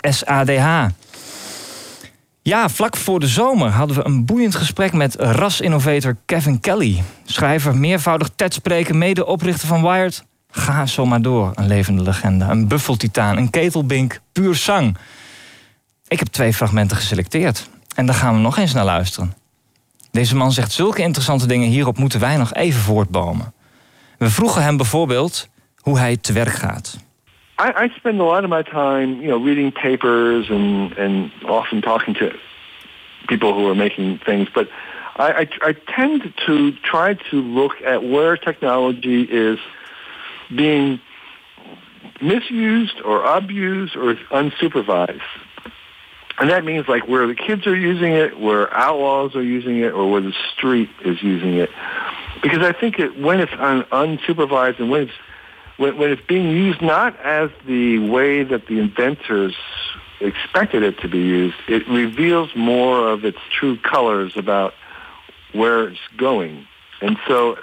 @sadh. 0.00 0.86
Ja, 2.46 2.68
vlak 2.68 2.96
voor 2.96 3.20
de 3.20 3.26
zomer 3.26 3.70
hadden 3.70 3.96
we 3.96 4.04
een 4.04 4.24
boeiend 4.24 4.54
gesprek 4.54 4.92
met 4.92 5.14
ras-innovator 5.14 6.16
Kevin 6.24 6.60
Kelly. 6.60 7.02
Schrijver, 7.24 7.76
meervoudig 7.76 8.30
TED-spreker, 8.36 8.96
mede-oprichter 8.96 9.68
van 9.68 9.82
Wired. 9.82 10.24
Ga 10.50 10.86
zo 10.86 11.06
maar 11.06 11.22
door, 11.22 11.52
een 11.54 11.66
levende 11.66 12.02
legende. 12.02 12.44
Een 12.44 12.68
buffeltitaan, 12.68 13.36
een 13.36 13.50
ketelbink, 13.50 14.20
puur 14.32 14.54
zang. 14.54 14.96
Ik 16.08 16.18
heb 16.18 16.28
twee 16.28 16.54
fragmenten 16.54 16.96
geselecteerd. 16.96 17.68
En 17.94 18.06
daar 18.06 18.14
gaan 18.14 18.34
we 18.34 18.40
nog 18.40 18.58
eens 18.58 18.72
naar 18.72 18.84
luisteren. 18.84 19.34
Deze 20.10 20.36
man 20.36 20.52
zegt 20.52 20.72
zulke 20.72 21.02
interessante 21.02 21.46
dingen, 21.46 21.68
hierop 21.68 21.98
moeten 21.98 22.20
wij 22.20 22.36
nog 22.36 22.54
even 22.54 22.80
voortbomen. 22.80 23.52
We 24.18 24.30
vroegen 24.30 24.62
hem 24.62 24.76
bijvoorbeeld 24.76 25.48
hoe 25.80 25.98
hij 25.98 26.16
te 26.16 26.32
werk 26.32 26.54
gaat. 26.54 26.96
I, 27.58 27.84
I 27.84 27.96
spend 27.96 28.20
a 28.20 28.24
lot 28.24 28.44
of 28.44 28.50
my 28.50 28.62
time, 28.62 29.22
you 29.22 29.28
know, 29.28 29.38
reading 29.38 29.72
papers 29.72 30.46
and, 30.50 30.92
and 30.92 31.32
often 31.44 31.80
talking 31.80 32.14
to 32.14 32.36
people 33.28 33.54
who 33.54 33.66
are 33.68 33.74
making 33.74 34.18
things, 34.18 34.48
but 34.54 34.68
I, 35.16 35.32
I, 35.62 35.68
I 35.68 35.72
tend 35.72 36.34
to 36.46 36.72
try 36.72 37.14
to 37.14 37.36
look 37.42 37.80
at 37.82 38.04
where 38.04 38.36
technology 38.36 39.22
is 39.22 39.58
being 40.54 41.00
misused 42.20 43.00
or 43.02 43.24
abused 43.24 43.96
or 43.96 44.14
unsupervised. 44.30 45.20
And 46.38 46.50
that 46.50 46.64
means 46.64 46.86
like 46.86 47.08
where 47.08 47.26
the 47.26 47.34
kids 47.34 47.66
are 47.66 47.74
using 47.74 48.12
it, 48.12 48.38
where 48.38 48.72
outlaws 48.76 49.34
are 49.34 49.42
using 49.42 49.78
it, 49.78 49.92
or 49.92 50.10
where 50.10 50.20
the 50.20 50.34
street 50.52 50.90
is 51.02 51.22
using 51.22 51.54
it. 51.54 51.70
Because 52.42 52.60
I 52.60 52.72
think 52.72 52.98
it, 52.98 53.18
when 53.18 53.40
it's 53.40 53.52
un, 53.52 53.84
unsupervised 53.84 54.78
and 54.78 54.90
when 54.90 55.04
it's 55.04 55.12
when, 55.76 55.96
when 55.98 56.10
it's 56.10 56.26
being 56.26 56.50
used 56.50 56.80
not 56.80 57.18
as 57.20 57.50
the 57.66 57.98
way 57.98 58.42
that 58.42 58.66
the 58.66 58.78
inventors 58.78 59.54
expected 60.20 60.82
it 60.82 60.98
to 61.00 61.08
be 61.08 61.18
used, 61.18 61.56
it 61.68 61.86
reveals 61.88 62.54
more 62.56 63.08
of 63.08 63.24
its 63.24 63.38
true 63.50 63.76
colors 63.78 64.32
about 64.36 64.74
where 65.52 65.88
it's 65.88 66.00
going. 66.16 66.66
And 67.00 67.18
so 67.28 67.58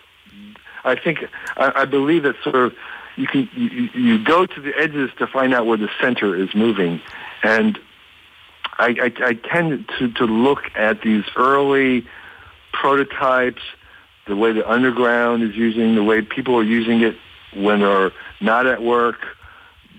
I 0.84 0.96
think, 0.96 1.26
I, 1.58 1.82
I 1.82 1.86
believe 1.86 2.24
that 2.24 2.36
sort 2.44 2.56
of 2.56 2.74
you 3.16 3.28
can, 3.28 3.50
you, 3.54 3.90
you 3.94 4.24
go 4.24 4.46
to 4.46 4.62
the 4.62 4.74
edges 4.78 5.12
to 5.20 5.28
find 5.28 5.54
out 5.54 5.66
where 5.66 5.78
the 5.78 5.90
center 6.02 6.36
is 6.36 6.54
moving. 6.56 7.02
And 7.44 7.80
I, 8.78 9.12
I, 9.20 9.26
I 9.28 9.34
tend 9.34 9.90
to, 10.00 10.12
to 10.14 10.26
look 10.26 10.64
at 10.76 11.02
these 11.02 11.24
early 11.36 12.08
prototypes, 12.72 13.62
the 14.26 14.36
way 14.36 14.52
the 14.52 14.70
underground 14.70 15.44
is 15.44 15.56
using, 15.56 15.96
the 15.96 16.04
way 16.04 16.22
people 16.22 16.56
are 16.56 16.64
using 16.64 17.02
it 17.02 17.16
when 17.56 17.80
they're 17.80 18.12
not 18.42 18.66
at 18.66 18.82
work, 18.82 19.18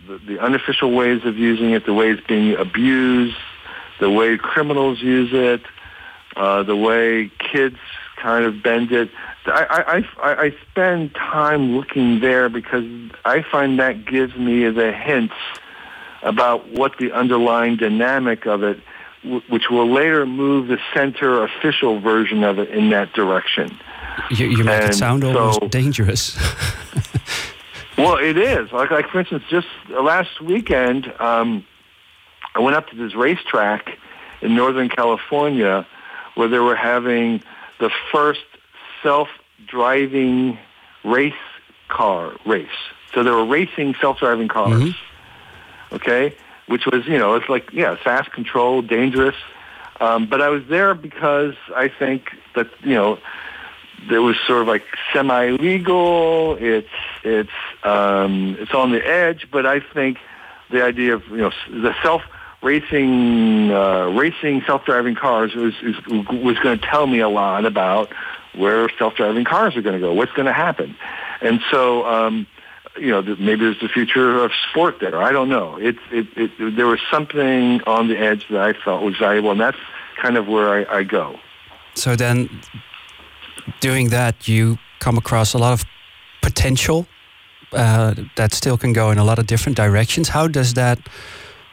the, 0.06 0.18
the 0.18 0.38
unofficial 0.38 0.92
ways 0.92 1.24
of 1.24 1.36
using 1.36 1.70
it, 1.70 1.86
the 1.86 1.94
way 1.94 2.10
it's 2.10 2.26
being 2.26 2.56
abused, 2.56 3.36
the 4.00 4.10
way 4.10 4.36
criminals 4.36 5.00
use 5.00 5.30
it, 5.32 5.62
uh, 6.36 6.62
the 6.62 6.76
way 6.76 7.30
kids 7.38 7.78
kind 8.16 8.44
of 8.44 8.62
bend 8.62 8.92
it. 8.92 9.10
I, 9.46 10.04
I, 10.18 10.28
I, 10.30 10.42
I 10.46 10.56
spend 10.70 11.14
time 11.14 11.76
looking 11.76 12.20
there 12.20 12.48
because 12.48 12.84
I 13.24 13.42
find 13.42 13.78
that 13.78 14.04
gives 14.06 14.34
me 14.36 14.68
the 14.70 14.92
hints 14.92 15.34
about 16.22 16.68
what 16.70 16.96
the 16.98 17.12
underlying 17.12 17.76
dynamic 17.76 18.46
of 18.46 18.62
it, 18.62 18.80
which 19.48 19.68
will 19.70 19.90
later 19.90 20.26
move 20.26 20.68
the 20.68 20.78
center 20.94 21.44
official 21.44 22.00
version 22.00 22.42
of 22.42 22.58
it 22.58 22.70
in 22.70 22.90
that 22.90 23.12
direction. 23.12 23.78
You, 24.30 24.46
you 24.46 24.64
make 24.64 24.82
and 24.82 24.90
it 24.90 24.94
sound 24.94 25.22
so, 25.22 25.38
almost 25.38 25.70
dangerous. 25.70 26.36
well, 27.96 28.16
it 28.16 28.36
is. 28.36 28.72
Like, 28.72 28.90
like 28.90 29.08
for 29.08 29.20
instance, 29.20 29.44
just 29.48 29.68
last 29.88 30.40
weekend, 30.40 31.12
um, 31.20 31.64
I 32.54 32.60
went 32.60 32.76
up 32.76 32.88
to 32.88 32.96
this 32.96 33.14
racetrack 33.14 33.98
in 34.40 34.54
Northern 34.54 34.88
California 34.88 35.86
where 36.34 36.48
they 36.48 36.58
were 36.58 36.76
having 36.76 37.42
the 37.78 37.90
first 38.12 38.44
self-driving 39.02 40.58
race 41.04 41.32
car 41.88 42.34
race. 42.44 42.68
So 43.12 43.22
they 43.22 43.30
were 43.30 43.44
racing 43.44 43.94
self-driving 44.00 44.48
cars. 44.48 44.82
Mm-hmm. 44.82 45.94
Okay, 45.94 46.34
which 46.66 46.86
was 46.86 47.06
you 47.06 47.18
know 47.18 47.34
it's 47.34 47.48
like 47.48 47.72
yeah 47.72 47.94
fast, 47.96 48.32
controlled, 48.32 48.88
dangerous. 48.88 49.36
Um, 50.00 50.26
but 50.26 50.42
I 50.42 50.48
was 50.48 50.62
there 50.68 50.94
because 50.94 51.54
I 51.74 51.88
think 51.88 52.30
that 52.56 52.68
you 52.82 52.94
know 52.94 53.18
there 54.08 54.22
was 54.22 54.36
sort 54.46 54.62
of 54.62 54.68
like 54.68 54.84
semi-legal. 55.12 56.56
It's 56.60 56.88
it's 57.22 57.50
um, 57.82 58.56
it's 58.58 58.74
on 58.74 58.92
the 58.92 59.06
edge, 59.06 59.48
but 59.50 59.66
I 59.66 59.80
think 59.80 60.18
the 60.70 60.82
idea 60.82 61.14
of 61.14 61.26
you 61.28 61.38
know 61.38 61.52
the 61.70 61.94
self 62.02 62.22
racing 62.62 63.70
uh, 63.70 64.06
racing 64.08 64.62
self-driving 64.66 65.14
cars 65.14 65.54
was 65.54 65.74
is, 65.82 65.96
was 66.06 66.58
going 66.58 66.78
to 66.78 66.86
tell 66.86 67.06
me 67.06 67.20
a 67.20 67.28
lot 67.28 67.66
about 67.66 68.10
where 68.54 68.88
self-driving 68.98 69.44
cars 69.44 69.76
are 69.76 69.82
going 69.82 69.94
to 69.94 70.00
go, 70.00 70.12
what's 70.12 70.32
going 70.32 70.46
to 70.46 70.52
happen, 70.52 70.96
and 71.40 71.60
so 71.70 72.06
um, 72.06 72.46
you 72.98 73.10
know 73.10 73.22
maybe 73.22 73.64
there's 73.64 73.80
the 73.80 73.88
future 73.88 74.42
of 74.42 74.52
sport 74.70 75.00
there. 75.00 75.22
I 75.22 75.32
don't 75.32 75.48
know. 75.48 75.76
It, 75.76 75.96
it, 76.10 76.26
it 76.36 76.76
there 76.76 76.86
was 76.86 77.00
something 77.10 77.82
on 77.82 78.08
the 78.08 78.18
edge 78.18 78.46
that 78.48 78.60
I 78.60 78.72
felt 78.72 79.02
was 79.02 79.16
valuable, 79.16 79.50
and 79.50 79.60
that's 79.60 79.78
kind 80.20 80.36
of 80.36 80.48
where 80.48 80.70
I, 80.70 80.98
I 80.98 81.02
go. 81.02 81.38
So 81.94 82.16
then, 82.16 82.48
doing 83.80 84.10
that, 84.10 84.48
you 84.48 84.78
come 85.00 85.16
across 85.18 85.54
a 85.54 85.58
lot 85.58 85.72
of 85.72 85.84
potential 86.42 87.06
uh, 87.72 88.14
that 88.36 88.52
still 88.52 88.78
can 88.78 88.92
go 88.92 89.10
in 89.10 89.18
a 89.18 89.24
lot 89.24 89.38
of 89.38 89.46
different 89.46 89.76
directions. 89.76 90.28
How 90.28 90.48
does 90.48 90.74
that 90.74 90.98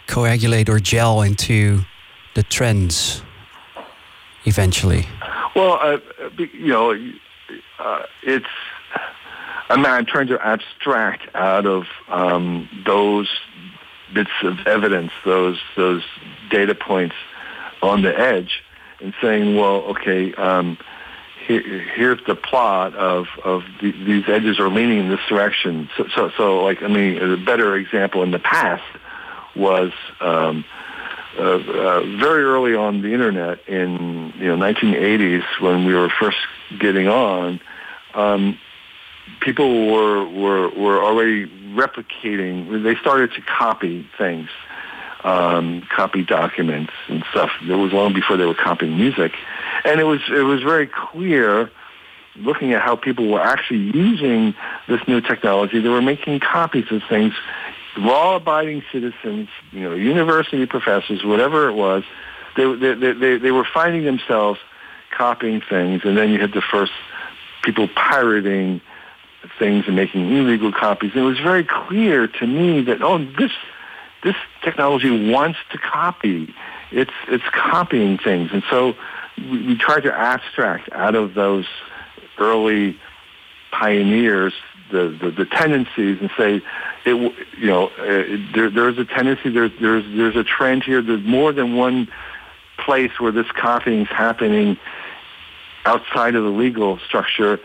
coagulate 0.08 0.70
or 0.70 0.80
gel 0.80 1.22
into 1.22 1.82
the 2.36 2.44
trends 2.44 3.22
eventually? 4.46 5.08
Well, 5.56 5.78
uh, 5.82 5.98
you 6.38 6.68
know, 6.68 6.92
uh, 7.80 8.04
it's. 8.24 8.46
I'm 9.70 10.06
trying 10.06 10.28
to 10.28 10.46
abstract 10.46 11.34
out 11.34 11.66
of 11.66 11.86
um, 12.10 12.68
those 12.86 13.30
bits 14.14 14.32
of 14.44 14.68
evidence, 14.68 15.12
those 15.24 15.60
those 15.78 16.04
data 16.50 16.76
points 16.76 17.16
on 17.82 18.02
the 18.02 18.18
edge, 18.18 18.64
and 19.00 19.14
saying, 19.22 19.56
well, 19.56 19.82
okay, 19.92 20.34
um, 20.34 20.78
here, 21.60 21.80
here's 21.80 22.20
the 22.26 22.36
plot 22.36 22.96
of 22.96 23.28
of 23.44 23.64
the, 23.82 23.92
these 23.92 24.24
edges 24.28 24.60
are 24.60 24.70
leaning 24.70 25.00
in 25.00 25.10
this 25.10 25.20
direction. 25.28 25.90
So, 25.98 26.08
so, 26.16 26.32
so, 26.38 26.64
like, 26.64 26.82
I 26.82 26.88
mean, 26.88 27.18
a 27.18 27.38
better 27.38 27.76
example 27.76 28.24
in 28.24 28.32
the 28.32 28.40
past 28.40 28.84
was 29.56 29.92
um, 30.20 30.64
uh, 31.38 31.42
uh, 31.42 32.02
very 32.20 32.44
early 32.44 32.76
on 32.76 33.02
the 33.02 33.14
internet 33.14 33.68
in 33.68 34.34
you 34.38 34.48
know 34.48 34.58
1980s 34.58 35.44
when 35.60 35.86
we 35.86 35.94
were 35.94 36.10
first 36.10 36.38
getting 36.80 37.08
on. 37.08 37.60
Um, 38.14 38.58
people 39.40 39.92
were 39.92 40.26
were 40.26 40.70
were 40.70 41.04
already 41.04 41.48
replicating. 41.74 42.84
They 42.84 42.96
started 42.96 43.34
to 43.34 43.42
copy 43.42 44.08
things, 44.18 44.50
um, 45.24 45.88
copy 45.96 46.24
documents 46.24 46.94
and 47.08 47.24
stuff. 47.32 47.52
It 47.62 47.74
was 47.74 47.94
long 47.94 48.14
before 48.14 48.38
they 48.38 48.46
were 48.46 48.56
copying 48.56 48.98
music, 48.98 49.34
and 49.86 50.00
it 50.00 50.06
was 50.06 50.22
it 50.30 50.44
was 50.44 50.62
very 50.62 50.88
clear 50.88 51.72
looking 52.36 52.74
at 52.74 52.82
how 52.82 52.96
people 52.96 53.28
were 53.28 53.42
actually 53.42 53.80
using 53.80 54.56
this 54.88 55.02
new 55.08 55.20
technology, 55.20 55.82
they 55.82 55.90
were 55.90 56.02
making 56.02 56.40
copies 56.40 56.86
of 56.92 57.02
things 57.10 57.34
law-abiding 57.98 58.84
citizens, 58.92 59.50
you 59.72 59.82
know, 59.82 59.94
university 59.94 60.66
professors, 60.66 61.24
whatever 61.24 61.68
it 61.68 61.74
was, 61.74 62.04
they, 62.56 62.74
they, 62.76 63.14
they, 63.14 63.38
they 63.38 63.52
were 63.52 63.68
finding 63.74 64.06
themselves 64.06 64.60
copying 65.12 65.62
things, 65.62 66.02
and 66.06 66.18
then 66.18 66.30
you 66.30 66.40
had 66.40 66.54
the 66.54 66.62
first 66.62 66.94
people 67.64 67.88
pirating 67.90 68.82
things 69.60 69.86
and 69.88 69.96
making 69.96 70.32
illegal 70.36 70.72
copies. 70.72 71.12
And 71.14 71.22
it 71.22 71.26
was 71.26 71.40
very 71.40 71.64
clear 71.64 72.28
to 72.28 72.48
me 72.48 72.82
that, 72.84 73.02
oh, 73.02 73.18
this, 73.18 73.52
this 74.24 74.36
technology 74.64 75.32
wants 75.32 75.60
to 75.72 75.78
copy. 75.78 76.54
It's, 76.92 77.12
it's 77.28 77.44
copying 77.52 78.18
things. 78.18 78.52
And 78.54 78.64
so 78.70 78.96
we, 79.50 79.68
we 79.68 79.78
to 79.78 80.14
abstract 80.14 80.90
out 80.92 81.16
of 81.16 81.34
those 81.34 81.66
early 82.38 83.00
pioneers 83.72 84.54
the, 84.92 85.18
the, 85.22 85.32
the 85.32 85.46
tendencies 85.46 86.20
and 86.20 86.30
say, 86.38 86.62
it, 87.06 87.34
you 87.58 87.68
know, 87.68 87.88
uh, 87.88 88.54
there, 88.54 88.70
there's 88.70 88.98
a 88.98 89.06
tendency, 89.06 89.50
there's, 89.50 89.72
there's, 89.80 90.04
there's 90.16 90.36
a 90.36 90.44
trend 90.44 90.84
here. 90.84 91.02
There's 91.02 91.24
more 91.24 91.54
than 91.54 91.76
one 91.76 92.10
place 92.78 93.12
where 93.20 93.32
this 93.32 93.50
copying 93.52 94.02
is 94.02 94.08
happening 94.10 94.78
outside 95.86 96.36
of 96.36 96.44
the 96.44 96.50
legal 96.50 97.00
structure. 97.00 97.60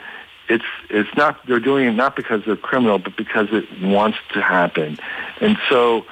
It's, 0.48 0.64
it's 0.88 1.14
not, 1.16 1.44
they're 1.46 1.60
doing 1.60 1.88
it 1.88 1.92
not 1.92 2.14
because 2.16 2.42
they're 2.46 2.56
criminal, 2.56 2.98
but 2.98 3.16
because 3.16 3.48
it 3.50 3.64
wants 3.82 4.18
to 4.34 4.40
happen. 4.40 4.98
And 5.40 5.58
so 5.68 6.06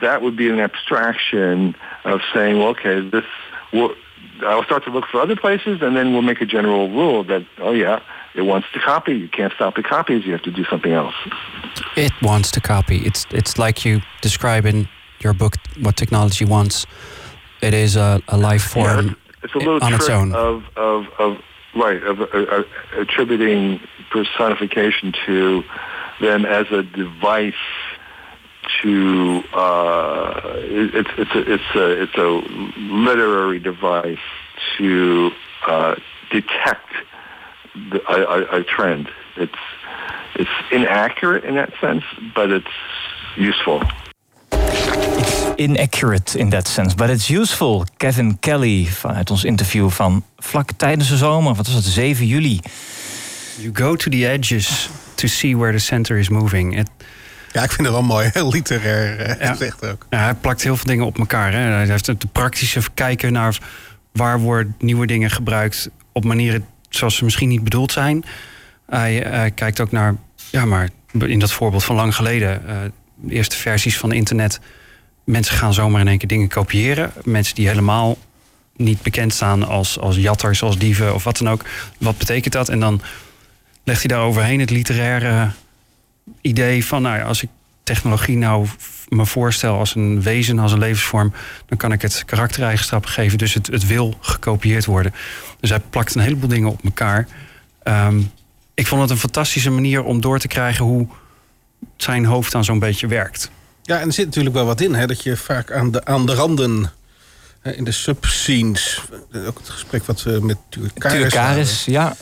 that 0.00 0.22
would 0.22 0.36
be 0.36 0.50
an 0.50 0.58
abstraction 0.58 1.76
of 2.04 2.20
saying, 2.34 2.58
well, 2.58 2.68
okay, 2.68 3.08
this, 3.08 3.24
will 3.72 3.94
I'll 4.44 4.64
start 4.64 4.84
to 4.84 4.90
look 4.90 5.06
for 5.06 5.20
other 5.20 5.36
places 5.36 5.82
and 5.82 5.96
then 5.96 6.12
we'll 6.12 6.22
make 6.22 6.40
a 6.40 6.46
general 6.46 6.88
rule 6.90 7.24
that, 7.24 7.46
oh 7.58 7.72
yeah, 7.72 8.00
it 8.34 8.42
wants 8.42 8.68
to 8.72 8.80
copy. 8.80 9.14
You 9.14 9.28
can't 9.28 9.52
stop 9.52 9.76
the 9.76 9.82
copies. 9.82 10.24
You 10.24 10.32
have 10.32 10.42
to 10.42 10.50
do 10.50 10.64
something 10.64 10.92
else. 10.92 11.14
It 11.96 12.12
wants 12.22 12.50
to 12.52 12.60
copy. 12.60 12.98
It's 12.98 13.26
it's 13.30 13.58
like 13.58 13.84
you 13.84 14.00
describe 14.20 14.66
in 14.66 14.88
your 15.20 15.32
book 15.32 15.56
what 15.80 15.96
technology 15.96 16.44
wants. 16.44 16.86
It 17.60 17.74
is 17.74 17.96
a, 17.96 18.22
a 18.28 18.36
life 18.36 18.62
form 18.62 19.06
yeah, 19.06 19.14
it's, 19.42 19.54
a 19.54 19.58
little 19.58 19.82
on 19.82 19.94
its 19.94 20.08
own. 20.08 20.32
Of, 20.32 20.64
of, 20.76 21.06
of 21.18 21.38
right 21.74 22.02
of 22.02 22.20
uh, 22.20 22.24
uh, 22.24 22.62
attributing 22.96 23.80
personification 24.10 25.12
to 25.26 25.62
them 26.20 26.44
as 26.44 26.66
a 26.70 26.82
device 26.82 27.54
to 28.82 29.42
uh, 29.52 30.40
it, 30.56 30.94
it's 30.94 31.10
it's 31.16 31.34
a, 31.34 31.52
it's 31.52 31.74
a 31.74 32.02
it's 32.02 32.14
a 32.16 32.28
literary 32.78 33.58
device 33.58 34.18
to 34.78 35.30
uh, 35.66 35.94
detect 36.30 36.88
the, 37.90 38.00
a, 38.08 38.58
a, 38.58 38.64
trend. 38.64 39.08
It's 39.36 39.58
it's 40.34 40.50
inaccurate 40.70 41.44
in 41.44 41.54
that 41.54 41.72
sense, 41.80 42.04
but 42.34 42.50
it's 42.50 42.66
useful. 43.36 43.82
It's 44.52 45.54
inaccurate 45.58 46.34
in 46.34 46.50
that 46.50 46.66
sense, 46.66 46.94
but 46.94 47.10
it's 47.10 47.28
useful. 47.28 47.84
Kevin 47.96 48.38
Kelly 48.38 48.86
vanuit 48.86 49.30
ons 49.30 49.44
interview 49.44 49.90
van 49.90 50.24
vlak 50.38 50.72
tijdens 50.76 51.08
de 51.08 51.16
zomer, 51.16 51.54
wat 51.54 51.66
was 51.66 51.74
het, 51.74 51.84
7 51.84 52.26
juli. 52.26 52.60
You 53.58 53.72
go 53.72 53.96
to 53.96 54.10
the 54.10 54.26
edges 54.26 54.88
to 55.14 55.28
see 55.28 55.56
where 55.56 55.72
the 55.72 55.78
center 55.78 56.18
is 56.18 56.28
moving. 56.28 56.78
It, 56.78 56.88
ja, 57.52 57.62
ik 57.62 57.72
vind 57.72 57.86
het 57.86 57.96
wel 57.96 58.02
mooi. 58.02 58.30
Heel 58.32 58.50
literair 58.58 59.40
uh, 59.40 59.58
ja. 59.58 59.88
ook. 59.90 60.06
Ja, 60.10 60.18
hij 60.18 60.34
plakt 60.34 60.62
heel 60.62 60.76
veel 60.76 60.86
dingen 60.86 61.06
op 61.06 61.18
elkaar. 61.18 61.52
Hè. 61.52 61.58
Hij 61.58 61.86
heeft 61.86 62.06
het 62.06 62.32
praktische 62.32 62.80
kijken 62.94 63.32
naar 63.32 63.58
waar 64.12 64.40
worden 64.40 64.74
nieuwe 64.78 65.06
dingen 65.06 65.30
gebruikt 65.30 65.90
op 66.12 66.24
manieren 66.24 66.66
zoals 66.88 67.16
ze 67.16 67.24
misschien 67.24 67.48
niet 67.48 67.64
bedoeld 67.64 67.92
zijn. 67.92 68.24
Hij, 68.86 69.50
kijkt 69.54 69.80
ook 69.80 69.90
naar, 69.90 70.14
ja, 70.50 70.64
maar 70.64 70.88
in 71.18 71.38
dat 71.38 71.52
voorbeeld 71.52 71.84
van 71.84 71.96
lang 71.96 72.14
geleden, 72.14 72.62
uh, 72.66 72.76
de 73.14 73.34
eerste 73.34 73.56
versies 73.56 73.98
van 73.98 74.12
internet. 74.12 74.60
Mensen 75.24 75.56
gaan 75.56 75.74
zomaar 75.74 76.00
in 76.00 76.08
één 76.08 76.18
keer 76.18 76.28
dingen 76.28 76.48
kopiëren. 76.48 77.12
Mensen 77.24 77.54
die 77.54 77.68
helemaal 77.68 78.18
niet 78.76 79.02
bekend 79.02 79.32
staan 79.32 79.66
als, 79.66 79.98
als 79.98 80.16
jatters, 80.16 80.62
als 80.62 80.78
dieven 80.78 81.14
of 81.14 81.24
wat 81.24 81.38
dan 81.38 81.50
ook. 81.50 81.64
Wat 81.98 82.18
betekent 82.18 82.52
dat? 82.52 82.68
En 82.68 82.80
dan 82.80 83.02
legt 83.84 84.02
hij 84.02 84.16
daar 84.16 84.26
overheen 84.26 84.60
het 84.60 84.70
literaire 84.70 85.50
idee 86.40 86.86
van, 86.86 87.02
nou 87.02 87.16
ja, 87.18 87.24
als 87.24 87.42
ik 87.42 87.48
technologie 87.82 88.36
nou 88.36 88.66
me 89.08 89.26
voorstel 89.26 89.78
als 89.78 89.94
een 89.94 90.22
wezen, 90.22 90.58
als 90.58 90.72
een 90.72 90.78
levensvorm, 90.78 91.32
dan 91.66 91.78
kan 91.78 91.92
ik 91.92 92.02
het 92.02 92.22
karaktereigenschappen 92.26 93.10
geven. 93.10 93.38
Dus 93.38 93.54
het, 93.54 93.66
het 93.66 93.86
wil 93.86 94.16
gekopieerd 94.20 94.84
worden. 94.84 95.14
Dus 95.60 95.70
hij 95.70 95.80
plakt 95.90 96.14
een 96.14 96.20
heleboel 96.20 96.48
dingen 96.48 96.70
op 96.70 96.84
elkaar. 96.84 97.28
Ehm, 97.82 98.20
ik 98.74 98.86
vond 98.86 99.00
het 99.00 99.10
een 99.10 99.16
fantastische 99.16 99.70
manier 99.70 100.02
om 100.02 100.20
door 100.20 100.38
te 100.38 100.48
krijgen 100.48 100.84
hoe 100.84 101.06
zijn 101.96 102.24
hoofd 102.24 102.52
dan 102.52 102.64
zo'n 102.64 102.78
beetje 102.78 103.06
werkt. 103.06 103.50
Ja, 103.82 104.00
en 104.00 104.06
er 104.06 104.12
zit 104.12 104.26
natuurlijk 104.26 104.54
wel 104.54 104.64
wat 104.64 104.80
in, 104.80 104.94
hè, 104.94 105.06
dat 105.06 105.22
je 105.22 105.36
vaak 105.36 105.72
aan 105.72 105.90
de, 105.90 106.04
aan 106.04 106.26
de 106.26 106.34
randen, 106.34 106.90
in 107.62 107.84
de 107.84 107.92
subscenes, 107.92 109.02
ook 109.46 109.58
het 109.58 109.68
gesprek 109.68 110.04
wat 110.04 110.22
we 110.22 110.38
met 110.42 110.56
Tuur 110.68 110.90
Karis, 111.28 111.84
ja. 111.84 112.16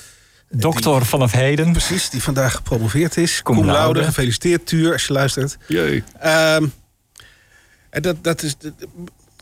Dokter 0.51 1.07
vanaf 1.07 1.33
heden. 1.33 1.73
Precies, 1.73 2.11
die 2.11 2.23
vandaag 2.23 2.55
gepromoveerd 2.55 3.17
is. 3.17 3.43
Cum, 3.43 3.65
laude. 3.65 4.05
Gefeliciteerd, 4.05 4.67
Tuur, 4.67 4.93
als 4.93 5.07
je 5.07 5.13
luistert. 5.13 5.59
Jee. 5.67 6.05
Um, 6.25 6.73
en 7.91 8.03
dat, 8.03 8.25
dat 8.25 8.43
is 8.43 8.57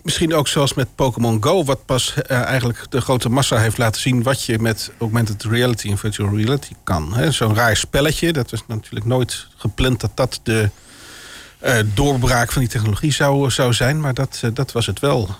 misschien 0.02 0.34
ook 0.34 0.48
zoals 0.48 0.74
met 0.74 0.94
Pokémon 0.94 1.42
Go... 1.42 1.64
wat 1.64 1.84
pas 1.84 2.14
uh, 2.30 2.42
eigenlijk 2.42 2.86
de 2.90 3.00
grote 3.00 3.28
massa 3.28 3.58
heeft 3.58 3.78
laten 3.78 4.00
zien... 4.00 4.22
wat 4.22 4.42
je 4.42 4.58
met 4.58 4.90
augmented 4.98 5.44
reality 5.44 5.90
en 5.90 5.98
virtual 5.98 6.36
reality 6.36 6.72
kan. 6.84 7.32
Zo'n 7.32 7.54
raar 7.54 7.76
spelletje, 7.76 8.32
dat 8.32 8.50
was 8.50 8.62
natuurlijk 8.66 9.04
nooit 9.04 9.46
gepland... 9.56 10.00
dat 10.00 10.10
dat 10.14 10.40
de 10.42 10.70
uh, 11.64 11.78
doorbraak 11.94 12.52
van 12.52 12.62
die 12.62 12.70
technologie 12.70 13.12
zou, 13.12 13.50
zou 13.50 13.72
zijn. 13.72 14.00
Maar 14.00 14.14
dat, 14.14 14.40
uh, 14.44 14.50
dat 14.54 14.72
was 14.72 14.86
het 14.86 15.00
wel. 15.00 15.36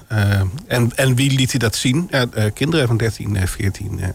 en, 0.66 0.92
en 0.94 1.14
wie 1.14 1.31
liet 1.31 1.50
hij 1.50 1.59
dat 1.59 1.76
zien? 1.76 2.11
kinderen 2.55 2.87
van 2.87 2.96
13, 2.96 3.48
14 3.48 3.96
dus, 3.96 4.07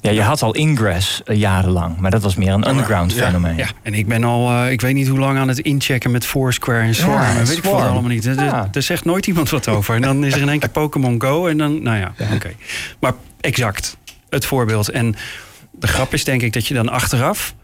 ja, 0.00 0.10
je 0.10 0.22
had 0.22 0.42
al 0.42 0.54
Ingress 0.54 1.22
uh, 1.26 1.36
jarenlang, 1.36 1.96
maar 1.96 2.10
dat 2.10 2.22
was 2.22 2.34
meer 2.34 2.52
een 2.52 2.68
underground 2.68 3.12
fenomeen. 3.12 3.56
Ja, 3.56 3.66
en 3.82 3.94
ik 3.94 4.08
ben 4.08 4.24
al, 4.24 4.50
uh, 4.50 4.70
ik 4.70 4.80
weet 4.80 4.94
niet 4.94 5.08
hoe 5.08 5.18
lang 5.18 5.38
aan 5.38 5.48
het 5.48 5.58
inchecken 5.58 6.10
met 6.10 6.26
Foursquare 6.26 6.80
en 6.80 6.94
Swarm. 6.94 7.22
Ja, 7.22 7.44
weet 7.44 7.58
ik 7.58 7.64
allemaal 7.64 8.02
niet. 8.02 8.24
Er, 8.26 8.68
er, 8.72 8.82
zegt 8.82 9.04
nooit 9.04 9.26
iemand 9.26 9.50
wat 9.50 9.68
over. 9.68 9.94
En 9.94 10.02
dan 10.02 10.24
is 10.24 10.34
er 10.34 10.40
in 10.40 10.48
één 10.48 10.58
keer 10.58 10.68
Pokémon 10.68 11.20
Go 11.20 11.46
en 11.46 11.58
dan, 11.58 11.82
nou 11.82 11.98
ja, 11.98 12.14
oké. 12.34 12.52
Maar 12.98 13.12
exact, 13.40 13.96
het 14.28 14.46
voorbeeld. 14.46 14.88
En 14.88 15.14
de 15.72 15.86
grap 15.86 16.12
is 16.12 16.24
denk 16.24 16.42
ik 16.42 16.52
dat 16.52 16.66
je 16.66 16.74
dan 16.74 16.88
achteraf 16.88 17.54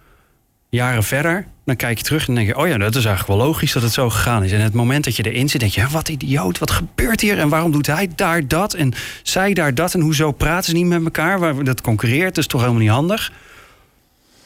jaren 0.70 1.04
verder, 1.04 1.46
dan 1.64 1.76
kijk 1.76 1.98
je 1.98 2.04
terug 2.04 2.28
en 2.28 2.35
denk 2.35 2.46
je: 2.46 2.56
oh 2.56 2.68
ja, 2.68 2.78
dat 2.78 2.94
is 2.94 3.04
eigenlijk 3.04 3.38
wel 3.38 3.46
logisch 3.46 3.72
dat 3.72 3.83
het 3.83 3.92
zo 3.92 4.11
gegaan 4.11 4.44
is. 4.44 4.52
En 4.52 4.61
het 4.61 4.72
moment 4.72 5.04
dat 5.04 5.16
je 5.16 5.22
erin 5.22 5.48
zit, 5.48 5.61
denk 5.61 5.72
je: 5.72 5.88
wat 5.88 6.09
idioot, 6.09 6.59
wat 6.59 6.70
gebeurt 6.70 7.20
hier? 7.20 7.38
En 7.38 7.48
waarom 7.48 7.72
doet 7.72 7.87
hij 7.87 8.11
daar 8.16 8.48
dat 8.48 8.74
en 8.74 8.92
zij 9.22 9.54
daar 9.54 9.74
dat? 9.74 9.94
En 9.94 10.00
hoezo 10.00 10.33
praten 10.33 10.64
ze 10.64 10.72
niet 10.72 10.87
met 10.87 11.04
elkaar? 11.04 11.64
Dat 11.64 11.80
concurreert, 11.80 12.35
dat 12.35 12.38
is 12.44 12.46
toch 12.46 12.61
helemaal 12.61 12.83
niet 12.83 12.90
handig. 12.90 13.33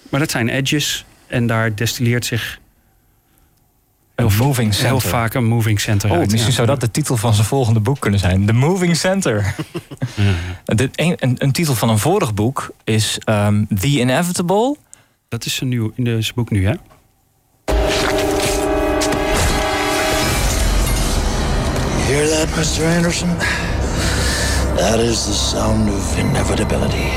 Maar 0.09 0.21
dat 0.21 0.31
zijn 0.31 0.49
edges 0.49 1.05
en 1.27 1.47
daar 1.47 1.75
destilleert 1.75 2.25
zich. 2.25 2.63
Een 4.15 4.31
moving 4.39 4.75
center. 4.75 4.91
Heel 4.91 5.01
vaak 5.01 5.35
een 5.35 5.45
moving 5.45 5.81
center. 5.81 6.11
Oh, 6.11 6.27
misschien 6.27 6.53
zou 6.53 6.67
dat 6.67 6.81
de 6.81 6.91
titel 6.91 7.17
van 7.17 7.35
zijn 7.35 7.47
volgende 7.47 7.81
boek 7.81 8.01
kunnen 8.01 8.21
zijn: 8.21 8.47
The 8.47 8.53
Moving 8.53 8.97
Center. 8.97 9.37
ja. 10.15 10.33
een, 10.65 10.91
een, 10.95 11.35
een, 11.39 11.53
titel 11.53 11.75
van 11.75 11.89
een 11.89 11.99
vorig 11.99 12.35
boek 12.35 12.71
is 12.85 13.19
um, 13.29 13.67
The 13.81 13.87
Inevitable. 13.87 14.77
Dat 15.35 15.45
is 15.45 15.61
nieuw 15.61 15.93
in 15.95 16.05
de 16.05 16.31
boek 16.35 16.51
nu, 16.51 16.67
hè? 16.67 16.75
hear 22.07 22.29
that, 22.29 22.49
Mr. 22.57 22.97
Anderson? 22.97 23.29
That 24.77 24.99
is 24.99 25.25
the 25.25 25.33
sound 25.33 25.91
of 25.91 26.19
inevitability. 26.19 27.09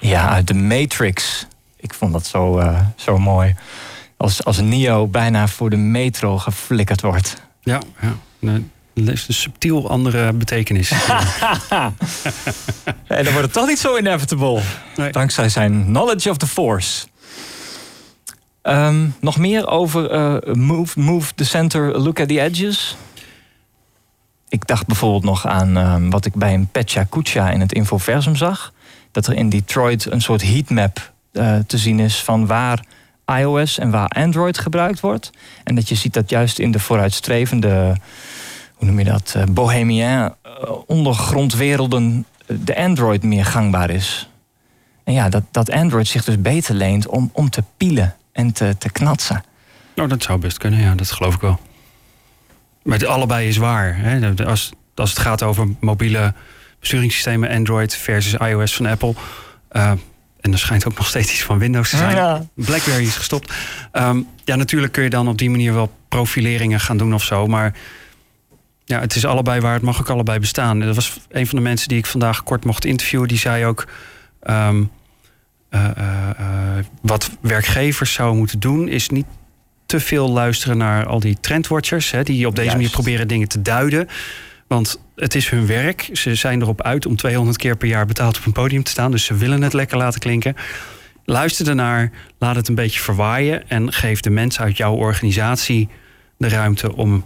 Ja, 0.00 0.28
uit 0.28 0.46
de 0.46 0.54
Matrix. 0.54 1.46
Ik 1.76 1.94
vond 1.94 2.12
dat 2.12 2.26
zo, 2.26 2.58
uh, 2.58 2.80
zo 2.96 3.18
mooi. 3.18 3.54
Als, 4.16 4.44
als 4.44 4.60
Neo 4.60 5.06
bijna 5.06 5.48
voor 5.48 5.70
de 5.70 5.76
metro 5.76 6.38
geflikkerd 6.38 7.00
wordt. 7.00 7.42
Ja, 7.60 7.80
ja. 8.00 8.16
Nee 8.38 8.64
heeft 8.94 9.28
een 9.28 9.34
subtiel 9.34 9.90
andere 9.90 10.32
betekenis. 10.32 10.90
en 13.06 13.24
dan 13.24 13.32
wordt 13.32 13.40
het 13.40 13.52
toch 13.52 13.66
niet 13.66 13.78
zo 13.78 13.96
inevitable. 13.96 14.62
Nee. 14.96 15.12
Dankzij 15.12 15.48
zijn 15.48 15.84
knowledge 15.84 16.30
of 16.30 16.36
the 16.36 16.46
force. 16.46 17.06
Um, 18.62 19.14
nog 19.20 19.38
meer 19.38 19.68
over 19.68 20.12
uh, 20.12 20.54
move, 20.54 21.00
move 21.00 21.34
the 21.34 21.44
center, 21.44 21.98
look 21.98 22.20
at 22.20 22.28
the 22.28 22.40
edges? 22.40 22.96
Ik 24.48 24.66
dacht 24.66 24.86
bijvoorbeeld 24.86 25.24
nog 25.24 25.46
aan 25.46 25.76
um, 25.76 26.10
wat 26.10 26.24
ik 26.24 26.34
bij 26.34 26.54
een 26.54 26.66
Petja 26.66 27.04
Kucha 27.04 27.50
in 27.50 27.60
het 27.60 27.72
Infoversum 27.72 28.36
zag. 28.36 28.72
Dat 29.10 29.26
er 29.26 29.34
in 29.34 29.48
Detroit 29.48 30.12
een 30.12 30.20
soort 30.20 30.42
heatmap 30.42 31.12
uh, 31.32 31.56
te 31.66 31.78
zien 31.78 32.00
is 32.00 32.22
van 32.22 32.46
waar 32.46 32.84
iOS 33.38 33.78
en 33.78 33.90
waar 33.90 34.08
Android 34.08 34.58
gebruikt 34.58 35.00
wordt. 35.00 35.30
En 35.64 35.74
dat 35.74 35.88
je 35.88 35.94
ziet 35.94 36.14
dat 36.14 36.30
juist 36.30 36.58
in 36.58 36.70
de 36.70 36.78
vooruitstrevende 36.78 37.96
hoe 38.80 38.88
noem 38.88 38.98
je 38.98 39.04
dat, 39.04 39.34
uh, 39.36 39.42
bohemien, 39.50 40.32
ondergrondwerelden, 40.86 42.26
eh, 42.46 42.56
de 42.60 42.76
Android 42.76 43.22
meer 43.22 43.44
gangbaar 43.44 43.90
is. 43.90 44.28
En 45.04 45.12
ja, 45.12 45.28
dat, 45.28 45.42
dat 45.50 45.70
Android 45.70 46.06
zich 46.06 46.24
dus 46.24 46.40
beter 46.40 46.74
leent 46.74 47.06
om, 47.06 47.30
om 47.32 47.50
te 47.50 47.62
pielen 47.76 48.14
en 48.32 48.52
te, 48.52 48.74
te 48.78 48.90
knatsen. 48.90 49.44
Nou, 49.94 50.08
dat 50.08 50.22
zou 50.22 50.38
best 50.38 50.58
kunnen, 50.58 50.80
ja, 50.80 50.94
dat 50.94 51.10
geloof 51.10 51.34
ik 51.34 51.40
wel. 51.40 51.60
Maar 52.82 52.98
het 52.98 53.06
allebei 53.06 53.48
is 53.48 53.56
waar. 53.56 53.96
Hè? 53.96 54.44
Als, 54.44 54.72
als 54.94 55.10
het 55.10 55.18
gaat 55.18 55.42
over 55.42 55.68
mobiele 55.80 56.34
besturingssystemen, 56.78 57.50
Android 57.50 57.94
versus 57.94 58.34
iOS 58.34 58.74
van 58.74 58.86
Apple. 58.86 59.14
Uh, 59.72 59.90
en 60.40 60.52
er 60.52 60.58
schijnt 60.58 60.86
ook 60.86 60.96
nog 60.96 61.06
steeds 61.06 61.32
iets 61.32 61.42
van 61.42 61.58
Windows 61.58 61.90
te 61.90 61.96
zijn. 61.96 62.16
Ja. 62.16 62.46
BlackBerry 62.54 63.02
is 63.02 63.16
gestopt. 63.16 63.52
Um, 63.92 64.26
ja, 64.44 64.56
natuurlijk 64.56 64.92
kun 64.92 65.02
je 65.02 65.10
dan 65.10 65.28
op 65.28 65.38
die 65.38 65.50
manier 65.50 65.74
wel 65.74 65.92
profileringen 66.08 66.80
gaan 66.80 66.96
doen 66.96 67.14
of 67.14 67.22
zo. 67.22 67.46
Maar 67.46 67.74
ja, 68.90 69.00
het 69.00 69.14
is 69.14 69.24
allebei 69.24 69.60
waar. 69.60 69.72
Het 69.72 69.82
mag 69.82 70.00
ook 70.00 70.10
allebei 70.10 70.38
bestaan. 70.38 70.80
Dat 70.80 70.94
was 70.94 71.20
een 71.28 71.46
van 71.46 71.58
de 71.58 71.64
mensen 71.64 71.88
die 71.88 71.98
ik 71.98 72.06
vandaag 72.06 72.42
kort 72.42 72.64
mocht 72.64 72.84
interviewen. 72.84 73.28
Die 73.28 73.38
zei 73.38 73.64
ook... 73.64 73.86
Um, 74.50 74.90
uh, 75.70 75.84
uh, 75.98 76.84
wat 77.02 77.30
werkgevers 77.40 78.12
zouden 78.12 78.38
moeten 78.38 78.60
doen... 78.60 78.88
is 78.88 79.08
niet 79.08 79.26
te 79.86 80.00
veel 80.00 80.30
luisteren 80.30 80.76
naar 80.76 81.06
al 81.06 81.20
die 81.20 81.40
trendwatchers... 81.40 82.10
Hè, 82.10 82.22
die 82.22 82.46
op 82.46 82.56
deze 82.56 82.70
manier 82.70 82.90
proberen 82.90 83.28
dingen 83.28 83.48
te 83.48 83.62
duiden. 83.62 84.08
Want 84.66 85.00
het 85.16 85.34
is 85.34 85.48
hun 85.48 85.66
werk. 85.66 86.08
Ze 86.12 86.34
zijn 86.34 86.60
erop 86.60 86.82
uit 86.82 87.06
om 87.06 87.16
200 87.16 87.56
keer 87.56 87.76
per 87.76 87.88
jaar 87.88 88.06
betaald 88.06 88.38
op 88.38 88.46
een 88.46 88.52
podium 88.52 88.82
te 88.82 88.90
staan. 88.90 89.10
Dus 89.10 89.24
ze 89.24 89.36
willen 89.36 89.62
het 89.62 89.72
lekker 89.72 89.96
laten 89.96 90.20
klinken. 90.20 90.56
Luister 91.24 91.68
ernaar, 91.68 92.10
laat 92.38 92.56
het 92.56 92.68
een 92.68 92.74
beetje 92.74 93.00
verwaaien... 93.00 93.68
en 93.68 93.92
geef 93.92 94.20
de 94.20 94.30
mensen 94.30 94.64
uit 94.64 94.76
jouw 94.76 94.94
organisatie 94.94 95.88
de 96.36 96.48
ruimte 96.48 96.96
om 96.96 97.24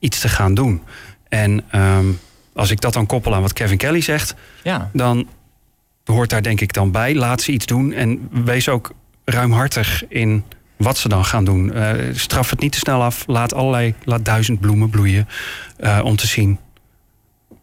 iets 0.00 0.20
te 0.20 0.28
gaan 0.28 0.54
doen. 0.54 0.82
En 1.28 1.64
ehm, 1.70 2.06
als 2.54 2.70
ik 2.70 2.80
dat 2.80 2.92
dan 2.92 3.06
koppel 3.06 3.34
aan 3.34 3.42
wat 3.42 3.52
Kevin 3.52 3.76
Kelly 3.76 4.00
zegt, 4.00 4.34
ja. 4.62 4.90
dan 4.92 5.28
hoort 6.04 6.30
daar 6.30 6.42
denk 6.42 6.60
ik 6.60 6.72
dan 6.72 6.90
bij. 6.90 7.14
Laat 7.14 7.40
ze 7.40 7.52
iets 7.52 7.66
doen 7.66 7.92
en 7.92 8.28
wees 8.44 8.68
ook 8.68 8.92
ruimhartig 9.24 10.04
in 10.08 10.44
wat 10.76 10.98
ze 10.98 11.08
dan 11.08 11.24
gaan 11.24 11.44
doen. 11.44 11.72
Uh, 11.74 11.92
straf 12.14 12.50
het 12.50 12.60
niet 12.60 12.72
te 12.72 12.78
snel 12.78 13.02
af. 13.02 13.24
Laat 13.26 13.54
allerlei, 13.54 13.94
laat 14.04 14.24
duizend 14.24 14.60
bloemen 14.60 14.90
bloeien 14.90 15.28
uh, 15.80 16.00
om 16.04 16.16
te 16.16 16.26
zien 16.26 16.58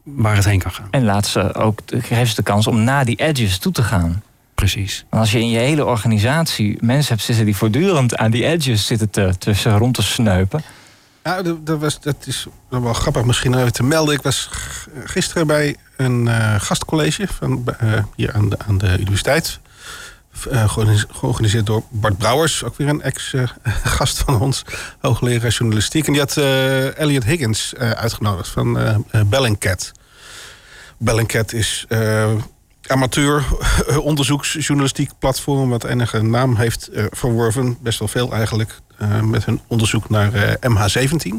waar 0.03 0.35
het 0.35 0.45
heen 0.45 0.59
kan 0.59 0.71
gaan. 0.71 0.87
En 0.91 1.03
laat 1.03 1.27
ze 1.27 1.53
ook, 1.53 1.79
geef 1.87 2.29
ze 2.29 2.35
de 2.35 2.43
kans 2.43 2.67
om 2.67 2.83
naar 2.83 3.05
die 3.05 3.15
edges 3.15 3.57
toe 3.57 3.71
te 3.71 3.83
gaan. 3.83 4.23
Precies. 4.55 5.05
En 5.09 5.19
als 5.19 5.31
je 5.31 5.39
in 5.39 5.49
je 5.49 5.59
hele 5.59 5.85
organisatie 5.85 6.77
mensen 6.81 7.13
hebt 7.13 7.25
zitten 7.25 7.45
die 7.45 7.55
voortdurend 7.55 8.15
aan 8.15 8.31
die 8.31 8.45
edges 8.45 8.85
zitten 8.85 9.09
te, 9.09 9.33
tussen 9.37 9.77
rond 9.77 9.93
te 9.93 10.03
sneupen. 10.03 10.61
Ja, 11.27 11.41
dat, 11.41 11.79
was, 11.79 11.99
dat 11.99 12.15
is 12.25 12.47
wel 12.69 12.93
grappig 12.93 13.23
misschien 13.23 13.59
even 13.59 13.73
te 13.73 13.83
melden. 13.83 14.15
Ik 14.15 14.21
was 14.21 14.49
gisteren 15.05 15.47
bij 15.47 15.75
een 15.97 16.25
uh, 16.25 16.55
gastcollege 16.59 17.27
van, 17.27 17.65
uh, 17.83 18.03
hier 18.15 18.33
aan 18.33 18.49
de, 18.49 18.57
aan 18.67 18.77
de 18.77 18.97
universiteit. 18.99 19.59
Uh, 20.51 20.69
georganiseerd 21.11 21.65
door 21.65 21.83
Bart 21.89 22.17
Brouwers, 22.17 22.63
ook 22.63 22.77
weer 22.77 22.87
een 22.87 23.01
ex-gast 23.01 24.17
van 24.25 24.41
ons, 24.41 24.63
hoogleraar 24.99 25.51
journalistiek. 25.51 26.07
En 26.07 26.13
die 26.13 26.21
had 26.21 26.37
Elliot 26.97 27.23
Higgins 27.23 27.75
uitgenodigd 27.75 28.47
van 28.47 29.03
Bellingcat. 29.25 29.91
Bellingcat 30.97 31.53
is 31.53 31.85
amateur 32.87 33.45
onderzoeksjournalistiek 34.01 35.11
platform 35.19 35.69
wat 35.69 35.83
enige 35.83 36.21
naam 36.21 36.55
heeft 36.55 36.89
verworven. 36.93 37.77
Best 37.81 37.99
wel 37.99 38.07
veel 38.07 38.31
eigenlijk 38.31 38.81
uh, 39.01 39.21
met 39.21 39.45
hun 39.45 39.61
onderzoek 39.67 40.09
naar 40.09 40.33
uh, 40.33 40.51
MH17. 40.51 41.35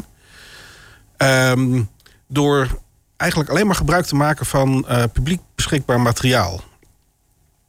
Um, 1.16 1.88
door 2.26 2.78
eigenlijk 3.16 3.50
alleen 3.50 3.66
maar 3.66 3.74
gebruik 3.74 4.04
te 4.04 4.14
maken 4.14 4.46
van 4.46 4.86
uh, 4.88 5.02
publiek 5.12 5.40
beschikbaar 5.54 6.00
materiaal. 6.00 6.60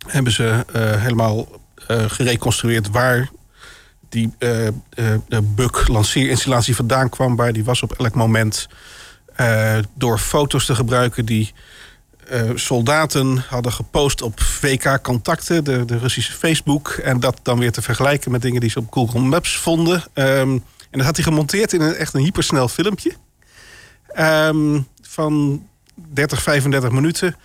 Hebben 0.08 0.34
ze 0.34 0.66
helemaal 0.98 1.48
gereconstrueerd 1.88 2.90
waar 2.90 3.30
die 4.10 4.34
bug 5.44 5.88
lanceerinstallatie 5.88 6.76
vandaan 6.76 7.10
kwam. 7.10 7.36
Waar 7.36 7.54
die 7.54 7.64
was 7.64 7.84
op 7.84 7.92
elk 7.92 8.16
moment. 8.16 8.68
door 9.94 10.18
foto's 10.18 10.66
te 10.66 10.76
gebruiken 10.76 11.26
die 11.26 11.54
eh, 12.30 12.50
soldaten 12.56 13.44
hadden 13.48 13.72
gepost 13.72 14.22
op 14.22 14.42
VK-contacten, 14.42 15.64
de, 15.64 15.86
de 15.86 15.98
Russische 15.98 16.34
Facebook. 16.34 16.90
En 16.90 17.20
dat 17.20 17.40
dan 17.44 17.60
weer 17.60 17.72
te 17.72 17.82
vergelijken 17.82 18.32
met 18.32 18.42
dingen 18.42 18.62
die 18.62 18.70
ze 18.70 18.80
op 18.80 18.94
Google 18.94 19.20
Maps 19.20 19.58
vonden. 19.58 20.04
Ehm, 20.14 20.50
en 20.90 20.98
dat 20.98 21.06
had 21.06 21.16
hij 21.16 21.26
gemonteerd 21.26 21.74
in 21.74 21.82
een 21.82 21.96
echt 21.96 22.14
een 22.14 22.22
hypersnel 22.22 22.68
filmpje. 22.68 23.12
Ehm, 24.08 24.82
van 25.02 25.64
30, 25.96 26.42
35 26.42 26.92
minuten. 26.92 27.36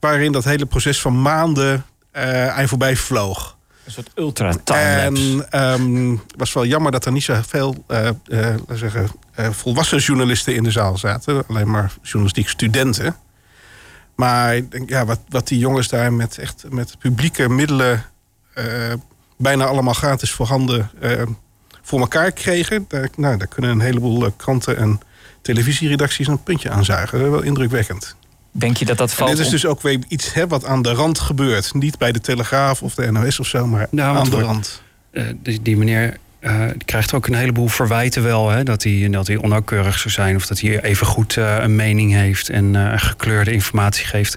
Waarin 0.00 0.32
dat 0.32 0.44
hele 0.44 0.66
proces 0.66 1.00
van 1.00 1.22
maanden 1.22 1.84
uh, 2.16 2.58
aan 2.58 2.68
voorbij 2.68 2.96
vloog. 2.96 3.56
Een 3.84 3.92
soort 3.92 4.10
ultra 4.14 4.54
timelapse. 4.64 5.46
En 5.50 5.80
um, 5.80 6.10
het 6.12 6.36
was 6.36 6.52
wel 6.52 6.64
jammer 6.64 6.92
dat 6.92 7.04
er 7.04 7.12
niet 7.12 7.22
zoveel 7.22 7.84
uh, 7.88 8.08
uh, 8.26 8.54
zeggen, 8.72 9.08
volwassen 9.34 9.98
journalisten 9.98 10.54
in 10.54 10.62
de 10.62 10.70
zaal 10.70 10.98
zaten. 10.98 11.44
Alleen 11.48 11.70
maar 11.70 11.92
journalistiek 12.02 12.48
studenten. 12.48 13.16
Maar 14.20 14.56
ik 14.56 14.70
denk, 14.70 14.88
ja, 14.88 15.04
wat, 15.04 15.20
wat 15.28 15.48
die 15.48 15.58
jongens 15.58 15.88
daar 15.88 16.12
met, 16.12 16.38
echt, 16.38 16.64
met 16.68 16.98
publieke 16.98 17.48
middelen... 17.48 18.04
bijna 19.36 19.64
allemaal 19.64 19.94
gratis 19.94 20.32
voorhanden 20.32 20.90
voor 21.82 22.00
elkaar 22.00 22.32
kregen... 22.32 22.84
Daar, 22.88 23.08
nou, 23.16 23.36
daar 23.36 23.46
kunnen 23.46 23.70
een 23.70 23.80
heleboel 23.80 24.32
kranten 24.36 24.76
en 24.76 25.00
televisieredacties 25.42 26.26
een 26.26 26.42
puntje 26.42 26.70
aan 26.70 26.84
zuigen. 26.84 27.18
Dat 27.18 27.26
is 27.26 27.32
wel 27.32 27.42
indrukwekkend. 27.42 28.16
Denk 28.52 28.76
je 28.76 28.84
dat 28.84 28.98
dat 28.98 29.12
valt? 29.12 29.30
En 29.30 29.36
dit 29.36 29.44
is 29.44 29.50
dus 29.50 29.66
ook 29.66 29.80
weer 29.80 29.98
iets 30.08 30.32
hè, 30.32 30.46
wat 30.46 30.64
aan 30.64 30.82
de 30.82 30.92
rand 30.92 31.18
gebeurt. 31.18 31.74
Niet 31.74 31.98
bij 31.98 32.12
de 32.12 32.20
Telegraaf 32.20 32.82
of 32.82 32.94
de 32.94 33.10
NOS 33.10 33.40
of 33.40 33.46
zo, 33.46 33.66
maar 33.66 33.86
nou, 33.90 34.16
aan 34.16 34.30
de 34.30 34.40
rand. 34.40 34.82
Uh, 35.12 35.24
die, 35.42 35.62
die, 35.62 35.76
meneer 35.76 36.16
uh, 36.40 36.64
krijgt 36.84 37.14
ook 37.14 37.26
een 37.26 37.34
heleboel 37.34 37.68
verwijten 37.68 38.22
wel. 38.22 38.50
Hè, 38.50 38.62
dat, 38.62 38.82
hij, 38.82 39.08
dat 39.10 39.26
hij 39.26 39.36
onnauwkeurig 39.36 39.98
zou 39.98 40.10
zijn. 40.14 40.36
Of 40.36 40.46
dat 40.46 40.60
hij 40.60 40.82
even 40.82 41.06
goed 41.06 41.36
uh, 41.36 41.56
een 41.60 41.76
mening 41.76 42.12
heeft 42.12 42.48
en 42.48 42.98
gekleurde 43.00 43.52
informatie 43.52 44.06
geeft. 44.06 44.36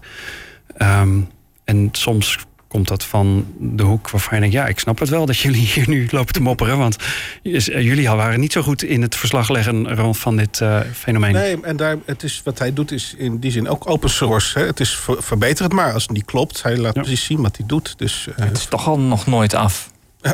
Um, 0.77 1.27
en 1.63 1.89
soms 1.91 2.37
komt 2.73 2.87
dat 2.87 3.03
van 3.03 3.45
de 3.59 3.83
hoek 3.83 4.09
waarvan 4.09 4.33
je 4.33 4.39
denkt... 4.39 4.55
ja, 4.55 4.67
ik 4.67 4.79
snap 4.79 4.99
het 4.99 5.09
wel 5.09 5.25
dat 5.25 5.37
jullie 5.37 5.65
hier 5.73 5.89
nu 5.89 6.07
lopen 6.11 6.33
te 6.33 6.41
mopperen... 6.41 6.77
want 6.77 6.95
jullie 7.41 8.09
waren 8.09 8.39
niet 8.39 8.51
zo 8.51 8.61
goed 8.61 8.83
in 8.83 9.01
het 9.01 9.15
verslag 9.15 9.49
leggen 9.49 9.95
rond 9.95 10.17
van 10.17 10.37
dit 10.37 10.59
uh, 10.59 10.79
fenomeen. 10.93 11.33
Nee, 11.33 11.61
en 11.61 11.77
daar, 11.77 11.97
het 12.05 12.23
is, 12.23 12.41
wat 12.43 12.59
hij 12.59 12.73
doet 12.73 12.91
is 12.91 13.15
in 13.17 13.39
die 13.39 13.51
zin 13.51 13.67
ook 13.67 13.89
open 13.89 14.09
source. 14.09 14.59
Hè. 14.59 14.65
Het 14.65 14.79
is 14.79 14.95
ver, 14.95 15.23
verbeter 15.23 15.63
het 15.63 15.73
maar 15.73 15.93
als 15.93 16.03
het 16.03 16.11
niet 16.11 16.25
klopt. 16.25 16.63
Hij 16.63 16.77
laat 16.77 16.95
ja. 16.95 17.01
precies 17.01 17.25
zien 17.25 17.41
wat 17.41 17.57
hij 17.57 17.65
doet. 17.65 17.93
Dus, 17.97 18.27
uh, 18.29 18.45
het 18.45 18.57
is 18.57 18.65
toch 18.65 18.87
al 18.87 18.99
nog 18.99 19.25
nooit 19.25 19.53
af. 19.53 19.91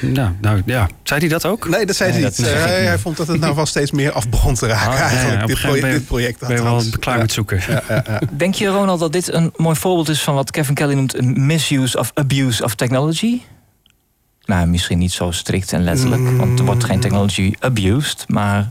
Nou, 0.00 0.30
nou 0.40 0.62
ja. 0.64 0.88
Zei 1.02 1.20
hij 1.20 1.28
dat 1.28 1.46
ook? 1.46 1.68
Nee, 1.68 1.86
dat 1.86 1.96
zei 1.96 2.12
nee, 2.12 2.20
hij 2.20 2.30
niet. 2.30 2.46
Hij, 2.46 2.84
hij, 2.84 2.98
vond 2.98 3.16
dat 3.16 3.26
het 3.26 3.40
nou 3.40 3.54
wel 3.54 3.66
steeds 3.66 3.90
meer 3.90 4.12
af 4.12 4.28
begon 4.28 4.54
te 4.54 4.66
raken. 4.66 4.92
Oh, 4.92 5.00
eigenlijk, 5.00 5.40
ja, 5.40 5.46
dit, 5.46 5.58
project, 5.58 5.82
ben, 5.82 5.92
dit 5.92 6.06
project. 6.06 6.40
Ben 6.40 6.56
je 6.56 6.62
wel 6.62 6.82
klaar 7.00 7.18
met 7.18 7.32
zoeken. 7.32 7.60
Denk 8.30 8.54
je, 8.54 8.66
Ronald, 8.66 9.00
dat 9.00 9.12
dit 9.12 9.32
een 9.32 9.52
mooi 9.56 9.76
voorbeeld 9.76 10.08
is 10.08 10.22
van 10.22 10.34
wat 10.34 10.50
Kevin 10.50 10.74
Kelly 10.74 10.94
noemt 10.94 11.18
een 11.18 11.46
misuse 11.46 11.98
of 11.98 12.10
abuse 12.14 12.64
of 12.64 12.74
technology? 12.74 13.40
Nou, 14.44 14.66
misschien 14.66 14.98
niet 14.98 15.12
zo 15.12 15.30
strikt 15.30 15.72
en 15.72 15.82
letterlijk, 15.82 16.22
mm. 16.22 16.36
want 16.36 16.58
er 16.58 16.64
wordt 16.64 16.84
geen 16.84 17.00
technology 17.00 17.54
abused, 17.58 18.24
maar 18.28 18.70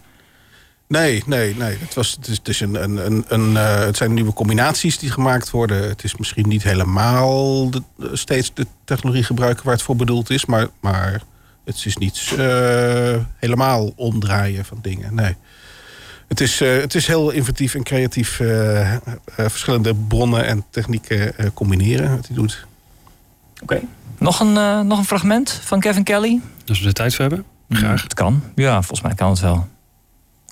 Nee, 0.89 1.23
nee, 1.25 1.55
nee. 1.55 1.77
Het, 1.79 1.93
was, 1.93 2.11
het, 2.11 2.27
is, 2.27 2.37
het, 2.37 2.47
is 2.47 2.59
een, 2.59 2.83
een, 2.83 3.05
een, 3.05 3.25
een 3.27 3.51
uh, 3.51 3.79
het 3.79 3.97
zijn 3.97 4.13
nieuwe 4.13 4.33
combinaties 4.33 4.97
die 4.97 5.11
gemaakt 5.11 5.49
worden. 5.49 5.89
Het 5.89 6.03
is 6.03 6.15
misschien 6.15 6.47
niet 6.47 6.63
helemaal 6.63 7.69
de, 7.69 7.81
steeds 8.13 8.51
de 8.53 8.67
technologie 8.83 9.23
gebruiken 9.23 9.65
waar 9.65 9.73
het 9.73 9.83
voor 9.83 9.95
bedoeld 9.95 10.29
is. 10.29 10.45
Maar, 10.45 10.67
maar 10.79 11.21
het 11.65 11.85
is 11.85 11.97
niet 11.97 12.33
uh, 12.37 13.15
helemaal 13.35 13.93
omdraaien 13.95 14.65
van 14.65 14.77
dingen. 14.81 15.15
Nee. 15.15 15.35
Het 16.27 16.41
is, 16.41 16.61
uh, 16.61 16.81
het 16.81 16.95
is 16.95 17.07
heel 17.07 17.29
inventief 17.29 17.75
en 17.75 17.83
creatief 17.83 18.41
verschillende 19.37 19.95
bronnen 19.95 20.45
en 20.45 20.65
technieken 20.69 21.53
combineren. 21.53 22.15
Wat 22.15 22.27
hij 22.27 22.35
doet. 22.35 22.65
Oké. 23.61 23.73
Okay. 23.73 23.87
Nog, 24.17 24.39
een, 24.39 24.87
nog 24.87 24.97
een 24.97 25.05
fragment 25.05 25.59
van 25.63 25.79
Kevin 25.79 26.03
Kelly? 26.03 26.41
Als 26.67 26.79
we 26.79 26.85
de 26.85 26.93
tijd 26.93 27.15
voor 27.15 27.25
hebben. 27.25 27.45
Graag. 27.69 28.03
Het 28.03 28.13
kan. 28.13 28.43
Ja, 28.55 28.73
volgens 28.73 29.01
mij 29.01 29.13
kan 29.13 29.29
het 29.29 29.39
wel. 29.39 29.67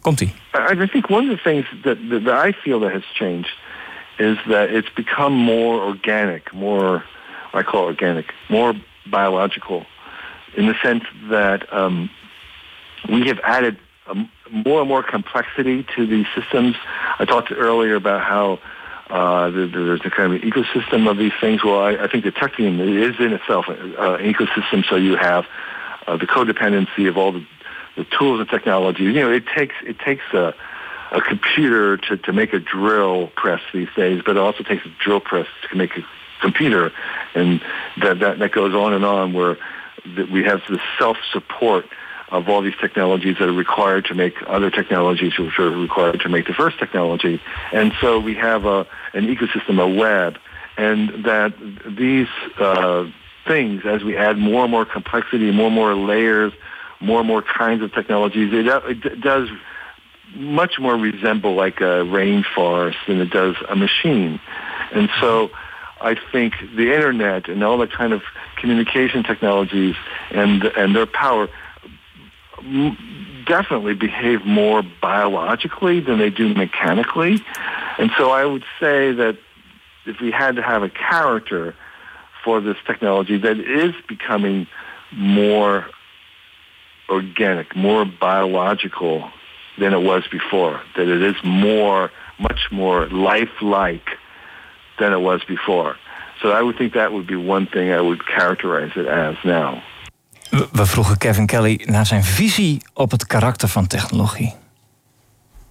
Komt-ie. 0.08 0.34
I 0.54 0.88
think 0.88 1.10
one 1.10 1.30
of 1.30 1.38
the 1.38 1.44
things 1.44 1.66
that, 1.84 1.98
that, 2.10 2.30
I 2.30 2.54
feel 2.54 2.80
that 2.80 2.94
has 2.94 3.04
changed 3.14 3.50
is 4.18 4.38
that 4.48 4.72
it's 4.72 4.88
become 4.96 5.34
more 5.34 5.82
organic, 5.84 6.54
more, 6.54 7.04
I 7.54 7.64
call 7.64 7.84
it 7.84 7.88
organic, 7.88 8.34
more 8.50 8.74
biological, 9.06 9.86
in 10.56 10.68
the 10.68 10.76
sense 10.82 11.04
that 11.30 11.72
um, 11.74 12.10
we 13.10 13.28
have 13.28 13.42
added 13.44 13.78
um, 14.08 14.32
more 14.50 14.80
and 14.80 14.88
more 14.88 15.04
complexity 15.04 15.86
to 15.98 16.08
these 16.08 16.26
systems. 16.34 16.78
I 17.20 17.26
talked 17.26 17.52
earlier 17.52 17.96
about 17.96 18.22
how 18.22 18.60
uh, 19.10 19.50
there's 19.50 20.00
a 20.06 20.10
kind 20.10 20.34
of 20.34 20.42
an 20.42 20.50
ecosystem 20.50 21.12
of 21.12 21.18
these 21.18 21.34
things. 21.42 21.66
Well, 21.66 21.82
I, 21.82 22.06
I 22.06 22.08
think 22.08 22.24
detecting 22.24 22.80
is 22.80 23.20
in 23.20 23.34
itself 23.34 23.68
an 23.68 23.92
ecosystem, 24.34 24.86
so 24.90 24.96
you 24.96 25.18
have 25.18 25.46
uh, 26.08 26.16
the 26.16 26.28
codependency 26.28 27.10
of 27.10 27.18
all 27.18 27.34
the 27.34 27.46
the 27.98 28.06
tools 28.18 28.40
and 28.40 28.50
technology. 28.50 29.04
You 29.04 29.14
know, 29.14 29.32
it 29.32 29.46
takes 29.48 29.76
it 29.84 30.00
takes 30.00 30.24
a 30.34 30.56
a 31.12 31.22
computer 31.22 31.98
to, 31.98 32.18
to 32.18 32.34
make 32.34 32.54
a 32.54 32.60
drill 32.60 33.28
press 33.36 33.62
these 33.74 33.88
days, 33.96 34.22
but 34.26 34.36
it 34.36 34.40
also 34.40 34.64
takes 34.64 34.86
a 34.86 34.92
drill 35.04 35.20
press 35.20 35.48
to 35.70 35.78
make 35.78 35.98
a 35.98 36.06
computer, 36.42 36.92
and 37.34 37.62
that 38.02 38.20
that, 38.20 38.40
that 38.40 38.52
goes 38.52 38.74
on 38.74 38.94
and 38.94 39.04
on. 39.04 39.34
Where 39.34 39.58
that 40.16 40.30
we 40.30 40.44
have 40.44 40.62
the 40.70 40.80
self 40.98 41.18
support 41.32 41.86
of 42.30 42.50
all 42.50 42.62
these 42.62 42.76
technologies 42.80 43.38
that 43.40 43.48
are 43.48 43.54
required 43.54 44.06
to 44.06 44.14
make 44.14 44.36
other 44.48 44.70
technologies 44.70 45.38
which 45.38 45.58
are 45.60 45.70
required 45.70 46.20
to 46.20 46.30
make 46.30 46.46
the 46.46 46.54
first 46.54 46.78
technology, 46.78 47.42
and 47.74 47.94
so 48.00 48.20
we 48.20 48.36
have 48.36 48.66
a 48.66 48.86
an 49.14 49.28
ecosystem, 49.28 49.82
a 49.82 49.88
web, 49.88 50.38
and 50.78 51.26
that 51.26 51.54
these 51.86 52.28
uh, 52.60 53.10
things, 53.48 53.84
as 53.86 54.04
we 54.04 54.18
add 54.18 54.38
more 54.38 54.64
and 54.64 54.72
more 54.72 54.86
complexity, 54.86 55.52
more 55.52 55.68
and 55.68 55.76
more 55.76 55.96
layers 55.96 56.54
more 57.00 57.20
and 57.20 57.28
more 57.28 57.42
kinds 57.42 57.84
of 57.84 57.94
technologies, 57.94 58.54
it, 58.54 58.68
uh, 58.68 58.82
it 58.86 59.22
does 59.22 59.50
much 60.36 60.80
more 60.80 60.96
resemble 60.96 61.56
like 61.56 61.80
a 61.80 62.04
rainforest 62.04 62.96
than 63.08 63.22
it 63.22 63.30
does 63.30 63.56
a 63.70 63.76
machine. 63.76 64.40
And 64.92 65.10
so 65.20 65.52
I 66.02 66.16
think 66.32 66.54
the 66.76 66.94
internet 66.94 67.48
and 67.48 67.64
all 67.64 67.78
the 67.78 67.88
kind 67.88 68.14
of 68.14 68.22
communication 68.58 69.24
technologies 69.24 69.96
and 70.32 70.64
and 70.64 70.96
their 70.96 71.06
power 71.06 71.48
definitely 73.46 73.94
behave 73.94 74.46
more 74.46 74.84
biologically 75.02 76.00
than 76.00 76.20
they 76.20 76.30
do 76.30 76.54
mechanically. 76.54 77.40
And 77.98 78.12
so 78.18 78.32
I 78.32 78.46
would 78.46 78.66
say 78.80 79.14
that 79.14 79.38
if 80.06 80.20
we 80.20 80.32
had 80.32 80.56
to 80.58 80.62
have 80.62 80.84
a 80.84 80.90
character 80.90 81.76
for 82.44 82.62
this 82.62 82.78
technology 82.86 83.38
that 83.38 83.60
is 83.60 83.94
becoming 84.08 84.68
more 85.12 85.86
organic, 87.10 87.76
more 87.76 88.06
biological 88.06 89.30
than 89.78 89.94
it 89.94 90.04
was 90.04 90.28
before. 90.28 90.82
That 90.96 91.08
it 91.08 91.22
is 91.22 91.42
more, 91.44 92.12
much 92.38 92.72
more 92.72 93.08
lifelike 93.10 94.18
than 94.98 95.12
it 95.14 95.22
was 95.22 95.44
before. 95.46 95.96
So 96.42 96.50
I 96.50 96.62
would 96.62 96.78
think 96.78 96.94
that 96.94 97.12
would 97.12 97.26
be 97.26 97.36
one 97.36 97.68
thing 97.68 97.92
I 97.92 98.02
would 98.02 98.26
characterize 98.26 98.92
it 98.96 99.08
as 99.08 99.36
now. 99.44 99.82
We 100.72 100.86
vroegen 100.86 101.18
Kevin 101.18 101.46
Kelly 101.46 101.82
naar 101.86 102.06
zijn 102.06 102.24
visie 102.24 102.82
op 102.94 103.12
het 103.12 103.28
karakter 103.28 103.68
van 103.68 103.88
technologie. 103.88 104.56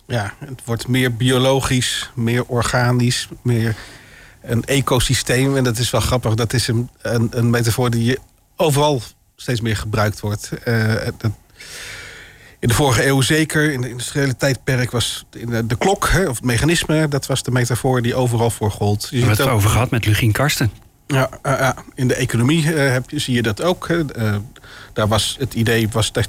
Ja, 0.06 0.34
het 0.38 0.62
wordt 0.64 0.88
meer 0.88 1.16
biologisch, 1.16 2.10
meer 2.14 2.44
organisch, 2.44 3.28
meer 3.42 3.76
een 4.42 4.64
ecosysteem. 4.64 5.56
En 5.56 5.64
dat 5.64 5.78
is 5.78 5.90
wel 5.90 6.00
grappig. 6.00 6.34
Dat 6.34 6.52
is 6.52 6.68
een, 6.68 6.90
een, 7.02 7.28
een 7.30 7.50
metafoor 7.50 7.90
die 7.90 8.18
overal 8.56 9.00
steeds 9.36 9.60
meer 9.60 9.76
gebruikt 9.76 10.20
wordt. 10.20 10.50
Uh, 10.64 11.06
in 12.58 12.68
de 12.68 12.74
vorige 12.74 13.06
eeuw 13.06 13.20
zeker, 13.20 13.72
in 13.72 13.82
het 13.82 13.90
industriële 13.90 14.36
tijdperk, 14.36 14.90
was 14.90 15.26
de, 15.30 15.66
de 15.66 15.76
klok, 15.76 16.08
hè, 16.08 16.28
of 16.28 16.36
het 16.36 16.44
mechanisme, 16.44 17.08
dat 17.08 17.26
was 17.26 17.42
de 17.42 17.50
metafoor 17.50 18.02
die 18.02 18.14
overal 18.14 18.50
voor 18.50 18.70
gold. 18.70 19.08
Je 19.10 19.20
We 19.20 19.26
hebben 19.26 19.44
het 19.44 19.54
over 19.54 19.70
gehad 19.70 19.90
met 19.90 20.06
Lugien 20.06 20.32
Karsten. 20.32 20.70
Ja, 21.06 21.28
uh, 21.42 21.70
in 21.94 22.08
de 22.08 22.14
economie 22.14 22.64
uh, 22.64 22.92
heb 22.92 23.10
je, 23.10 23.18
zie 23.18 23.34
je 23.34 23.42
dat 23.42 23.62
ook. 23.62 23.88
daar 24.92 25.08
was 25.08 25.36
het 25.38 25.54
idee 25.54 25.88
was 25.88 26.12
dat 26.12 26.28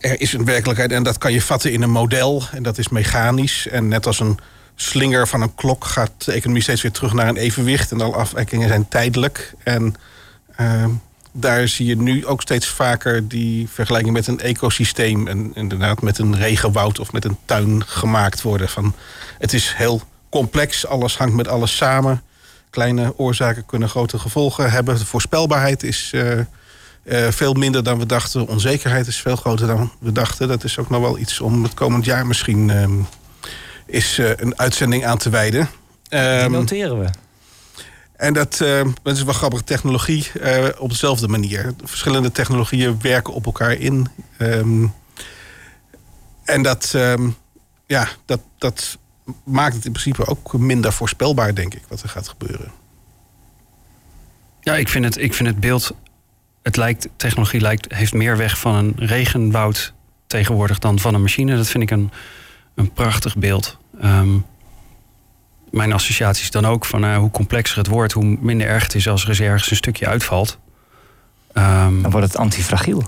er 0.00 0.20
is 0.20 0.32
een 0.32 0.44
werkelijkheid 0.44 0.92
en 0.92 1.02
dat 1.02 1.18
kan 1.18 1.32
je 1.32 1.42
vatten 1.42 1.72
in 1.72 1.82
een 1.82 1.90
model 1.90 2.42
en 2.52 2.62
dat 2.62 2.78
is 2.78 2.88
mechanisch. 2.88 3.68
En 3.68 3.88
net 3.88 4.06
als 4.06 4.20
een 4.20 4.38
slinger 4.74 5.28
van 5.28 5.42
een 5.42 5.54
klok 5.54 5.84
gaat 5.84 6.24
de 6.24 6.32
economie 6.32 6.62
steeds 6.62 6.82
weer 6.82 6.92
terug 6.92 7.12
naar 7.12 7.28
een 7.28 7.36
evenwicht 7.36 7.92
en 7.92 8.00
alle 8.00 8.14
afwijkingen 8.14 8.68
zijn 8.68 8.88
tijdelijk. 8.88 9.54
En 9.62 9.94
ehm, 10.56 10.90
daar 11.40 11.68
zie 11.68 11.86
je 11.86 11.96
nu 11.96 12.26
ook 12.26 12.42
steeds 12.42 12.66
vaker 12.66 13.28
die 13.28 13.68
vergelijking 13.68 14.14
met 14.14 14.26
een 14.26 14.40
ecosysteem. 14.40 15.28
En 15.28 15.50
inderdaad 15.54 16.02
met 16.02 16.18
een 16.18 16.36
regenwoud 16.36 16.98
of 16.98 17.12
met 17.12 17.24
een 17.24 17.36
tuin 17.44 17.84
gemaakt 17.86 18.42
worden. 18.42 18.68
Van, 18.68 18.94
het 19.38 19.52
is 19.52 19.72
heel 19.76 20.02
complex, 20.28 20.86
alles 20.86 21.16
hangt 21.16 21.34
met 21.34 21.48
alles 21.48 21.76
samen. 21.76 22.22
Kleine 22.70 23.18
oorzaken 23.18 23.66
kunnen 23.66 23.88
grote 23.88 24.18
gevolgen 24.18 24.70
hebben. 24.70 24.98
De 24.98 25.06
voorspelbaarheid 25.06 25.82
is 25.82 26.10
uh, 26.14 26.32
uh, 26.32 26.44
veel 27.30 27.52
minder 27.52 27.82
dan 27.82 27.98
we 27.98 28.06
dachten. 28.06 28.48
Onzekerheid 28.48 29.06
is 29.06 29.16
veel 29.16 29.36
groter 29.36 29.66
dan 29.66 29.92
we 29.98 30.12
dachten. 30.12 30.48
Dat 30.48 30.64
is 30.64 30.78
ook 30.78 30.90
nog 30.90 31.00
wel 31.00 31.18
iets 31.18 31.40
om 31.40 31.62
het 31.62 31.74
komend 31.74 32.04
jaar 32.04 32.26
misschien 32.26 32.68
uh, 32.68 32.84
is 33.86 34.18
een 34.36 34.58
uitzending 34.58 35.06
aan 35.06 35.18
te 35.18 35.30
wijden. 35.30 35.68
Die 36.08 36.18
Ehm, 36.18 36.50
noteren 36.50 36.98
we. 36.98 37.08
En 38.16 38.32
dat, 38.32 38.60
eh, 38.60 38.86
dat 39.02 39.16
is 39.16 39.22
wel 39.22 39.34
grappig. 39.34 39.62
Technologie 39.62 40.30
eh, 40.40 40.68
op 40.78 40.88
dezelfde 40.88 41.28
manier. 41.28 41.74
Verschillende 41.84 42.32
technologieën 42.32 43.00
werken 43.00 43.32
op 43.32 43.46
elkaar 43.46 43.72
in. 43.72 44.08
Ehm, 44.38 44.86
en 46.44 46.62
dat, 46.62 46.92
ehm, 46.94 47.28
ja, 47.86 48.08
dat, 48.24 48.40
dat 48.58 48.98
maakt 49.44 49.74
het 49.74 49.84
in 49.84 49.92
principe 49.92 50.26
ook 50.26 50.52
minder 50.52 50.92
voorspelbaar, 50.92 51.54
denk 51.54 51.74
ik, 51.74 51.82
wat 51.88 52.02
er 52.02 52.08
gaat 52.08 52.28
gebeuren. 52.28 52.72
Ja, 54.60 54.76
ik 54.76 54.88
vind 54.88 55.04
het, 55.04 55.18
ik 55.18 55.34
vind 55.34 55.48
het 55.48 55.60
beeld. 55.60 55.94
Het 56.62 56.76
lijkt, 56.76 57.08
technologie 57.16 57.60
lijkt, 57.60 57.94
heeft 57.94 58.12
meer 58.12 58.36
weg 58.36 58.58
van 58.58 58.74
een 58.74 58.92
regenwoud 58.96 59.92
tegenwoordig 60.26 60.78
dan 60.78 60.98
van 60.98 61.14
een 61.14 61.22
machine. 61.22 61.56
Dat 61.56 61.66
vind 61.66 61.82
ik 61.82 61.90
een, 61.90 62.10
een 62.74 62.92
prachtig 62.92 63.36
beeld. 63.36 63.76
Ehm, 64.00 64.38
mijn 65.76 65.92
associatie 65.92 66.42
is 66.42 66.50
dan 66.50 66.66
ook 66.66 66.84
van 66.84 67.04
eh, 67.04 67.16
hoe 67.16 67.30
complexer 67.30 67.78
het 67.78 67.86
wordt, 67.86 68.12
hoe 68.12 68.36
minder 68.40 68.66
erg 68.66 68.82
het 68.82 68.94
is 68.94 69.08
als 69.08 69.22
er 69.22 69.28
eens 69.28 69.40
ergens 69.40 69.70
een 69.70 69.76
stukje 69.76 70.06
uitvalt. 70.06 70.58
Ehm, 71.52 72.02
Dan 72.02 72.10
wordt 72.10 72.26
het 72.26 72.36
antifragiel. 72.36 73.04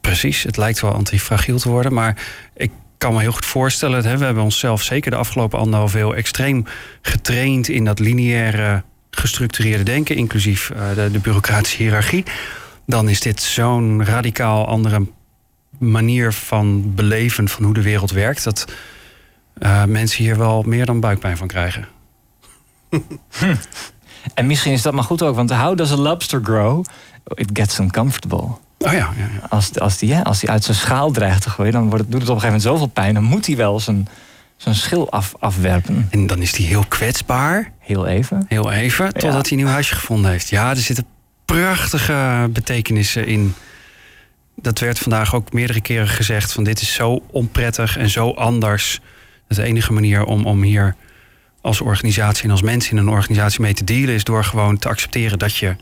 Precies, 0.00 0.42
het 0.42 0.56
lijkt 0.56 0.80
wel 0.80 0.92
antifragiel 0.94 1.58
te 1.58 1.68
worden. 1.68 1.92
Maar 1.92 2.16
ik 2.54 2.70
kan 2.98 3.14
me 3.14 3.20
heel 3.20 3.32
goed 3.32 3.46
voorstellen... 3.46 4.04
Hè, 4.04 4.18
we 4.18 4.24
hebben 4.24 4.42
onszelf 4.42 4.82
zeker 4.82 5.10
de 5.10 5.16
afgelopen 5.16 5.58
anderhalf 5.58 5.94
eeuw... 5.94 6.12
extreem 6.12 6.64
getraind 7.02 7.68
in 7.68 7.84
dat 7.84 7.98
lineaire 7.98 8.82
gestructureerde 9.10 9.84
denken... 9.84 10.16
inclusief 10.16 10.70
eh, 10.70 10.94
de, 10.94 11.10
de 11.10 11.18
bureaucratische 11.18 11.82
hiërarchie. 11.82 12.24
Dan 12.86 13.08
is 13.08 13.20
dit 13.20 13.42
zo'n 13.42 14.04
radicaal 14.04 14.66
andere 14.66 15.06
manier 15.78 16.32
van 16.32 16.94
beleven... 16.94 17.48
van 17.48 17.64
hoe 17.64 17.74
de 17.74 17.82
wereld 17.82 18.10
werkt... 18.10 18.44
dat 18.44 18.66
eh, 19.62 19.84
mensen 19.84 20.24
hier 20.24 20.38
wel 20.38 20.62
meer 20.62 20.86
dan 20.86 21.00
buikpijn 21.00 21.36
van 21.36 21.46
krijgen. 21.46 21.88
En 24.34 24.46
misschien 24.46 24.72
is 24.72 24.82
dat 24.82 24.92
maar 24.92 25.04
goed 25.04 25.22
ook, 25.22 25.36
want 25.36 25.52
how 25.52 25.76
does 25.76 25.92
a 25.92 25.96
lobster 25.96 26.40
grow? 26.44 26.84
It 27.34 27.50
gets 27.52 27.78
uncomfortable. 27.78 28.48
Oh 28.78 28.92
ja, 28.92 28.92
ja, 28.92 29.12
ja. 29.16 29.46
Als, 29.48 29.78
als, 29.78 29.98
die, 29.98 30.14
hè, 30.14 30.24
als 30.24 30.40
die 30.40 30.50
uit 30.50 30.64
zijn 30.64 30.76
schaal 30.76 31.10
dreigt 31.10 31.42
te 31.42 31.50
gooien, 31.50 31.72
dan 31.72 31.90
wordt 31.90 32.10
doet 32.10 32.20
het 32.20 32.30
op 32.30 32.34
een 32.34 32.40
gegeven 32.40 32.46
moment 32.46 32.62
zoveel 32.62 32.86
pijn. 32.86 33.14
Dan 33.14 33.22
moet 33.22 33.46
hij 33.46 33.56
wel 33.56 33.80
zijn, 33.80 34.08
zijn 34.56 34.74
schil 34.74 35.10
af, 35.10 35.34
afwerpen. 35.38 36.08
En 36.10 36.26
dan 36.26 36.42
is 36.42 36.52
die 36.52 36.66
heel 36.66 36.84
kwetsbaar... 36.88 37.72
Heel 37.78 38.06
even. 38.06 38.44
Heel 38.48 38.72
even, 38.72 39.12
totdat 39.12 39.48
hij 39.48 39.50
een 39.50 39.64
nieuw 39.64 39.72
huisje 39.72 39.94
gevonden 39.94 40.30
heeft. 40.30 40.48
Ja, 40.48 40.70
er 40.70 40.76
zitten 40.76 41.06
prachtige 41.44 42.48
betekenissen 42.50 43.26
in. 43.26 43.54
Dat 44.56 44.78
werd 44.78 44.98
vandaag 44.98 45.34
ook 45.34 45.52
meerdere 45.52 45.80
keren 45.80 46.08
gezegd... 46.08 46.52
van 46.52 46.64
dit 46.64 46.80
is 46.80 46.94
zo 46.94 47.22
onprettig 47.30 47.96
en 47.96 48.10
zo 48.10 48.30
anders. 48.30 49.00
De 49.56 49.62
enige 49.62 49.92
manier 49.92 50.24
om, 50.24 50.46
om 50.46 50.62
hier 50.62 50.94
als 51.60 51.80
organisatie 51.80 52.44
en 52.44 52.50
als 52.50 52.62
mens 52.62 52.90
in 52.90 52.96
een 52.96 53.08
organisatie 53.08 53.60
mee 53.60 53.74
te 53.74 53.84
dealen... 53.84 54.14
is 54.14 54.24
door 54.24 54.44
gewoon 54.44 54.78
te 54.78 54.88
accepteren 54.88 55.38
dat 55.38 55.56
je 55.56 55.76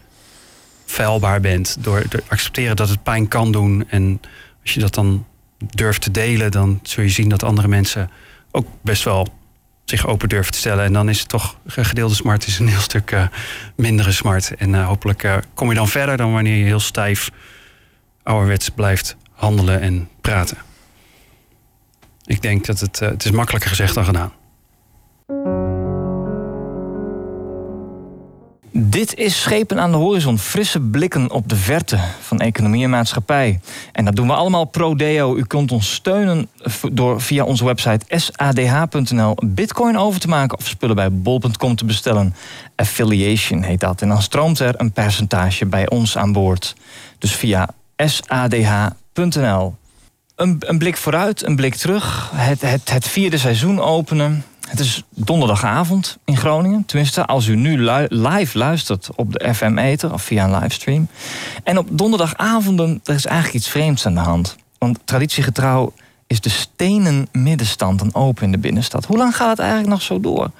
feilbaar 0.86 1.40
bent. 1.40 1.76
Door 1.80 2.08
te 2.08 2.22
accepteren 2.28 2.76
dat 2.76 2.88
het 2.88 3.02
pijn 3.02 3.28
kan 3.28 3.52
doen. 3.52 3.84
En 3.88 4.20
als 4.62 4.74
je 4.74 4.80
dat 4.80 4.94
dan 4.94 5.26
durft 5.58 6.02
te 6.02 6.10
delen... 6.10 6.50
dan 6.50 6.80
zul 6.82 7.02
je 7.02 7.10
zien 7.10 7.28
dat 7.28 7.42
andere 7.42 7.68
mensen 7.68 8.10
ook 8.50 8.66
best 8.82 9.04
wel 9.04 9.28
zich 9.84 10.06
open 10.06 10.28
durven 10.28 10.52
te 10.52 10.58
stellen. 10.58 10.84
En 10.84 10.92
dan 10.92 11.08
is 11.08 11.18
het 11.20 11.28
toch 11.28 11.56
gedeelde 11.66 12.14
smart 12.14 12.46
is 12.46 12.58
een 12.58 12.68
heel 12.68 12.80
stuk 12.80 13.10
eh, 13.10 13.24
mindere 13.76 14.12
smart. 14.12 14.54
En 14.54 14.74
eh, 14.74 14.86
hopelijk 14.86 15.22
eh, 15.22 15.36
kom 15.54 15.68
je 15.68 15.74
dan 15.74 15.88
verder 15.88 16.16
dan 16.16 16.32
wanneer 16.32 16.56
je 16.56 16.64
heel 16.64 16.80
stijf 16.80 17.30
ouderwets 18.22 18.68
blijft 18.68 19.16
handelen 19.32 19.80
en 19.80 20.08
praten. 20.20 20.69
Ik 22.30 22.42
denk 22.42 22.66
dat 22.66 22.80
het, 22.80 22.98
het 22.98 23.24
is 23.24 23.30
makkelijker 23.30 23.70
gezegd 23.70 23.94
dan 23.94 24.04
gedaan. 24.04 24.32
Dit 28.72 29.14
is 29.14 29.40
Schepen 29.40 29.80
aan 29.80 29.90
de 29.90 29.96
Horizon. 29.96 30.38
Frisse 30.38 30.80
blikken 30.80 31.30
op 31.30 31.48
de 31.48 31.56
verte 31.56 31.98
van 32.20 32.40
economie 32.40 32.84
en 32.84 32.90
maatschappij. 32.90 33.60
En 33.92 34.04
dat 34.04 34.16
doen 34.16 34.26
we 34.26 34.32
allemaal 34.32 34.64
pro 34.64 34.94
deo. 34.94 35.36
U 35.36 35.44
kunt 35.44 35.72
ons 35.72 35.94
steunen 35.94 36.48
door 36.92 37.20
via 37.20 37.44
onze 37.44 37.64
website 37.64 38.04
sadh.nl 38.08 39.36
bitcoin 39.44 39.98
over 39.98 40.20
te 40.20 40.28
maken... 40.28 40.58
of 40.58 40.66
spullen 40.66 40.96
bij 40.96 41.12
bol.com 41.12 41.76
te 41.76 41.84
bestellen. 41.84 42.34
Affiliation 42.76 43.62
heet 43.62 43.80
dat. 43.80 44.02
En 44.02 44.08
dan 44.08 44.22
stroomt 44.22 44.58
er 44.58 44.74
een 44.76 44.92
percentage 44.92 45.66
bij 45.66 45.88
ons 45.88 46.16
aan 46.16 46.32
boord. 46.32 46.76
Dus 47.18 47.34
via 47.34 47.68
sadh.nl. 47.96 49.78
Een, 50.40 50.78
blik 50.78 50.96
vooruit, 50.96 51.46
een 51.46 51.56
blik 51.56 51.74
terug. 51.74 52.30
Het, 52.34 52.60
het, 52.60 52.90
het 52.90 53.08
vierde 53.08 53.38
seizoen 53.38 53.80
openen. 53.80 54.44
Het 54.68 54.80
is 54.80 55.02
donderdagavond 55.14 56.18
in 56.24 56.36
Groningen. 56.36 56.84
Tenminste, 56.84 57.26
als 57.26 57.46
u 57.46 57.56
nu 57.56 57.82
live 58.08 58.58
luistert 58.58 59.08
op 59.16 59.32
de 59.32 59.54
FM-eter 59.54 60.12
of 60.12 60.22
via 60.22 60.44
een 60.44 60.58
livestream. 60.58 61.08
En 61.64 61.78
op 61.78 61.86
donderdagavonden, 61.90 63.00
er 63.04 63.14
is 63.14 63.26
eigenlijk 63.26 63.56
iets 63.56 63.68
vreemds 63.68 64.06
aan 64.06 64.14
de 64.14 64.20
hand. 64.20 64.56
Want 64.78 64.98
traditiegetrouw 65.04 65.92
is 66.26 66.40
de 66.40 66.50
stenen 66.50 67.28
middenstand 67.32 67.98
dan 67.98 68.14
open 68.14 68.44
in 68.44 68.52
de 68.52 68.58
binnenstad. 68.58 69.04
Hoe 69.04 69.16
lang 69.16 69.36
gaat 69.36 69.50
het 69.50 69.58
eigenlijk 69.58 69.90
nog 69.90 70.02
zo 70.02 70.20
door? 70.20 70.50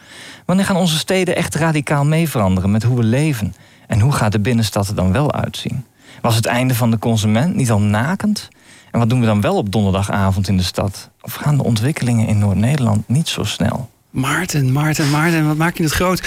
Wanneer 0.47 0.65
gaan 0.65 0.77
onze 0.77 0.99
steden 0.99 1.37
echt 1.37 1.55
radicaal 1.55 2.05
mee 2.05 2.29
veranderen 2.29 2.71
met 2.71 2.83
hoe 2.83 2.97
we 2.97 3.05
leven? 3.05 3.55
En 3.87 4.01
hoe 4.01 4.13
gaat 4.13 4.33
de 4.33 4.41
binnenstad 4.41 4.89
er 4.89 4.95
dan 4.95 5.13
wel 5.13 5.33
uitzien? 5.33 5.85
Was 6.21 6.37
het 6.37 6.47
einde 6.47 6.75
van 6.75 6.91
de 6.91 6.99
consument 6.99 7.55
niet 7.55 7.71
al 7.71 7.81
nakend? 7.81 8.49
En 8.91 8.99
wat 8.99 9.09
doen 9.09 9.21
we 9.21 9.27
dan 9.27 9.41
wel 9.41 9.57
op 9.57 9.73
donderdagavond 9.73 10.49
in 10.49 10.57
de 10.57 10.63
stad? 10.63 11.11
Of 11.21 11.35
gaan 11.35 11.57
de 11.57 11.65
ontwikkelingen 11.65 12.27
in 12.27 12.39
Noord-Nederland 12.39 13.09
niet 13.09 13.29
zo 13.29 13.45
snel? 13.45 13.91
Maarten, 14.11 14.73
Maarten, 14.73 15.11
Maarten, 15.11 15.47
wat 15.47 15.57
maak 15.57 15.77
je 15.77 15.83
het 15.83 15.93
groot? 15.93 16.23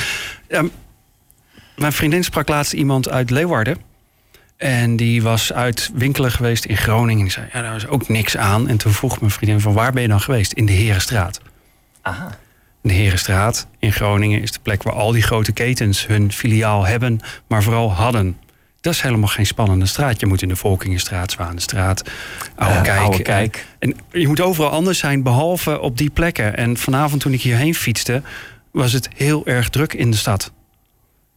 Mijn 1.76 1.93
vriendin 1.93 2.24
sprak 2.24 2.47
laatst 2.47 2.74
iemand 2.74 3.09
uit 3.09 3.30
Leeuwarden. 3.30 3.78
En 4.57 4.95
die 4.95 5.22
was 5.22 5.53
uit 5.53 5.91
winkelen 5.93 6.32
geweest 6.32 6.66
in 6.66 6.78
Groningen. 6.78 7.18
En 7.18 7.24
die 7.24 7.32
zei, 7.32 7.47
ja, 7.53 7.61
daar 7.61 7.76
is 7.76 7.88
ook 7.88 8.09
niks 8.09 8.38
aan. 8.38 8.68
En 8.68 8.78
toen 8.78 8.91
vroeg 8.91 9.20
mijn 9.20 9.32
vriendin 9.32 9.59
van, 9.59 9.74
waar 9.74 9.91
ben 9.91 10.01
je 10.01 10.07
dan 10.07 10.22
geweest? 10.22 10.53
In 10.53 10.66
de 10.66 10.72
Herenstraat. 10.72 11.41
Aha. 12.01 12.38
De 12.82 12.93
Herenstraat 12.93 13.68
in 13.80 13.91
Groningen 13.93 14.41
is 14.41 14.51
de 14.51 14.59
plek 14.61 14.84
waar 14.84 14.93
al 14.93 15.11
die 15.11 15.22
grote 15.22 15.51
ketens 15.51 16.07
hun 16.07 16.32
filiaal 16.32 16.86
hebben, 16.86 17.20
maar 17.47 17.64
vooral 17.64 17.93
hadden. 17.93 18.38
Dat 18.84 18.93
is 18.93 19.01
helemaal 19.01 19.27
geen 19.27 19.45
spannende 19.45 19.86
straat. 19.86 20.19
Je 20.19 20.25
moet 20.25 20.41
in 20.41 20.47
de 20.47 20.55
Volkingenstraat, 20.55 21.31
Zwanenstraat, 21.31 22.03
Oude 22.55 23.21
Kijk. 23.21 23.65
En 23.79 23.95
je 24.11 24.27
moet 24.27 24.41
overal 24.41 24.69
anders 24.69 24.99
zijn, 24.99 25.23
behalve 25.23 25.79
op 25.79 25.97
die 25.97 26.09
plekken. 26.09 26.57
En 26.57 26.77
vanavond 26.77 27.21
toen 27.21 27.34
ik 27.34 27.41
hierheen 27.41 27.75
fietste, 27.75 28.21
was 28.71 28.93
het 28.93 29.09
heel 29.15 29.45
erg 29.45 29.69
druk 29.69 29.93
in 29.93 30.11
de 30.11 30.17
stad. 30.17 30.51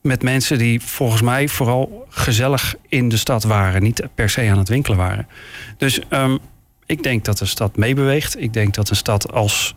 Met 0.02 0.22
mensen 0.22 0.58
die 0.58 0.80
volgens 0.80 1.22
mij 1.22 1.48
vooral 1.48 2.06
gezellig 2.08 2.74
in 2.88 3.08
de 3.08 3.16
stad 3.16 3.44
waren. 3.44 3.82
Niet 3.82 4.02
per 4.14 4.30
se 4.30 4.50
aan 4.50 4.58
het 4.58 4.68
winkelen 4.68 4.98
waren. 4.98 5.28
Dus 5.76 6.00
ehm, 6.08 6.36
ik 6.86 7.02
denk 7.02 7.24
dat 7.24 7.38
de 7.38 7.46
stad 7.46 7.76
meebeweegt. 7.76 8.40
Ik 8.40 8.52
denk 8.52 8.74
dat 8.74 8.90
een 8.90 8.96
stad 8.96 9.32
als 9.32 9.74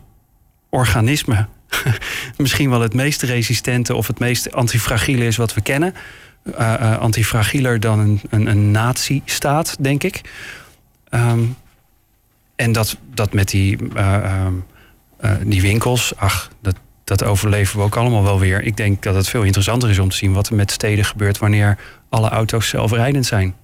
organisme 0.68 1.46
misschien 2.36 2.70
wel 2.70 2.80
het 2.80 2.94
meest 2.94 3.22
resistente 3.22 3.94
of 3.94 4.06
het 4.06 4.18
meest 4.18 4.52
antifragiele 4.52 5.26
is 5.26 5.36
wat 5.36 5.54
we 5.54 5.60
kennen. 5.60 5.94
Eh, 6.42 6.98
antifragieler 6.98 7.80
dan 7.80 7.98
een, 7.98 8.20
een, 8.30 8.46
een 8.46 8.70
nazistaat, 8.70 9.76
denk 9.80 10.02
ik. 10.02 10.20
Ehm, 11.08 11.44
en 12.56 12.72
dat, 12.72 12.96
dat 13.14 13.32
met 13.32 13.48
die, 13.48 13.78
eh, 13.94 14.14
ehm, 14.14 14.54
eh, 15.16 15.32
die 15.44 15.62
winkels, 15.62 16.16
ach, 16.16 16.50
dat, 16.62 16.74
dat 17.04 17.24
overleven 17.24 17.78
we 17.78 17.84
ook 17.84 17.96
allemaal 17.96 18.22
wel 18.22 18.38
weer. 18.38 18.62
Ik 18.62 18.76
denk 18.76 19.02
dat 19.02 19.14
het 19.14 19.28
veel 19.28 19.42
interessanter 19.42 19.90
is 19.90 19.98
om 19.98 20.08
te 20.08 20.16
zien 20.16 20.32
wat 20.32 20.48
er 20.48 20.54
met 20.54 20.70
steden 20.70 21.04
gebeurt 21.04 21.38
wanneer 21.38 21.78
alle 22.08 22.28
auto's 22.28 22.68
zelfrijdend 22.68 23.26
zijn. 23.26 23.54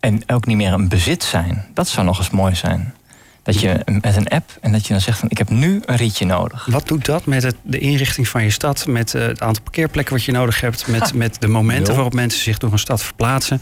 En 0.00 0.22
ook 0.26 0.46
niet 0.46 0.56
meer 0.56 0.72
een 0.72 0.88
bezit 0.88 1.22
zijn. 1.22 1.66
Dat 1.74 1.88
zou 1.88 2.06
nog 2.06 2.18
eens 2.18 2.30
mooi 2.30 2.54
zijn. 2.54 2.94
Dat 3.42 3.60
je 3.60 3.80
met 4.02 4.16
een 4.16 4.28
app 4.28 4.50
en 4.60 4.72
dat 4.72 4.86
je 4.86 4.92
dan 4.92 5.02
zegt 5.02 5.18
van 5.18 5.30
ik 5.30 5.38
heb 5.38 5.48
nu 5.48 5.82
een 5.84 5.96
ritje 5.96 6.24
nodig. 6.24 6.66
Wat 6.66 6.88
doet 6.88 7.04
dat 7.04 7.26
met 7.26 7.42
het, 7.42 7.56
de 7.62 7.78
inrichting 7.78 8.28
van 8.28 8.42
je 8.42 8.50
stad, 8.50 8.86
met 8.86 9.14
eh, 9.14 9.22
het 9.22 9.40
aantal 9.40 9.62
parkeerplekken 9.62 10.14
wat 10.14 10.24
je 10.24 10.32
nodig 10.32 10.60
hebt, 10.60 10.86
met, 10.86 11.14
met 11.14 11.36
de 11.40 11.48
momenten 11.48 11.94
waarop 11.94 12.14
mensen 12.14 12.42
zich 12.42 12.58
door 12.58 12.72
een 12.72 12.78
stad 12.78 13.02
verplaatsen? 13.02 13.60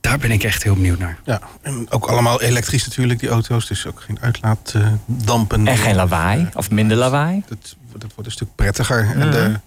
Daar 0.00 0.18
ben 0.18 0.30
ik 0.30 0.42
echt 0.42 0.62
heel 0.62 0.74
benieuwd 0.74 0.98
naar. 0.98 1.18
Ja, 1.24 1.40
en 1.62 1.86
ook 1.90 2.06
allemaal 2.06 2.42
elektrisch 2.42 2.86
natuurlijk, 2.86 3.20
die 3.20 3.28
auto's. 3.28 3.66
Dus 3.66 3.86
ook 3.86 4.00
geen 4.00 4.18
uitlaatdampen. 4.20 5.66
En 5.66 5.76
geen 5.76 5.94
lawaai 5.94 6.48
of 6.54 6.70
minder 6.70 6.96
lawaai. 6.96 7.42
Dat, 7.48 7.76
dat 7.92 8.10
wordt 8.14 8.26
een 8.26 8.32
stuk 8.32 8.48
prettiger. 8.54 9.10
En 9.16 9.30
de, 9.30 9.60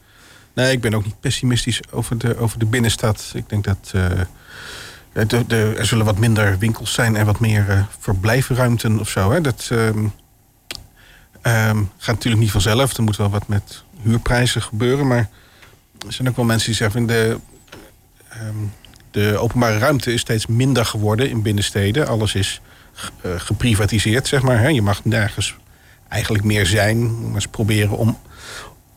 nee, 0.53 0.71
ik 0.71 0.81
ben 0.81 0.93
ook 0.93 1.05
niet 1.05 1.19
pessimistisch 1.19 1.81
over 1.91 2.17
de, 2.17 2.37
over 2.37 2.59
de 2.59 2.65
binnenstad. 2.65 3.31
Ik 3.33 3.49
denk 3.49 3.63
dat 3.63 3.91
eh, 3.93 4.03
de, 5.25 5.73
er 5.77 5.85
zullen 5.85 6.05
wat 6.05 6.17
minder 6.17 6.57
winkels 6.57 6.93
zijn 6.93 7.15
en 7.15 7.25
wat 7.25 7.39
meer 7.39 7.69
eh, 7.69 7.81
verblijfruimten 7.99 8.99
of 8.99 9.09
zo. 9.09 9.31
Hè. 9.31 9.41
Dat 9.41 9.67
ehm, 9.71 10.05
ehm, 11.41 11.83
gaat 11.97 12.15
natuurlijk 12.15 12.41
niet 12.43 12.51
vanzelf. 12.51 12.97
Er 12.97 13.03
moet 13.03 13.17
wel 13.17 13.29
wat 13.29 13.47
met 13.47 13.83
huurprijzen 14.01 14.61
gebeuren. 14.61 15.07
Maar 15.07 15.29
er 16.05 16.13
zijn 16.13 16.29
ook 16.29 16.35
wel 16.35 16.45
mensen 16.45 16.67
die 16.67 16.75
zeggen... 16.75 17.05
De, 17.05 17.37
ehm, 18.29 18.55
de 19.11 19.37
openbare 19.37 19.77
ruimte 19.77 20.13
is 20.13 20.21
steeds 20.21 20.47
minder 20.47 20.85
geworden 20.85 21.29
in 21.29 21.41
binnensteden. 21.41 22.07
Alles 22.07 22.35
is 22.35 22.61
eh, 23.21 23.31
geprivatiseerd, 23.37 24.27
zeg 24.27 24.41
maar. 24.41 24.59
Hè. 24.59 24.67
Je 24.67 24.81
mag 24.81 25.05
nergens 25.05 25.55
eigenlijk 26.07 26.43
meer 26.43 26.65
zijn. 26.65 27.31
Maar 27.31 27.43
proberen 27.51 27.97
om 27.97 28.17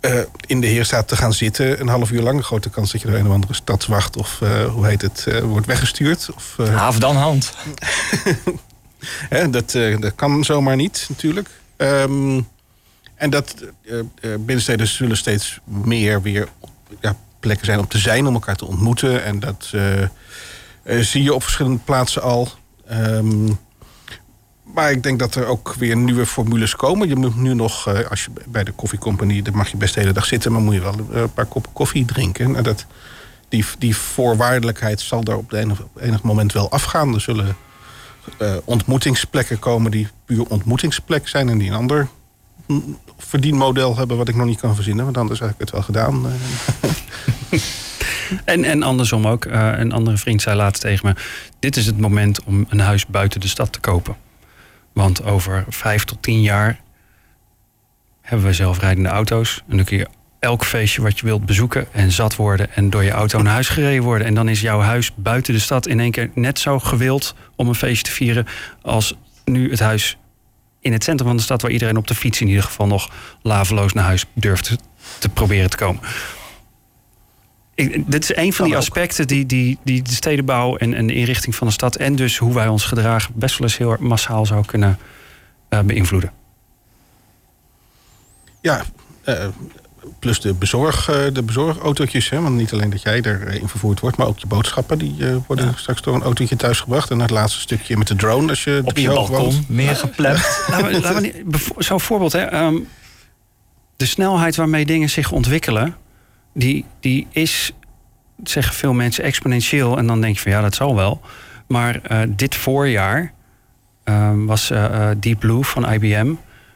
eh, 0.01 0.21
in 0.47 0.61
de 0.61 0.67
Heerstaat 0.67 1.09
te 1.09 1.17
gaan 1.17 1.33
zitten. 1.33 1.81
Een 1.81 1.89
half 1.89 2.11
uur 2.11 2.23
lang. 2.23 2.39
Een 2.39 2.45
grote 2.45 2.71
kans 2.71 2.93
dat 2.93 3.01
je 3.01 3.07
door 3.07 3.17
een 3.17 3.27
of 3.27 3.33
andere 3.33 3.55
stadswacht 3.55 4.17
of 4.17 4.41
eh, 4.41 4.65
hoe 4.65 4.87
heet 4.87 5.03
het, 5.03 5.25
uh, 5.29 5.39
wordt 5.39 5.67
weggestuurd. 5.67 6.31
Of, 6.35 6.57
Haaf 6.57 6.99
dan 6.99 7.17
hand. 7.17 7.53
Hè, 9.29 9.51
dat, 9.51 9.73
dat 9.73 10.15
kan 10.15 10.45
zomaar 10.45 10.77
niet 10.77 11.07
natuurlijk. 11.09 11.49
Um, 11.77 12.49
en 13.15 13.31
dat 13.31 13.55
binnensteden 14.21 14.87
zullen 14.87 15.17
steeds 15.17 15.61
meer 15.65 16.23
weer 16.23 16.49
ja, 17.01 17.17
plekken 17.41 17.67
zijn 17.67 17.79
om 17.79 17.89
te 17.89 17.99
zijn, 17.99 18.27
om 18.27 18.35
elkaar 18.35 18.57
te 18.57 18.67
ontmoeten. 18.67 19.25
En 19.25 19.41
dat 19.41 19.71
zie 20.85 21.23
je 21.23 21.35
op 21.35 21.43
verschillende 21.43 21.81
plaatsen 21.85 22.23
al. 22.23 22.49
Um, 22.93 23.59
maar 24.75 24.91
ik 24.91 25.03
denk 25.03 25.19
dat 25.19 25.35
er 25.35 25.47
ook 25.47 25.75
weer 25.79 25.97
nieuwe 25.97 26.27
formules 26.27 26.77
komen. 26.77 27.09
Je 27.09 27.17
moet 27.17 27.37
nu 27.37 27.55
nog, 27.55 27.87
eh, 27.87 28.11
als 28.11 28.25
je 28.25 28.31
bij 28.49 28.65
de 28.65 28.73
koffiecompany, 28.73 29.43
daar 29.43 29.57
mag 29.57 29.69
je 29.69 29.77
best 29.77 29.95
de 29.95 30.01
hele 30.01 30.13
dag 30.13 30.25
zitten, 30.25 30.53
maar 30.53 30.61
moet 30.61 30.75
je 30.75 30.81
wel 30.81 30.95
eh, 31.13 31.21
een 31.21 31.33
paar 31.33 31.47
koppen 31.47 31.73
koffie 31.73 32.05
drinken. 32.05 32.57
En 32.57 32.63
dat, 32.63 32.87
die, 33.49 33.65
die 33.79 33.97
voorwaardelijkheid 33.97 35.01
zal 35.01 35.25
daar 35.25 35.37
op, 35.37 35.51
de 35.51 35.67
op 35.83 36.03
enig 36.03 36.23
moment 36.23 36.53
wel 36.53 36.71
afgaan. 36.71 37.15
Er 37.15 37.21
zullen 37.21 37.57
uh, 38.39 38.55
ontmoetingsplekken 38.65 39.59
komen 39.59 39.91
die 39.91 40.09
puur 40.25 40.45
ontmoetingsplek 40.45 41.29
zijn 41.29 41.49
en 41.49 41.59
die 41.59 41.71
een 41.71 41.77
ander 41.77 42.09
verdienmodel 43.19 43.97
hebben 43.97 44.17
wat 44.17 44.29
ik 44.29 44.35
nog 44.35 44.47
niet 44.47 44.61
kan 44.61 44.75
verzinnen. 44.75 45.05
Want 45.05 45.17
anders 45.17 45.41
heb 45.41 45.51
ik 45.51 45.55
het 45.59 45.71
wel 45.71 45.83
gedaan. 45.83 46.27
en, 48.45 48.65
en 48.65 48.83
andersom 48.83 49.27
ook. 49.27 49.45
een 49.45 49.93
andere 49.93 50.17
vriend 50.17 50.43
zei 50.43 50.57
laatst 50.57 50.83
tegen 50.83 51.07
me: 51.07 51.15
Dit 51.59 51.77
is 51.77 51.87
het 51.87 51.99
moment 51.99 52.45
om 52.45 52.67
een 52.69 52.81
huis 52.81 53.07
buiten 53.07 53.41
de 53.41 53.49
stad 53.49 53.73
te 53.73 53.81
kopen. 53.81 54.17
Want 54.93 55.25
over 55.25 55.65
vijf 55.69 56.05
tot 56.05 56.23
tien 56.23 56.41
jaar 56.41 56.81
hebben 58.21 58.47
we 58.47 58.53
zelfrijdende 58.53 59.09
auto's. 59.09 59.63
En 59.69 59.77
dan 59.77 59.87
kun 59.87 59.97
je 59.97 60.09
elk 60.39 60.65
feestje 60.65 61.03
wat 61.03 61.19
je 61.19 61.27
wilt 61.27 61.47
bezoeken 61.47 61.93
en 61.93 62.11
zat 62.11 62.37
worden 62.37 62.75
en 62.75 62.91
door 62.91 63.05
je 63.05 63.11
auto 63.11 63.43
naar 63.43 63.53
huis 63.53 63.69
gereden 63.69 64.03
worden. 64.03 64.27
En 64.27 64.35
dan 64.35 64.49
is 64.49 64.61
jouw 64.61 64.81
huis 64.81 65.15
buiten 65.15 65.55
de 65.55 65.61
stad 65.61 65.87
in 65.87 66.01
één 66.01 66.11
keer 66.11 66.31
net 66.35 66.59
zo 66.59 66.79
gewild 66.79 67.35
om 67.57 67.69
een 67.69 67.75
feestje 67.75 68.05
te 68.05 68.11
vieren 68.11 68.47
als 68.83 69.15
nu 69.45 69.71
het 69.71 69.81
huis 69.81 70.17
in 70.81 70.93
het 70.93 71.05
centrum 71.05 71.29
van 71.29 71.37
de 71.37 71.43
stad, 71.43 71.63
waar 71.63 71.71
iedereen 71.71 71.97
op 71.97 72.07
de 72.07 72.15
fiets 72.15 72.41
in 72.41 72.49
ieder 72.49 72.63
geval 72.63 72.87
nog 72.87 73.11
laveloos 73.43 73.93
naar 73.93 74.05
huis 74.05 74.25
durft 74.35 74.77
te 75.19 75.29
proberen 75.29 75.71
te 75.71 75.77
komen 75.77 76.01
dit 78.07 78.23
is 78.23 78.37
een 78.37 78.53
van 78.53 78.67
die 78.67 78.77
aspecten 78.77 79.27
die, 79.27 79.47
die, 79.47 79.79
die 79.83 80.03
de 80.03 80.13
stedenbouw 80.13 80.77
en, 80.77 80.95
en 80.95 81.07
de 81.07 81.15
inrichting 81.15 81.55
van 81.55 81.67
de 81.67 81.73
stad... 81.73 81.97
en 81.97 82.17
dus 82.17 82.37
hoe 82.37 82.55
wij 82.55 82.69
ons 82.69 82.85
gedragen 82.85 83.33
best 83.35 83.59
wel 83.59 83.69
eens 83.69 83.77
heel 83.77 83.97
massaal 84.01 84.47
zou 84.47 84.65
kunnen 84.65 84.99
uh, 85.71 85.81
beïnvloeden. 85.81 86.33
Ja, 88.61 88.83
uh, 89.29 89.47
plus 90.19 90.41
de, 90.41 90.55
bezorg, 90.55 91.11
uh, 91.11 91.17
de 91.33 91.43
bezorgautootjes. 91.43 92.31
Hè? 92.31 92.41
Want 92.41 92.57
niet 92.57 92.73
alleen 92.73 92.91
dat 92.91 93.03
jij 93.03 93.21
erin 93.21 93.69
vervoerd 93.69 94.01
wordt... 94.01 94.17
maar 94.17 94.27
ook 94.27 94.39
je 94.39 94.47
boodschappen 94.47 94.99
die 94.99 95.17
worden 95.47 95.67
ja. 95.67 95.73
straks 95.77 96.03
door 96.03 96.15
een 96.15 96.23
autootje 96.23 96.57
thuisgebracht. 96.57 97.11
En 97.11 97.19
het 97.19 97.31
laatste 97.31 97.61
stukje 97.61 97.97
met 97.97 98.07
de 98.07 98.17
drone 98.17 98.49
als 98.49 98.65
je 98.65 98.81
Op 98.85 98.99
je 98.99 99.09
balkon, 99.09 99.67
we 99.69 101.73
Zo'n 101.79 102.01
voorbeeld, 102.01 102.33
hè. 102.33 102.65
Um, 102.65 102.89
de 103.97 104.07
snelheid 104.07 104.57
waarmee 104.57 104.87
dingen 104.87 105.11
zich 105.11 105.33
ontwikkelen 105.33 105.97
die, 106.61 106.85
die 107.01 107.27
is, 107.31 107.73
zeggen 108.43 108.75
veel 108.75 108.93
mensen, 108.93 109.25
exponentieel. 109.25 109.99
En 109.99 110.07
dan 110.07 110.21
denk 110.21 110.35
je 110.35 110.41
van 110.41 110.53
ja, 110.53 110.61
dat 110.61 110.75
zal 110.75 110.95
wel. 110.95 111.21
Maar 111.67 112.01
uh, 112.11 112.21
dit 112.29 112.55
voorjaar 112.55 113.33
uh, 114.05 114.33
was 114.37 114.71
uh, 114.71 115.11
Deep 115.17 115.39
Blue 115.39 115.63
van 115.65 115.93
IBM... 115.93 116.33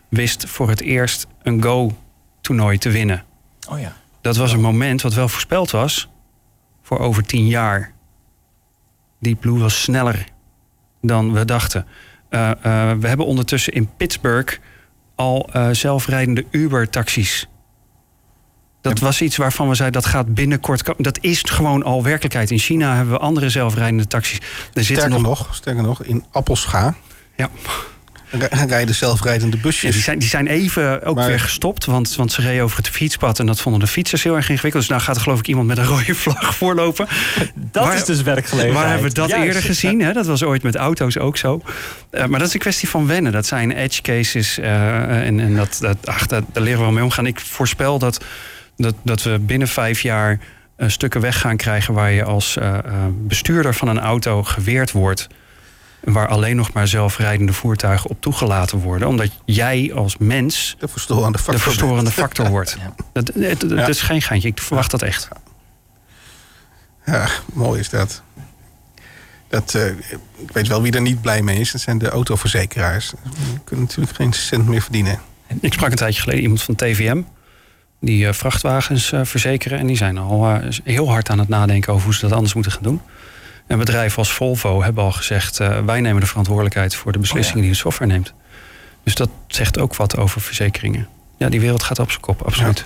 wist 0.08 0.48
voor 0.48 0.68
het 0.68 0.80
eerst 0.80 1.26
een 1.42 1.62
Go-toernooi 1.62 2.78
te 2.78 2.90
winnen. 2.90 3.24
Oh 3.68 3.80
ja. 3.80 3.92
Dat 4.20 4.36
was 4.36 4.52
een 4.52 4.60
moment 4.60 5.02
wat 5.02 5.14
wel 5.14 5.28
voorspeld 5.28 5.70
was 5.70 6.08
voor 6.82 6.98
over 6.98 7.22
tien 7.22 7.46
jaar. 7.46 7.92
Deep 9.20 9.40
Blue 9.40 9.58
was 9.58 9.82
sneller 9.82 10.24
dan 11.00 11.32
we 11.32 11.44
dachten. 11.44 11.86
we 12.28 13.06
hebben 13.06 13.26
ondertussen 13.26 13.72
in 13.72 13.90
Pittsburgh 13.96 14.58
al 15.14 15.50
zelfrijdende 15.72 16.44
Uber-taxis 16.50 17.48
dat 18.84 18.98
was 18.98 19.20
iets 19.20 19.36
waarvan 19.36 19.68
we 19.68 19.74
zeiden 19.74 20.02
dat 20.02 20.10
gaat 20.10 20.34
binnenkort. 20.34 20.82
Dat 20.96 21.18
is 21.20 21.42
gewoon 21.42 21.82
al 21.82 22.02
werkelijkheid. 22.02 22.50
In 22.50 22.58
China 22.58 22.96
hebben 22.96 23.14
we 23.14 23.20
andere 23.20 23.48
zelfrijdende 23.48 24.06
taxis. 24.06 24.38
Er 24.72 24.84
sterker, 24.84 25.08
nog, 25.08 25.22
nog, 25.22 25.48
sterker 25.54 25.82
nog, 25.82 26.02
in 26.02 26.24
Appelscha. 26.30 26.94
Ja. 27.36 27.50
Rijden 28.66 28.94
zelfrijdende 28.94 29.56
busjes. 29.56 29.92
die, 29.92 30.02
zijn, 30.02 30.18
die 30.18 30.28
zijn 30.28 30.46
even 30.46 31.02
ook 31.02 31.20
weer 31.20 31.40
gestopt. 31.40 31.84
Want, 31.84 32.14
want 32.14 32.32
ze 32.32 32.40
reden 32.40 32.64
over 32.64 32.76
het 32.76 32.88
fietspad. 32.88 33.38
En 33.38 33.46
dat 33.46 33.60
vonden 33.60 33.80
de 33.80 33.86
fietsers 33.86 34.22
heel 34.22 34.36
erg 34.36 34.48
ingewikkeld. 34.48 34.82
Dus 34.82 34.90
nou 34.92 35.02
gaat 35.02 35.16
er 35.16 35.22
geloof 35.22 35.38
ik 35.38 35.46
iemand 35.46 35.66
met 35.66 35.78
een 35.78 35.84
rode 35.84 36.14
vlag 36.14 36.56
voorlopen. 36.56 37.06
Dat 37.54 37.94
is 37.94 38.04
dus 38.04 38.22
werkgelegenheid. 38.22 38.82
Waar 38.82 38.90
hebben 38.90 39.08
we 39.08 39.14
dat 39.14 39.30
eerder 39.30 39.62
gezien? 39.62 40.00
Hè? 40.00 40.12
Dat 40.12 40.26
was 40.26 40.42
ooit 40.42 40.62
met 40.62 40.76
auto's 40.76 41.18
ook 41.18 41.36
zo. 41.36 41.60
Uh, 42.10 42.26
maar 42.26 42.38
dat 42.38 42.48
is 42.48 42.54
een 42.54 42.60
kwestie 42.60 42.88
van 42.88 43.06
wennen. 43.06 43.32
Dat 43.32 43.46
zijn 43.46 43.72
edge 43.72 44.02
cases. 44.02 44.58
Uh, 44.58 45.26
en, 45.26 45.40
en 45.40 45.56
dat, 45.56 45.78
dat, 45.80 45.96
ach, 46.04 46.26
daar 46.26 46.42
leren 46.52 46.78
we 46.78 46.84
wel 46.84 46.92
mee 46.92 47.04
omgaan. 47.04 47.26
Ik 47.26 47.40
voorspel 47.40 47.98
dat 47.98 48.24
dat, 48.76 48.94
dat 49.02 49.22
we 49.22 49.38
binnen 49.38 49.68
vijf 49.68 50.00
jaar 50.00 50.38
uh, 50.76 50.88
stukken 50.88 51.20
weg 51.20 51.40
gaan 51.40 51.56
krijgen 51.56 51.94
waar 51.94 52.10
je 52.10 52.24
als 52.24 52.56
uh, 52.56 52.78
bestuurder 53.10 53.74
van 53.74 53.88
een 53.88 54.00
auto 54.00 54.42
geweerd 54.42 54.92
wordt. 54.92 55.26
Waar 56.00 56.28
alleen 56.28 56.56
nog 56.56 56.72
maar 56.72 56.88
zelfrijdende 56.88 57.52
voertuigen 57.52 58.10
op 58.10 58.20
toegelaten 58.20 58.78
worden. 58.78 59.08
Omdat 59.08 59.30
jij 59.44 59.92
als 59.94 60.16
mens 60.16 60.76
de 60.78 60.88
verstorende 60.88 61.38
factor, 61.38 61.54
de 61.54 61.60
verstorende 61.60 62.10
factor 62.10 62.48
wordt. 62.48 62.76
ja. 62.80 62.94
dat, 63.12 63.30
dat, 63.34 63.60
dat, 63.60 63.88
is 63.88 64.00
geen 64.00 64.22
geintje. 64.22 64.48
Ik 64.48 64.60
verwacht 64.60 64.90
dat 64.90 65.02
echt. 65.02 65.28
Ja, 67.06 67.28
mooi 67.52 67.80
is 67.80 67.88
dat. 67.88 68.22
dat 69.48 69.74
uh, 69.76 69.86
ik 70.36 70.52
weet 70.52 70.68
wel 70.68 70.82
wie 70.82 70.92
er 70.92 71.00
niet 71.00 71.20
blij 71.20 71.42
mee 71.42 71.58
is. 71.58 71.72
Dat 71.72 71.80
zijn 71.80 71.98
de 71.98 72.08
autoverzekeraars. 72.08 73.12
Die 73.22 73.60
kunnen 73.64 73.84
natuurlijk 73.84 74.16
geen 74.16 74.32
cent 74.32 74.66
meer 74.66 74.82
verdienen. 74.82 75.20
Ik 75.60 75.72
sprak 75.72 75.90
een 75.90 75.96
tijdje 75.96 76.20
geleden 76.22 76.42
iemand 76.42 76.62
van 76.62 76.74
TVM 76.74 77.22
die 78.04 78.26
uh, 78.26 78.32
vrachtwagens 78.32 79.12
uh, 79.12 79.20
verzekeren. 79.24 79.78
En 79.78 79.86
die 79.86 79.96
zijn 79.96 80.18
al 80.18 80.50
uh, 80.50 80.56
heel 80.84 81.08
hard 81.08 81.30
aan 81.30 81.38
het 81.38 81.48
nadenken 81.48 81.92
over 81.92 82.04
hoe 82.04 82.14
ze 82.14 82.20
dat 82.20 82.32
anders 82.32 82.54
moeten 82.54 82.72
gaan 82.72 82.82
doen. 82.82 83.00
En 83.66 83.78
bedrijven 83.78 84.18
als 84.18 84.32
Volvo 84.32 84.82
hebben 84.82 85.04
al 85.04 85.12
gezegd: 85.12 85.56
wij 85.86 86.00
nemen 86.00 86.20
de 86.20 86.26
verantwoordelijkheid 86.26 86.94
voor 86.94 87.12
de 87.12 87.18
beslissingen 87.18 87.58
oh 87.58 87.62
die 87.62 87.72
de 87.72 87.78
software 87.78 88.12
neemt. 88.12 88.34
Dus 89.02 89.14
dat 89.14 89.28
zegt 89.46 89.78
ook 89.78 89.96
wat 89.96 90.16
over 90.16 90.40
verzekeringen. 90.40 91.08
Ja, 91.36 91.48
die 91.48 91.60
wereld 91.60 91.82
gaat 91.82 91.98
op 91.98 92.10
zijn 92.10 92.22
kop, 92.22 92.42
absoluut. 92.42 92.78
Ja. 92.78 92.84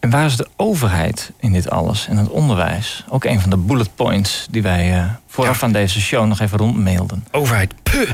En 0.00 0.10
waar 0.10 0.26
is 0.26 0.36
de 0.36 0.48
overheid 0.56 1.32
in 1.38 1.52
dit 1.52 1.70
alles 1.70 2.06
en 2.06 2.16
het 2.16 2.28
onderwijs? 2.28 3.04
Ook 3.08 3.24
een 3.24 3.40
van 3.40 3.50
de 3.50 3.56
bullet 3.56 3.94
points 3.94 4.46
die 4.50 4.62
wij 4.62 5.16
vooraf 5.26 5.60
ja. 5.60 5.66
aan 5.66 5.72
deze 5.72 6.00
show 6.00 6.26
nog 6.26 6.40
even 6.40 6.58
rondmailden. 6.58 7.24
Overheid, 7.30 7.74
puh! 7.82 8.10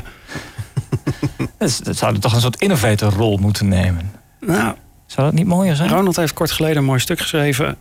dus, 1.57 1.77
dat 1.77 1.97
zou 1.97 2.19
toch 2.19 2.33
een 2.33 2.41
soort 2.41 2.61
innovatorrol 2.61 3.37
moeten 3.37 3.67
nemen. 3.67 4.11
Nou, 4.39 4.75
zou 5.05 5.27
dat 5.27 5.33
niet 5.33 5.47
mooier 5.47 5.75
zijn? 5.75 5.89
Ronald 5.89 6.15
heeft 6.15 6.33
kort 6.33 6.51
geleden 6.51 6.77
een 6.77 6.83
mooi 6.83 6.99
stuk 6.99 7.19
geschreven. 7.19 7.77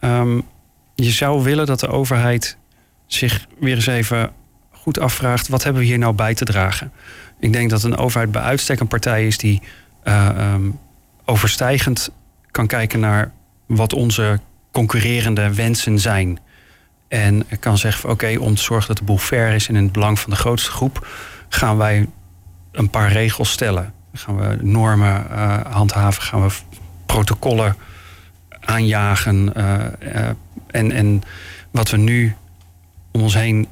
Um, 0.00 0.42
je 0.94 1.10
zou 1.10 1.42
willen 1.42 1.66
dat 1.66 1.80
de 1.80 1.88
overheid 1.88 2.56
zich 3.06 3.46
weer 3.58 3.74
eens 3.74 3.86
even 3.86 4.32
goed 4.70 4.98
afvraagt: 4.98 5.48
wat 5.48 5.64
hebben 5.64 5.82
we 5.82 5.88
hier 5.88 5.98
nou 5.98 6.14
bij 6.14 6.34
te 6.34 6.44
dragen? 6.44 6.92
Ik 7.40 7.52
denk 7.52 7.70
dat 7.70 7.82
een 7.82 7.96
overheid 7.96 8.32
bij 8.32 8.42
uitstek 8.42 8.80
een 8.80 8.88
partij 8.88 9.26
is 9.26 9.38
die 9.38 9.62
uh, 10.04 10.52
um, 10.54 10.78
overstijgend 11.24 12.10
kan 12.50 12.66
kijken 12.66 13.00
naar 13.00 13.32
wat 13.66 13.92
onze 13.92 14.40
concurrerende 14.72 15.54
wensen 15.54 15.98
zijn. 15.98 16.38
En 17.08 17.46
kan 17.60 17.78
zeggen: 17.78 18.10
oké, 18.10 18.36
om 18.38 18.54
te 18.54 18.62
zorgen 18.62 18.88
dat 18.88 18.96
de 18.96 19.04
boel 19.04 19.18
fair 19.18 19.54
is 19.54 19.68
en 19.68 19.76
in 19.76 19.82
het 19.82 19.92
belang 19.92 20.18
van 20.18 20.30
de 20.30 20.36
grootste 20.36 20.70
groep, 20.70 21.06
gaan 21.48 21.76
wij 21.76 22.08
een 22.72 22.90
paar 22.90 23.12
regels 23.12 23.50
stellen 23.50 23.92
gaan 24.18 24.36
we 24.36 24.58
normen 24.60 25.26
uh, 25.30 25.60
handhaven, 25.70 26.22
gaan 26.22 26.46
we 26.46 26.54
protocollen 27.06 27.76
aanjagen. 28.60 29.52
Uh, 29.56 29.74
uh, 30.14 30.28
en, 30.66 30.92
en 30.92 31.22
wat 31.70 31.90
we 31.90 31.96
nu 31.96 32.34
om 33.10 33.22
ons 33.22 33.34
heen 33.34 33.66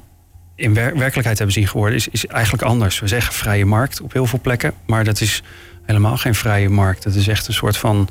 in 0.55 0.73
wer 0.73 0.97
werkelijkheid 0.97 1.37
hebben 1.37 1.55
zien 1.55 1.67
geworden, 1.67 1.95
is, 1.95 2.07
is 2.07 2.25
eigenlijk 2.25 2.63
anders. 2.63 2.99
We 2.99 3.07
zeggen 3.07 3.33
vrije 3.33 3.65
markt 3.65 4.01
op 4.01 4.13
heel 4.13 4.25
veel 4.25 4.39
plekken, 4.41 4.73
maar 4.85 5.03
dat 5.03 5.21
is 5.21 5.43
helemaal 5.85 6.17
geen 6.17 6.35
vrije 6.35 6.69
markt. 6.69 7.03
Dat 7.03 7.15
is 7.15 7.27
echt 7.27 7.47
een 7.47 7.53
soort 7.53 7.77
van 7.77 8.09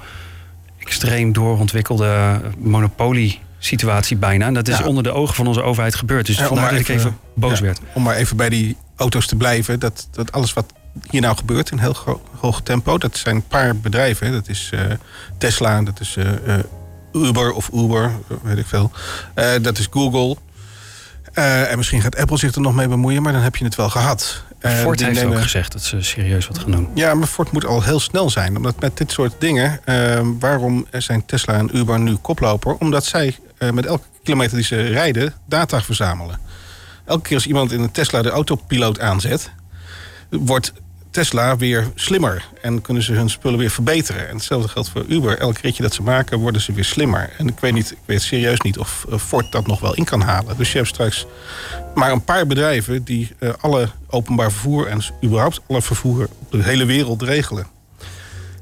extreem 0.79 1.33
doorontwikkelde 1.33 2.41
monopolie 2.59 3.41
situatie 3.59 4.17
bijna. 4.17 4.47
En 4.47 4.55
dat 4.55 4.69
is 4.69 4.83
onder 4.83 5.03
de 5.03 5.13
ogen 5.13 5.35
van 5.35 5.47
onze 5.47 5.63
overheid 5.63 5.95
gebeurd. 5.95 6.27
Dus 6.27 6.37
vandaar 6.37 6.71
dat 6.71 6.81
ik 6.81 6.89
even 6.89 7.19
boos 7.35 7.61
werd. 7.61 7.81
Om 7.93 8.03
maar 8.03 8.17
even 8.17 8.37
bij 8.37 8.49
die 8.49 8.77
auto's 8.97 9.27
te 9.27 9.37
blijven. 9.37 9.81
Dat, 9.81 10.09
dat 10.11 10.33
alles 10.33 10.53
wat 10.53 10.73
hier 11.11 11.21
nou 11.21 11.37
gebeurt 11.37 11.71
in 11.71 11.79
heel 11.79 12.21
hoog 12.41 12.63
tempo. 12.63 12.99
Dat 12.99 13.17
zijn 13.17 13.37
een 13.37 13.47
paar 13.47 13.77
bedrijven. 13.77 14.33
Dat 14.33 14.49
is 14.49 14.71
uh, 14.75 14.81
Tesla, 15.39 15.83
dat 15.83 16.01
is 16.01 16.17
uh, 16.17 16.27
Uber 17.13 17.53
of 17.53 17.71
Uber, 17.75 18.13
weet 18.43 18.59
ik 18.59 18.67
veel. 18.67 18.91
dat 19.63 19.79
is 19.79 19.89
Google. 19.91 20.37
en 21.33 21.77
misschien 21.77 22.01
gaat 22.01 22.17
Apple 22.17 22.39
zich 22.39 22.55
er 22.55 22.61
nog 22.61 22.75
mee 22.75 22.89
bemoeien, 22.89 23.23
maar 23.23 23.33
dan 23.33 23.43
heb 23.43 23.57
je 23.57 23.65
het 23.65 23.75
wel 23.75 23.91
gehad. 23.91 24.45
Eh, 24.59 24.73
Ford 24.73 25.01
heeft 25.01 25.21
nemen- 25.21 25.37
ook 25.37 25.43
gezegd 25.43 25.73
dat 25.73 25.83
ze 25.83 26.03
serieus 26.03 26.47
wat 26.47 26.59
gaan 26.59 26.71
doen. 26.71 26.89
Ja, 26.95 27.15
maar 27.15 27.27
Ford 27.27 27.53
moet 27.53 27.67
al 27.67 27.83
heel 27.83 28.01
snel 28.01 28.31
zijn. 28.31 28.57
Omdat 28.57 28.81
met 28.81 28.97
dit 28.97 29.13
soort 29.13 29.35
dingen... 29.39 29.81
eh, 29.85 30.21
waarom 30.39 30.87
zijn 30.93 31.25
Tesla 31.27 31.55
en 31.55 31.77
Uber 31.77 31.99
nu 32.01 32.17
koploper? 32.17 32.75
Omdat 32.75 33.05
zij 33.05 33.39
eh, 33.59 33.71
met 33.71 33.87
elke 33.87 34.05
kilometer 34.23 34.57
die 34.57 34.67
ze 34.67 34.83
rijden... 34.83 35.35
data 35.47 35.83
verzamelen. 35.83 36.39
Elke 37.05 37.23
keer 37.23 37.37
als 37.37 37.47
iemand 37.47 37.73
in 37.73 37.81
een 37.81 37.91
Tesla 37.91 38.23
de 38.23 38.31
autopiloot 38.31 39.01
aanzet... 39.01 39.51
wordt 40.31 40.73
Tesla 41.17 41.57
weer 41.57 41.91
slimmer. 41.95 42.45
En 42.63 42.81
kunnen 42.81 43.03
ze 43.03 43.13
hun 43.13 43.31
spullen 43.31 43.59
weer 43.59 43.71
verbeteren. 43.71 44.29
En 44.29 44.35
hetzelfde 44.35 44.69
geldt 44.69 44.89
voor 44.89 45.05
Uber. 45.09 45.39
Elk 45.39 45.59
ritje 45.59 45.83
dat 45.83 45.95
ze 45.95 46.03
maken, 46.03 46.39
worden 46.39 46.61
ze 46.61 46.73
weer 46.73 46.85
slimmer. 46.85 47.31
En 47.39 47.49
ik 47.49 47.61
weet, 47.61 47.73
niet, 47.73 47.91
ik 47.91 47.99
weet 48.05 48.23
serieus 48.23 48.61
niet 48.61 48.79
of 48.79 49.07
eh, 49.11 49.19
Ford 49.19 49.53
dat 49.53 49.67
nog 49.67 49.81
wel 49.81 49.95
in 49.95 50.05
kan 50.05 50.21
halen. 50.21 50.57
Dus 50.57 50.73
je 50.73 50.77
hebt 50.77 50.89
straks 50.89 51.27
maar 51.95 52.13
een 52.13 52.25
paar 52.25 52.47
bedrijven... 52.47 53.05
die 53.05 53.29
eh, 53.39 53.51
alle 53.61 53.89
openbaar 54.09 54.53
vervoer 54.53 54.87
en 54.87 55.01
überhaupt 55.25 55.61
alle 55.69 55.83
vervoer 55.83 56.29
op 56.39 56.51
de 56.51 56.63
hele 56.63 56.85
wereld 56.85 57.23
regelen. 57.23 57.67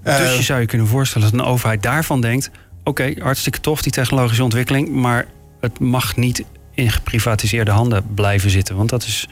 dus 0.02 0.14
Eh, 0.14 0.36
je 0.36 0.42
zou 0.42 0.60
je 0.60 0.66
kunnen 0.66 0.86
voorstellen 0.86 1.30
dat 1.30 1.40
een 1.40 1.46
overheid 1.46 1.82
daarvan 1.82 2.20
denkt... 2.20 2.50
oké, 2.84 3.14
hartstikke 3.18 3.60
tof 3.60 3.82
die 3.82 3.92
technologische 3.92 4.42
ontwikkeling... 4.42 4.88
maar 4.88 5.26
het 5.60 5.78
mag 5.78 6.16
niet 6.16 6.44
in 6.74 6.90
geprivatiseerde 6.90 7.70
handen 7.70 8.14
blijven 8.14 8.50
zitten. 8.50 8.76
Want 8.76 8.90
dat 8.90 9.02
is 9.02 9.28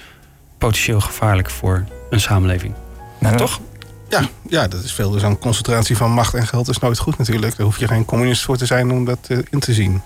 potentieel 0.58 1.00
gevaarlijk 1.00 1.50
voor 1.50 1.84
een 2.10 2.20
samenleving. 2.20 2.74
Nou, 3.22 3.36
Toch? 3.36 3.60
Ja, 4.08 4.28
ja, 4.48 4.68
dat 4.68 4.82
is 4.82 4.92
veel. 4.92 5.10
Dus 5.10 5.22
een 5.22 5.38
concentratie 5.38 5.96
van 5.96 6.10
macht 6.10 6.34
en 6.34 6.46
geld 6.46 6.68
is 6.68 6.78
nooit 6.78 6.98
goed 6.98 7.18
natuurlijk. 7.18 7.56
Daar 7.56 7.66
hoef 7.66 7.78
je 7.78 7.88
geen 7.88 8.04
communist 8.04 8.42
voor 8.42 8.56
te 8.56 8.66
zijn 8.66 8.90
om 8.90 9.04
dat 9.04 9.18
eh, 9.28 9.38
in 9.50 9.58
te 9.60 9.72
zien. 9.74 10.02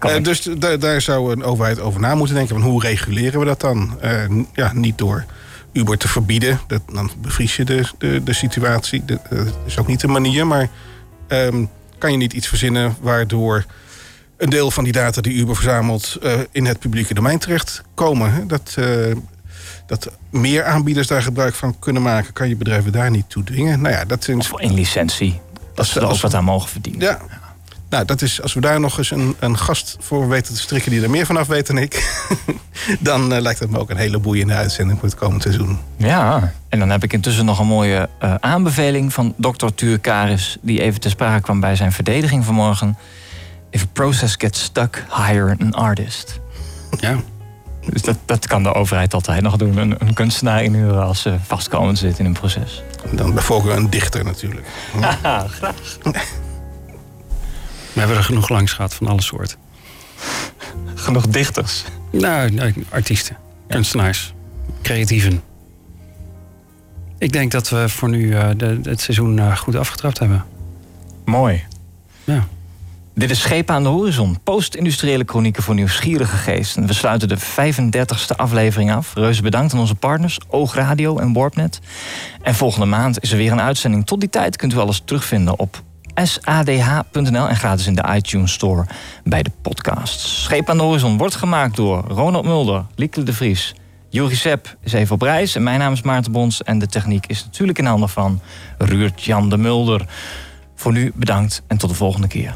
Eh, 0.00 0.22
dus 0.22 0.42
da- 0.58 0.76
daar 0.76 1.00
zou 1.00 1.32
een 1.32 1.44
overheid 1.44 1.80
over 1.80 2.00
na 2.00 2.14
moeten 2.14 2.34
denken. 2.36 2.60
Van 2.60 2.70
hoe 2.70 2.80
reguleren 2.82 3.40
we 3.40 3.46
dat 3.46 3.60
dan? 3.60 4.00
Eh, 4.00 4.12
ja, 4.52 4.72
niet 4.74 4.98
door 4.98 5.24
Uber 5.72 5.98
te 5.98 6.08
verbieden. 6.08 6.60
Dat, 6.66 6.80
dan 6.92 7.10
bevries 7.20 7.56
je 7.56 7.64
de, 7.64 7.82
de, 7.98 8.22
de 8.24 8.32
situatie. 8.32 9.04
Dat 9.04 9.20
is 9.66 9.78
ook 9.78 9.86
niet 9.86 10.00
de 10.00 10.08
manier. 10.08 10.46
Maar 10.46 10.68
ehm, 11.28 11.64
kan 11.98 12.10
je 12.10 12.16
niet 12.16 12.32
iets 12.32 12.48
verzinnen 12.48 12.96
waardoor 13.00 13.64
een 14.36 14.50
deel 14.50 14.70
van 14.70 14.84
die 14.84 14.92
data 14.92 15.20
die 15.20 15.34
Uber 15.34 15.54
verzamelt... 15.54 16.18
in 16.52 16.66
het 16.66 16.78
publieke 16.78 17.14
domein 17.14 17.38
terechtkomen? 17.38 18.48
Dat, 18.48 18.76
dat 19.86 20.10
meer 20.30 20.64
aanbieders 20.64 21.06
daar 21.06 21.22
gebruik 21.22 21.54
van 21.54 21.78
kunnen 21.78 22.02
maken... 22.02 22.32
kan 22.32 22.48
je 22.48 22.56
bedrijven 22.56 22.92
daar 22.92 23.10
niet 23.10 23.30
toe 23.30 23.44
dwingen. 23.44 23.80
Nou 23.80 23.94
ja, 23.94 24.04
dat 24.04 24.24
zijn 24.24 24.38
Of 24.38 24.60
in 24.60 24.74
licentie. 24.74 25.40
Dat 25.74 25.86
ze 25.86 26.00
er 26.00 26.08
ook 26.08 26.20
wat 26.20 26.34
aan 26.34 26.44
mogen 26.44 26.68
verdienen. 26.68 27.00
ja. 27.00 27.20
Nou, 27.88 28.04
dat 28.04 28.22
is, 28.22 28.42
als 28.42 28.54
we 28.54 28.60
daar 28.60 28.80
nog 28.80 28.98
eens 28.98 29.10
een, 29.10 29.36
een 29.38 29.58
gast 29.58 29.96
voor 30.00 30.28
weten 30.28 30.54
te 30.54 30.60
strikken 30.60 30.90
die 30.90 31.02
er 31.02 31.10
meer 31.10 31.26
vanaf 31.26 31.46
weet 31.46 31.66
dan 31.66 31.78
ik, 31.78 32.22
dan 33.00 33.32
eh, 33.32 33.40
lijkt 33.40 33.58
het 33.58 33.70
me 33.70 33.78
ook 33.78 33.90
een 33.90 33.96
hele 33.96 34.18
boeiende 34.18 34.54
uitzending 34.54 34.98
voor 34.98 35.08
het 35.08 35.18
komend 35.18 35.42
seizoen. 35.42 35.78
Ja, 35.96 36.52
en 36.68 36.78
dan 36.78 36.90
heb 36.90 37.02
ik 37.02 37.12
intussen 37.12 37.44
nog 37.44 37.58
een 37.58 37.66
mooie 37.66 38.08
eh, 38.18 38.34
aanbeveling 38.40 39.12
van 39.12 39.34
Dr. 39.36 39.66
Tuur 39.74 39.98
Karis, 39.98 40.56
die 40.60 40.82
even 40.82 41.00
te 41.00 41.08
sprake 41.08 41.42
kwam 41.42 41.60
bij 41.60 41.76
zijn 41.76 41.92
verdediging 41.92 42.44
vanmorgen. 42.44 42.98
If 43.70 43.82
a 43.82 43.86
process 43.92 44.34
gets 44.38 44.62
stuck, 44.62 45.04
hire 45.26 45.56
an 45.60 45.72
artist. 45.72 46.40
Ja. 46.98 47.16
Dus 47.86 48.02
dat, 48.02 48.16
dat 48.24 48.46
kan 48.46 48.62
de 48.62 48.74
overheid 48.74 49.14
altijd 49.14 49.42
nog 49.42 49.56
doen. 49.56 49.76
Een, 49.76 49.94
een 49.98 50.14
kunstenaar 50.14 50.62
inhuren 50.62 51.02
als 51.02 51.22
ze 51.22 51.36
vastkomen 51.42 51.96
zit 51.96 52.18
in 52.18 52.24
een 52.24 52.32
proces. 52.32 52.82
Dan 53.12 53.34
bijvoorbeeld 53.34 53.76
een 53.76 53.90
dichter 53.90 54.24
natuurlijk. 54.24 54.66
We 57.92 58.02
hebben 58.02 58.16
er 58.16 58.24
genoeg 58.24 58.48
langs 58.48 58.72
gehad 58.72 58.94
van 58.94 59.06
alle 59.06 59.22
soorten. 59.22 59.58
Genoeg 60.94 61.26
dichters. 61.26 61.84
Nou, 62.10 62.50
nee, 62.50 62.74
artiesten, 62.88 63.36
kunstenaars, 63.68 64.34
creatieven. 64.82 65.42
Ik 67.18 67.32
denk 67.32 67.52
dat 67.52 67.68
we 67.68 67.88
voor 67.88 68.08
nu 68.08 68.34
eh, 68.34 68.48
de, 68.56 68.80
het 68.82 69.00
seizoen 69.00 69.38
eh, 69.38 69.56
goed 69.56 69.74
afgetrapt 69.74 70.18
hebben. 70.18 70.44
Mooi. 71.24 71.64
Ja. 72.24 72.46
Dit 73.18 73.30
is 73.30 73.40
Schepen 73.40 73.74
aan 73.74 73.82
de 73.82 73.88
Horizon, 73.88 74.38
post-industriële 74.42 75.24
chronieken 75.26 75.62
voor 75.62 75.74
nieuwsgierige 75.74 76.36
geest. 76.36 76.76
En 76.76 76.86
we 76.86 76.92
sluiten 76.92 77.28
de 77.28 77.38
35e 77.38 78.36
aflevering 78.36 78.92
af. 78.92 79.14
Reuze 79.14 79.42
bedankt 79.42 79.72
aan 79.72 79.80
onze 79.80 79.94
partners, 79.94 80.38
Oogradio 80.48 81.18
en 81.18 81.32
Warpnet. 81.32 81.80
En 82.42 82.54
volgende 82.54 82.86
maand 82.86 83.22
is 83.22 83.30
er 83.30 83.36
weer 83.36 83.52
een 83.52 83.60
uitzending. 83.60 84.06
Tot 84.06 84.20
die 84.20 84.28
tijd 84.28 84.56
kunt 84.56 84.72
u 84.72 84.76
alles 84.76 85.02
terugvinden 85.04 85.58
op 85.58 85.82
sadh.nl 86.14 87.48
en 87.48 87.56
gratis 87.56 87.86
in 87.86 87.94
de 87.94 88.04
iTunes 88.14 88.52
Store 88.52 88.86
bij 89.24 89.42
de 89.42 89.50
podcasts. 89.62 90.42
Schepen 90.42 90.68
aan 90.68 90.76
de 90.76 90.82
Horizon 90.82 91.18
wordt 91.18 91.34
gemaakt 91.34 91.76
door 91.76 92.04
Ronald 92.08 92.44
Mulder, 92.44 92.86
Lieke 92.94 93.22
de 93.22 93.32
Vries, 93.32 93.74
Juri 94.08 94.34
Sepp 94.34 94.76
is 94.80 94.92
even 94.92 95.14
op 95.14 95.22
reis 95.22 95.54
en 95.54 95.62
mijn 95.62 95.78
naam 95.78 95.92
is 95.92 96.02
Maarten 96.02 96.32
Bons. 96.32 96.62
En 96.62 96.78
de 96.78 96.86
techniek 96.86 97.26
is 97.26 97.44
natuurlijk 97.44 97.78
in 97.78 97.86
handen 97.86 98.08
van 98.08 98.40
Ruurt 98.78 99.22
Jan 99.22 99.48
de 99.48 99.56
Mulder. 99.56 100.06
Voor 100.74 100.92
nu 100.92 101.12
bedankt 101.14 101.62
en 101.66 101.78
tot 101.78 101.90
de 101.90 101.96
volgende 101.96 102.28
keer. 102.28 102.54